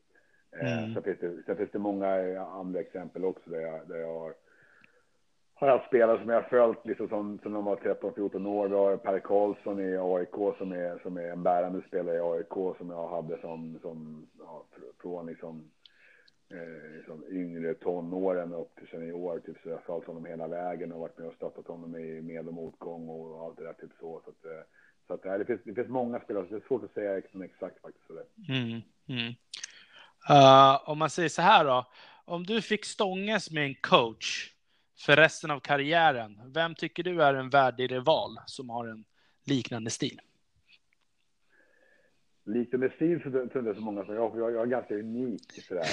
Eh, 0.53 0.79
mm. 0.79 0.95
Sen, 0.95 1.03
finns 1.03 1.19
det, 1.19 1.43
sen 1.47 1.57
finns 1.57 1.71
det 1.71 1.79
många 1.79 2.41
andra 2.41 2.81
exempel 2.81 3.25
också 3.25 3.51
där 3.51 3.61
jag, 3.61 3.89
där 3.89 3.97
jag 3.97 4.21
har, 4.21 4.35
har 5.55 5.69
haft 5.69 5.87
spelare 5.87 6.19
som 6.19 6.29
jag 6.29 6.43
har 6.43 6.49
följt 6.49 6.87
liksom 6.87 7.09
som, 7.09 7.39
som 7.43 7.53
de 7.53 7.65
var 7.65 7.77
13-14 7.77 8.49
år. 8.49 8.69
Vi 8.69 8.75
har 8.75 8.97
Per 8.97 9.19
Karlsson 9.19 9.81
i 9.81 9.97
AIK 9.97 10.57
som 10.59 10.73
är, 10.73 10.99
som 11.03 11.17
är 11.17 11.31
en 11.31 11.43
bärande 11.43 11.83
spelare 11.89 12.17
i 12.17 12.21
AIK 12.21 12.77
som 12.79 12.91
jag 12.91 13.09
hade 13.09 13.41
som, 13.41 13.79
som 13.83 14.27
ja, 14.39 14.65
från 15.03 15.27
liksom, 15.27 15.71
eh, 16.51 16.97
liksom 16.97 17.25
yngre 17.31 17.75
tonåren 17.75 18.55
upp 18.55 18.77
till 18.77 18.89
senior. 18.89 19.41
Typ, 19.41 19.57
så 19.63 19.69
jag 19.69 19.77
har 19.77 19.83
följt 19.83 20.07
honom 20.07 20.25
hela 20.25 20.49
vägen 20.49 20.93
och 20.93 21.01
varit 21.01 21.19
med 21.19 21.29
och 21.29 21.35
stöttat 21.35 21.67
honom 21.67 21.97
i 21.97 22.23
med 22.23 22.49
och 22.49 22.55
motgång 22.55 23.09
och 23.09 23.45
allt 23.45 23.57
det 23.57 23.65
där. 23.65 23.73
Typ 23.73 23.91
så. 24.01 24.23
så 24.25 24.31
att, 24.31 24.45
eh, 24.45 24.63
så 25.07 25.15
att, 25.15 25.25
eh, 25.25 25.39
det, 25.39 25.45
finns, 25.45 25.61
det 25.65 25.75
finns 25.75 25.89
många 25.89 26.21
spelare, 26.21 26.45
så 26.45 26.51
det 26.51 26.61
är 26.65 26.69
svårt 26.69 26.85
att 26.85 26.95
säga 26.95 27.17
liksom 27.17 27.43
exakt 27.43 27.81
faktiskt. 27.81 28.11
Mm, 28.49 28.81
mm. 29.09 29.35
Uh, 30.31 30.91
om 30.91 30.99
man 30.99 31.11
säger 31.11 31.29
så 31.29 31.43
här 31.43 31.65
då, 31.65 31.91
om 32.25 32.45
du 32.45 32.63
fick 32.63 32.85
stångas 32.85 33.51
med 33.51 33.65
en 33.65 33.75
coach 33.75 34.53
för 34.99 35.17
resten 35.17 35.51
av 35.51 35.61
karriären, 35.61 36.41
vem 36.55 36.75
tycker 36.75 37.03
du 37.03 37.23
är 37.23 37.35
en 37.35 37.51
värdig 37.51 37.93
rival 37.93 38.39
som 38.47 38.71
har 38.71 38.87
en 38.87 39.05
liknande 39.45 39.91
stil? 39.91 40.21
Liknande 42.49 42.91
stil 42.91 43.23
så 43.23 43.31
tror 43.31 43.67
jag 43.67 43.77
så 43.77 43.83
många 43.83 44.05
som 44.05 44.15
jag, 44.15 44.39
jag, 44.39 44.53
jag 44.53 44.63
är 44.63 44.67
ganska 44.67 44.95
unik 44.95 45.53
sådär, 45.53 45.85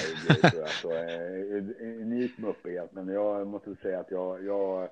tror 0.49 0.61
jag, 0.61 0.69
så, 0.69 0.91
eh, 0.91 2.01
unik 2.01 2.37
med 2.37 2.49
uppighet, 2.49 2.93
men 2.93 3.07
jag 3.07 3.47
måste 3.47 3.75
säga 3.75 3.99
att 3.99 4.11
jag, 4.11 4.45
jag 4.45 4.89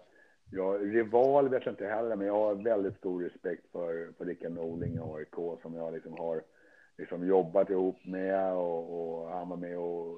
jag 0.56 0.96
rival 0.96 1.50
vet 1.50 1.66
jag 1.66 1.74
inte 1.74 1.86
heller, 1.86 2.16
men 2.16 2.28
jag 2.28 2.34
har 2.34 2.56
väldigt 2.56 2.98
stor 2.98 3.24
respekt 3.24 3.72
för, 3.72 4.14
för 4.18 4.26
Rickard 4.26 4.52
Norling 4.52 4.96
i 4.96 5.00
AIK 5.00 5.62
som 5.62 5.76
jag 5.76 5.94
liksom 5.94 6.14
har 6.14 6.42
liksom 6.98 7.28
jobbat 7.28 7.70
ihop 7.70 8.06
med 8.06 8.54
och, 8.54 9.22
och 9.22 9.30
han 9.30 9.50
var 9.50 9.58
med 9.58 9.78
och 9.78 10.18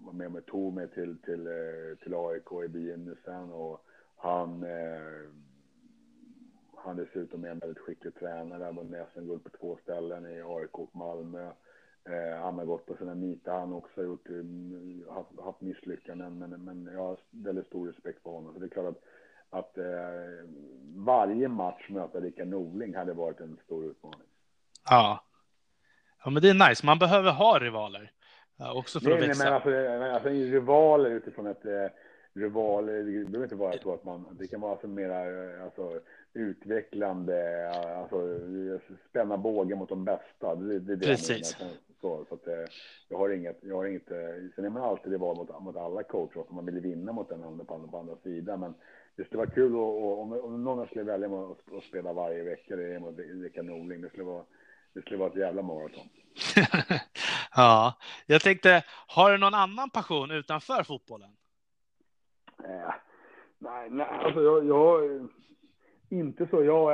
var 0.00 0.12
med 0.12 0.36
och 0.36 0.46
tog 0.46 0.74
mig 0.74 0.88
till, 0.88 1.18
till, 1.18 1.46
eh, 1.46 1.98
till 2.02 2.14
AIK 2.14 2.64
i 2.64 2.68
begynnelsen 2.68 3.50
och 3.50 3.84
han 4.16 4.62
eh, 4.62 5.30
han 6.84 6.96
dessutom 6.96 7.44
är 7.44 7.48
en 7.48 7.58
väldigt 7.58 7.78
skicklig 7.78 8.14
tränare, 8.14 8.64
han 8.64 8.76
vunnit 8.76 9.06
SM-guld 9.12 9.44
på 9.44 9.50
två 9.50 9.78
ställen 9.82 10.26
i 10.26 10.42
AIK 10.42 10.78
och 10.78 10.96
Malmö. 10.96 11.50
Eh, 12.08 12.42
han 12.42 12.58
har 12.58 12.64
gått 12.64 12.86
på 12.86 12.96
sina 12.96 13.14
nitar, 13.14 13.58
han 13.58 13.72
också 13.72 14.02
gjort, 14.02 14.28
eh, 14.28 15.14
haft, 15.14 15.40
haft 15.44 15.60
misslyckanden, 15.60 16.38
men, 16.38 16.50
men 16.50 16.94
jag 16.94 17.00
har 17.00 17.18
väldigt 17.30 17.66
stor 17.66 17.88
respekt 17.88 18.22
för 18.22 18.30
honom. 18.30 18.52
Så 18.54 18.58
det 18.58 18.66
är 18.66 18.68
klart 18.68 18.86
att, 18.86 19.02
att 19.50 19.78
eh, 19.78 19.84
varje 20.96 21.48
match 21.48 21.88
möta 21.88 22.20
Rickard 22.20 22.48
Norling 22.48 22.96
hade 22.96 23.12
varit 23.12 23.40
en 23.40 23.58
stor 23.64 23.84
utmaning. 23.84 24.28
Ja. 24.90 25.24
Ja, 26.24 26.30
men 26.30 26.42
det 26.42 26.50
är 26.50 26.68
nice. 26.68 26.86
Man 26.86 26.98
behöver 26.98 27.32
ha 27.32 27.58
rivaler. 27.58 28.10
också 28.74 29.00
för 29.00 29.08
nej, 29.08 29.18
att 29.18 29.28
växa. 29.28 29.44
Nej, 29.44 29.52
men 29.52 29.54
alltså, 29.54 30.14
alltså 30.14 30.28
rivaler 30.28 31.10
utifrån 31.10 31.46
ett 31.46 31.64
eh, 31.64 31.86
rivaler, 32.34 33.02
det 33.02 33.24
behöver 33.24 33.42
inte 33.42 33.54
vara 33.54 33.78
så 33.78 33.94
att 33.94 34.04
man, 34.04 34.36
det 34.38 34.46
kan 34.46 34.60
vara 34.60 34.72
alltså 34.72 34.88
mera 34.88 35.18
alltså, 35.64 36.00
utvecklande, 36.32 37.70
alltså 37.96 38.40
spänna 39.10 39.36
bågen 39.36 39.78
mot 39.78 39.88
de 39.88 40.04
bästa. 40.04 40.54
Det, 40.54 40.78
det, 40.78 40.96
det 40.96 41.06
Precis. 41.06 41.56
Så, 42.00 42.24
så 42.28 42.34
att, 42.34 42.46
eh, 42.46 42.64
jag 43.08 43.18
har 43.18 43.30
inget, 43.30 43.58
jag 43.62 43.76
har 43.76 43.84
inget, 43.86 44.10
eh, 44.10 44.16
sen 44.54 44.64
är 44.64 44.70
man 44.70 44.82
alltid 44.82 45.12
rival 45.12 45.36
mot, 45.36 45.62
mot 45.62 45.76
alla 45.76 46.02
coacher, 46.02 46.44
för 46.48 46.54
man 46.54 46.66
vill 46.66 46.80
vinna 46.80 47.12
mot 47.12 47.28
den 47.28 47.44
andra 47.44 47.64
på, 47.64 47.88
på 47.88 47.98
andra 47.98 48.16
sidan. 48.16 48.60
Men 48.60 48.74
det 49.16 49.24
skulle 49.24 49.38
vara 49.38 49.50
kul 49.50 49.76
och, 49.76 50.22
om, 50.22 50.32
om 50.32 50.64
någon 50.64 50.86
skulle 50.86 51.04
välja 51.04 51.26
att, 51.26 51.72
att 51.72 51.84
spela 51.84 52.12
varje 52.12 52.42
vecka, 52.42 52.76
det 52.76 52.94
är 52.94 52.98
mot 52.98 53.18
Rickard 53.18 53.64
Norling. 53.64 54.00
Det 54.00 54.08
skulle 54.08 54.24
vara, 54.24 54.44
det 54.92 55.00
skulle 55.00 55.18
vara 55.18 55.30
ett 55.30 55.36
jävla 55.36 55.62
maraton. 55.62 56.08
ja, 57.56 57.94
jag 58.26 58.42
tänkte, 58.42 58.84
har 59.06 59.32
du 59.32 59.38
någon 59.38 59.54
annan 59.54 59.90
passion 59.90 60.30
utanför 60.30 60.82
fotbollen? 60.82 61.30
Nej, 62.68 62.82
nej, 63.58 63.90
nej, 63.90 64.06
alltså 64.10 64.42
jag, 64.42 64.66
jag 64.66 65.20
inte 66.08 66.46
så. 66.50 66.64
Jag 66.64 66.92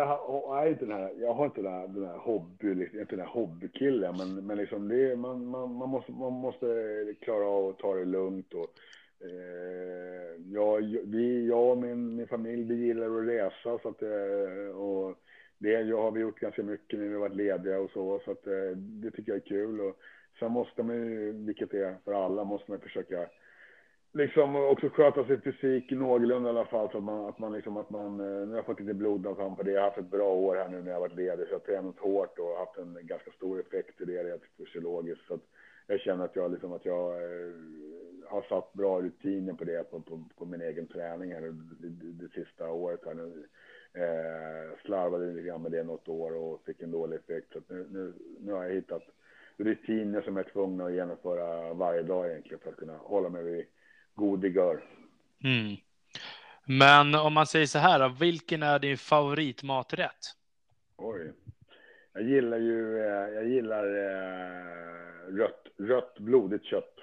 är, 0.64 0.68
inte 0.68 0.84
den 0.84 0.96
här, 0.96 1.12
jag 1.16 1.34
har 1.34 1.44
inte 1.44 1.62
den 1.62 1.72
här, 1.72 1.88
den 1.88 2.04
här 2.04 2.18
hobby, 2.18 2.74
liksom, 2.74 3.00
inte 3.00 3.16
den 3.16 3.26
här 3.26 3.32
hobbykillen, 3.32 4.16
men, 4.16 4.46
men 4.46 4.56
liksom 4.56 4.88
det, 4.88 5.16
man, 5.16 5.46
man, 5.46 5.74
man, 5.74 5.88
måste, 5.88 6.12
man 6.12 6.32
måste 6.32 6.66
klara 7.20 7.46
av 7.46 7.68
att 7.68 7.78
ta 7.78 7.94
det 7.94 8.04
lugnt 8.04 8.54
och 8.54 8.70
eh, 9.24 10.52
jag, 10.52 10.80
vi, 11.04 11.48
jag 11.48 11.70
och 11.70 11.78
min, 11.78 12.16
min 12.16 12.28
familj, 12.28 12.62
vi 12.64 12.86
gillar 12.86 13.20
att 13.20 13.28
resa 13.28 13.78
så 13.82 13.88
att, 13.88 14.02
eh, 14.02 14.76
och 14.76 15.16
det 15.58 15.80
jag 15.80 16.02
har 16.02 16.10
vi 16.10 16.20
gjort 16.20 16.40
ganska 16.40 16.62
mycket 16.62 16.98
när 16.98 17.06
vi 17.06 17.12
har 17.12 17.20
varit 17.20 17.36
lediga 17.36 17.80
och 17.80 17.90
så, 17.90 18.20
så 18.24 18.30
att 18.30 18.46
eh, 18.46 18.76
det 18.76 19.10
tycker 19.10 19.32
jag 19.32 19.42
är 19.42 19.48
kul 19.48 19.80
och 19.80 19.96
sen 20.38 20.52
måste 20.52 20.82
man 20.82 20.96
ju, 20.96 21.32
vilket 21.32 21.74
är 21.74 21.96
för 22.04 22.12
alla, 22.12 22.44
måste 22.44 22.70
man 22.70 22.80
försöka 22.80 23.26
liksom 24.12 24.56
också 24.56 24.88
sköta 24.88 25.24
sin 25.24 25.40
fysik 25.40 25.90
någorlunda 25.90 26.48
i 26.48 26.50
alla 26.50 26.64
fall. 26.64 26.90
Så 26.90 26.98
att 26.98 27.04
man, 27.04 27.28
att 27.28 27.38
man 27.38 27.52
liksom, 27.52 27.76
att 27.76 27.90
man, 27.90 28.20
eh, 28.20 28.46
nu 28.46 28.48
har 28.48 28.56
jag 28.56 28.66
fått 28.66 28.80
lite 28.80 28.94
blodavfall 28.94 29.56
på 29.56 29.62
det. 29.62 29.70
Jag 29.70 29.80
har 29.80 29.88
haft 29.88 29.98
ett 29.98 30.11
bra 30.11 30.34
år 30.34 30.56
här 30.56 30.68
nu 30.68 30.82
när 30.82 30.90
jag 30.90 31.00
varit 31.00 31.16
ledig. 31.16 31.46
Så 31.46 31.52
jag 31.52 31.58
har 31.58 31.66
tränat 31.66 31.98
hårt 31.98 32.38
och 32.38 32.58
haft 32.58 32.78
en 32.78 32.98
ganska 33.02 33.30
stor 33.30 33.61
effekt 33.61 34.00
i 34.00 34.04
det 34.04 34.24
rent 34.24 34.42
fysiologiskt. 34.58 35.26
Så 35.26 35.34
att 35.34 35.44
jag 35.86 36.00
känner 36.00 36.24
att 36.24 36.36
jag 36.36 36.50
liksom, 36.50 36.72
att 36.72 36.84
jag 36.84 37.22
eh, 37.22 37.52
har 38.26 38.42
satt 38.42 38.72
bra 38.72 39.00
rutiner 39.00 39.52
på 39.52 39.64
det 39.64 39.90
på, 39.90 40.00
på, 40.00 40.24
på 40.38 40.44
min 40.44 40.61
egen 40.61 40.86
träning 40.86 41.32
här 41.32 41.40
det, 41.40 41.88
det, 41.88 42.12
det 42.12 42.44
sista 42.44 42.70
året 42.70 43.00
här 43.04 43.14
nu. 43.14 43.44
Eh, 43.94 44.78
slarvade 44.84 45.26
lite 45.26 45.46
grann 45.46 45.62
med 45.62 45.72
det 45.72 45.82
något 45.82 46.08
år 46.08 46.36
och 46.36 46.62
fick 46.66 46.82
en 46.82 46.90
dålig 46.90 47.16
effekt. 47.16 47.52
Så 47.52 47.61
nu, 47.68 47.86
nu, 47.90 48.12
nu 48.40 48.52
har 48.52 48.64
jag 48.64 48.74
hittat 48.74 49.02
rutiner 49.56 50.22
som 50.22 50.36
jag 50.36 50.46
är 50.46 50.50
tvungen 50.50 50.80
att 50.80 50.92
genomföra 50.92 51.74
varje 51.74 52.02
dag 52.02 52.30
egentligen 52.30 52.58
för 52.58 52.70
att 52.70 52.76
kunna 52.76 52.96
hålla 52.96 53.28
mig 53.28 53.42
vid 53.42 53.66
god 54.20 54.40
vigör. 54.40 54.84
Mm. 55.44 55.76
Men 56.64 57.14
om 57.14 57.32
man 57.32 57.46
säger 57.46 57.66
så 57.66 57.78
här, 57.78 58.08
vilken 58.08 58.62
är 58.62 58.78
din 58.78 58.98
favoritmaträtt? 58.98 60.36
Oj. 60.96 61.32
Jag 62.12 62.22
gillar 62.22 62.58
ju, 62.58 62.98
eh, 62.98 63.34
jag 63.34 63.48
gillar 63.48 63.84
eh, 63.84 65.36
rött, 65.36 65.66
rött 65.78 66.18
blodigt 66.18 66.64
kött. 66.64 66.94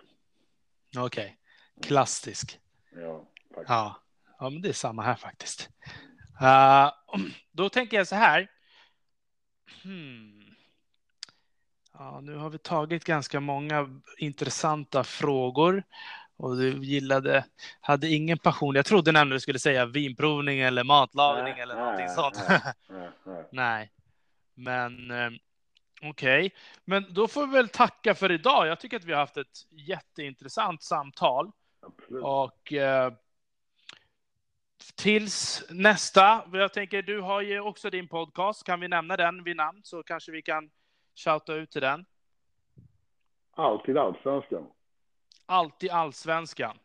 Okej, 0.98 1.04
okay. 1.06 1.88
klassisk. 1.88 2.60
Ja, 2.96 3.28
faktiskt. 3.50 3.70
Ja. 3.70 4.02
ja, 4.40 4.50
men 4.50 4.62
det 4.62 4.70
är 4.70 4.74
samma 4.74 5.02
här 5.02 5.16
faktiskt. 5.16 5.70
Uh, 6.42 6.92
då 7.52 7.70
tänker 7.70 7.98
jag 7.98 8.08
så 8.08 8.16
här. 8.16 8.52
Hmm. 9.84 10.38
Ja, 11.94 12.20
nu 12.22 12.36
har 12.36 12.50
vi 12.50 12.58
tagit 12.58 13.04
ganska 13.04 13.40
många 13.40 14.02
intressanta 14.18 15.04
frågor 15.04 15.84
och 16.38 16.58
du 16.58 16.84
gillade, 16.84 17.46
hade 17.82 18.08
ingen 18.08 18.38
passion. 18.38 18.76
Jag 18.76 18.86
trodde 18.86 19.12
nämligen 19.12 19.36
du 19.36 19.40
skulle 19.40 19.60
säga 19.60 19.86
vinprovning 19.86 20.60
eller 20.60 20.84
matlagning 20.84 21.54
nej, 21.54 21.62
eller 21.62 21.76
någonting 21.76 22.06
nej, 22.06 22.16
sånt. 22.16 22.46
Nej, 22.90 23.12
nej. 23.52 23.92
Men 24.56 25.12
eh, 25.12 25.30
okej, 26.02 26.46
okay. 26.46 26.50
men 26.86 27.06
då 27.14 27.28
får 27.28 27.48
vi 27.48 27.54
väl 27.54 27.70
tacka 27.70 28.16
för 28.16 28.32
idag. 28.32 28.68
Jag 28.68 28.80
tycker 28.80 28.98
att 28.98 29.06
vi 29.06 29.14
har 29.14 29.20
haft 29.20 29.38
ett 29.38 29.68
jätteintressant 29.70 30.84
samtal. 30.84 31.52
Absolut. 31.82 32.24
Och 32.24 32.74
eh, 32.74 33.14
tills 34.96 35.64
nästa, 35.70 36.44
jag 36.54 36.74
tänker 36.74 37.02
du 37.02 37.22
har 37.22 37.42
ju 37.42 37.60
också 37.60 37.90
din 37.90 38.08
podcast. 38.08 38.64
Kan 38.64 38.80
vi 38.80 38.88
nämna 38.88 39.18
den 39.18 39.44
vid 39.44 39.56
namn 39.56 39.82
så 39.84 40.04
kanske 40.04 40.32
vi 40.32 40.42
kan 40.42 40.70
shouta 41.16 41.54
ut 41.54 41.72
till 41.72 41.82
den? 41.82 42.06
Alltid 43.56 43.98
allsvenskan 43.98 44.68
alltid 45.48 45.92
allsvenskan. 45.92 46.78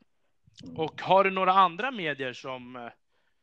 Och 0.76 1.02
har 1.02 1.24
du 1.24 1.30
några 1.30 1.52
andra 1.52 1.90
medier 1.90 2.32
som 2.32 2.76
eh, 2.76 2.82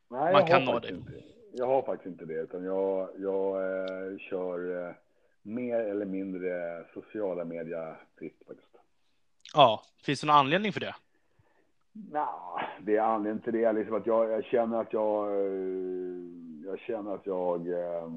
Nej, 0.09 0.33
man 0.33 0.47
kan 0.47 0.65
nå 0.65 0.79
dig? 0.79 0.91
Inte. 0.91 1.11
Jag 1.53 1.65
har 1.67 1.81
faktiskt 1.81 2.07
inte 2.07 2.25
det, 2.25 2.33
utan 2.41 2.63
jag, 2.63 3.09
jag 3.17 3.55
eh, 3.55 4.17
kör 4.19 4.87
eh, 4.87 4.93
mer 5.41 5.79
eller 5.79 6.05
mindre 6.05 6.83
sociala 6.93 7.45
medier 7.45 7.95
fritt 8.17 8.41
faktiskt. 8.47 8.69
Ja, 9.53 9.83
finns 10.01 10.21
det 10.21 10.27
någon 10.27 10.35
anledning 10.35 10.73
för 10.73 10.79
det? 10.79 10.95
Nej, 11.91 12.25
det 12.81 12.95
är 12.97 13.01
anledningen 13.01 13.43
till 13.43 13.53
det 13.53 13.73
liksom 13.73 13.95
att 13.95 14.05
jag, 14.05 14.31
jag 14.31 14.45
känner 14.45 14.81
att 14.81 14.93
jag, 14.93 15.27
eh, 15.27 16.17
jag 16.65 16.79
känner 16.79 17.15
att 17.15 17.25
jag 17.25 17.67
eh, 17.67 18.09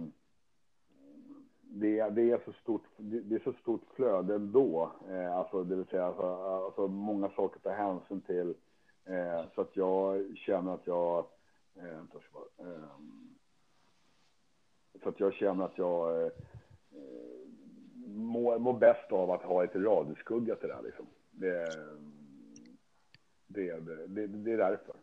det, 1.75 2.11
det, 2.11 2.31
är 2.31 2.41
så 2.45 2.53
stort, 2.53 2.83
det 2.97 3.35
är 3.35 3.43
så 3.45 3.53
stort 3.53 3.83
flöde 3.95 4.35
ändå. 4.35 4.93
Eh, 5.11 5.37
alltså, 5.37 5.65
det 5.65 5.77
vill 5.77 5.87
säga 5.87 6.07
alltså, 6.07 6.27
alltså 6.67 6.89
många 6.89 7.29
saker 7.29 7.57
att 7.57 7.63
ta 7.63 7.71
hänsyn 7.71 8.21
till. 8.21 8.55
Eh, 9.05 9.45
så 9.55 9.61
att 9.61 9.77
jag 9.77 10.37
känner 10.37 10.75
att 10.75 10.87
jag... 10.87 11.27
Eh, 11.77 11.85
vänta, 11.85 12.19
bara, 12.33 12.69
eh, 12.69 12.89
så 15.03 15.09
att 15.09 15.21
jag 15.21 15.35
känner 15.35 15.65
att 15.65 15.79
jag... 15.79 16.23
Eh, 16.27 16.33
mår, 18.07 18.59
mår 18.59 18.79
bäst 18.79 19.13
av 19.13 19.31
att 19.31 19.43
ha 19.43 19.65
ett 19.65 19.77
radioskugga 19.77 20.57
till 20.57 20.69
det 20.69 20.75
här 20.75 20.83
liksom. 20.83 21.07
Det, 21.31 21.69
Det, 23.47 23.81
det, 23.81 24.07
det, 24.07 24.27
det 24.27 24.53
är 24.53 24.59
därför. 24.59 24.95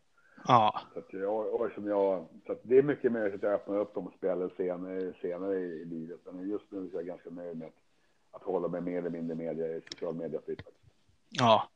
Ja. 0.47 0.81
Så, 0.93 0.99
att 0.99 1.13
jag, 1.13 1.53
och 1.53 1.71
som 1.71 1.87
jag, 1.87 2.27
så 2.47 2.55
det 2.63 2.77
är 2.77 2.83
mycket 2.83 3.11
möjligt 3.11 3.35
att 3.35 3.43
jag 3.43 3.53
öppnar 3.53 3.77
upp 3.77 3.93
de 3.93 4.11
spelen 4.17 4.49
senare, 4.57 5.13
senare 5.21 5.55
i 5.59 5.85
livet. 5.85 6.19
Men 6.25 6.49
just 6.49 6.71
nu 6.71 6.79
är 6.79 6.89
jag 6.93 7.05
ganska 7.05 7.29
nöjd 7.29 7.57
med 7.57 7.67
att, 7.67 7.73
att 8.31 8.43
hålla 8.43 8.67
mig 8.67 8.81
mer 8.81 8.97
eller 8.97 9.09
mindre 9.09 9.35
media, 9.35 9.67
i 9.67 9.81
social 9.91 10.15
media 10.15 10.39
fritt. 10.45 10.61
Ja. 11.29 11.69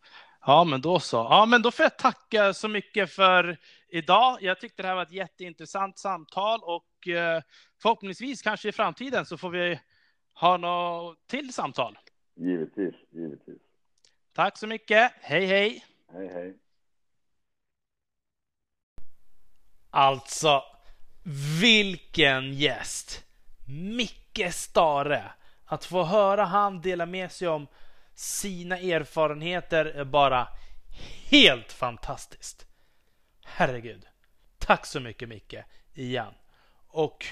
Ja, 0.45 0.63
men 0.63 0.81
då 0.81 0.99
så. 0.99 1.17
Ja, 1.17 1.45
men 1.45 1.61
då 1.61 1.71
får 1.71 1.83
jag 1.83 1.97
tacka 1.97 2.53
så 2.53 2.67
mycket 2.67 3.11
för 3.11 3.57
idag. 3.89 4.37
Jag 4.41 4.59
tyckte 4.59 4.81
det 4.81 4.87
här 4.87 4.95
var 4.95 5.03
ett 5.03 5.11
jätteintressant 5.11 5.99
samtal 5.99 6.59
och 6.63 7.07
eh, 7.07 7.41
förhoppningsvis 7.81 8.41
kanske 8.41 8.69
i 8.69 8.71
framtiden 8.71 9.25
så 9.25 9.37
får 9.37 9.49
vi 9.49 9.79
ha 10.33 10.57
något 10.57 11.27
till 11.27 11.53
samtal. 11.53 11.97
Givetvis, 12.35 12.95
givetvis. 13.09 13.61
Tack 14.33 14.57
så 14.57 14.67
mycket. 14.67 15.11
Hej, 15.21 15.45
hej. 15.45 15.85
Hej, 16.13 16.27
hej. 16.27 16.57
Alltså, 19.95 20.63
vilken 21.61 22.53
gäst! 22.53 23.23
Micke 23.67 24.53
Stare. 24.53 25.31
Att 25.65 25.85
få 25.85 26.03
höra 26.03 26.45
han 26.45 26.81
dela 26.81 27.05
med 27.05 27.31
sig 27.31 27.47
om 27.47 27.67
sina 28.13 28.77
erfarenheter 28.77 29.85
är 29.85 30.03
bara 30.03 30.47
helt 31.29 31.71
fantastiskt. 31.71 32.65
Herregud. 33.45 34.05
Tack 34.57 34.85
så 34.85 34.99
mycket 34.99 35.29
Micke, 35.29 35.55
igen. 35.93 36.33
Och 36.87 37.25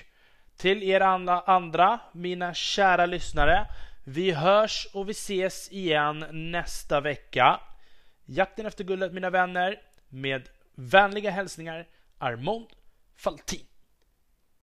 till 0.57 0.84
er 0.84 1.01
andra, 1.01 1.41
andra, 1.41 1.99
mina 2.12 2.53
kära 2.53 3.05
lyssnare. 3.05 3.66
Vi 4.03 4.32
hörs 4.32 4.88
och 4.93 5.09
vi 5.09 5.12
ses 5.12 5.72
igen 5.72 6.26
nästa 6.51 7.01
vecka. 7.01 7.59
Jakten 8.26 8.66
efter 8.66 8.84
guldet 8.84 9.14
mina 9.14 9.30
vänner. 9.30 9.82
Med 10.09 10.49
vänliga 10.76 11.32
hälsningar 11.32 11.88
Armond 12.22 12.67
Faltin. 13.15 13.70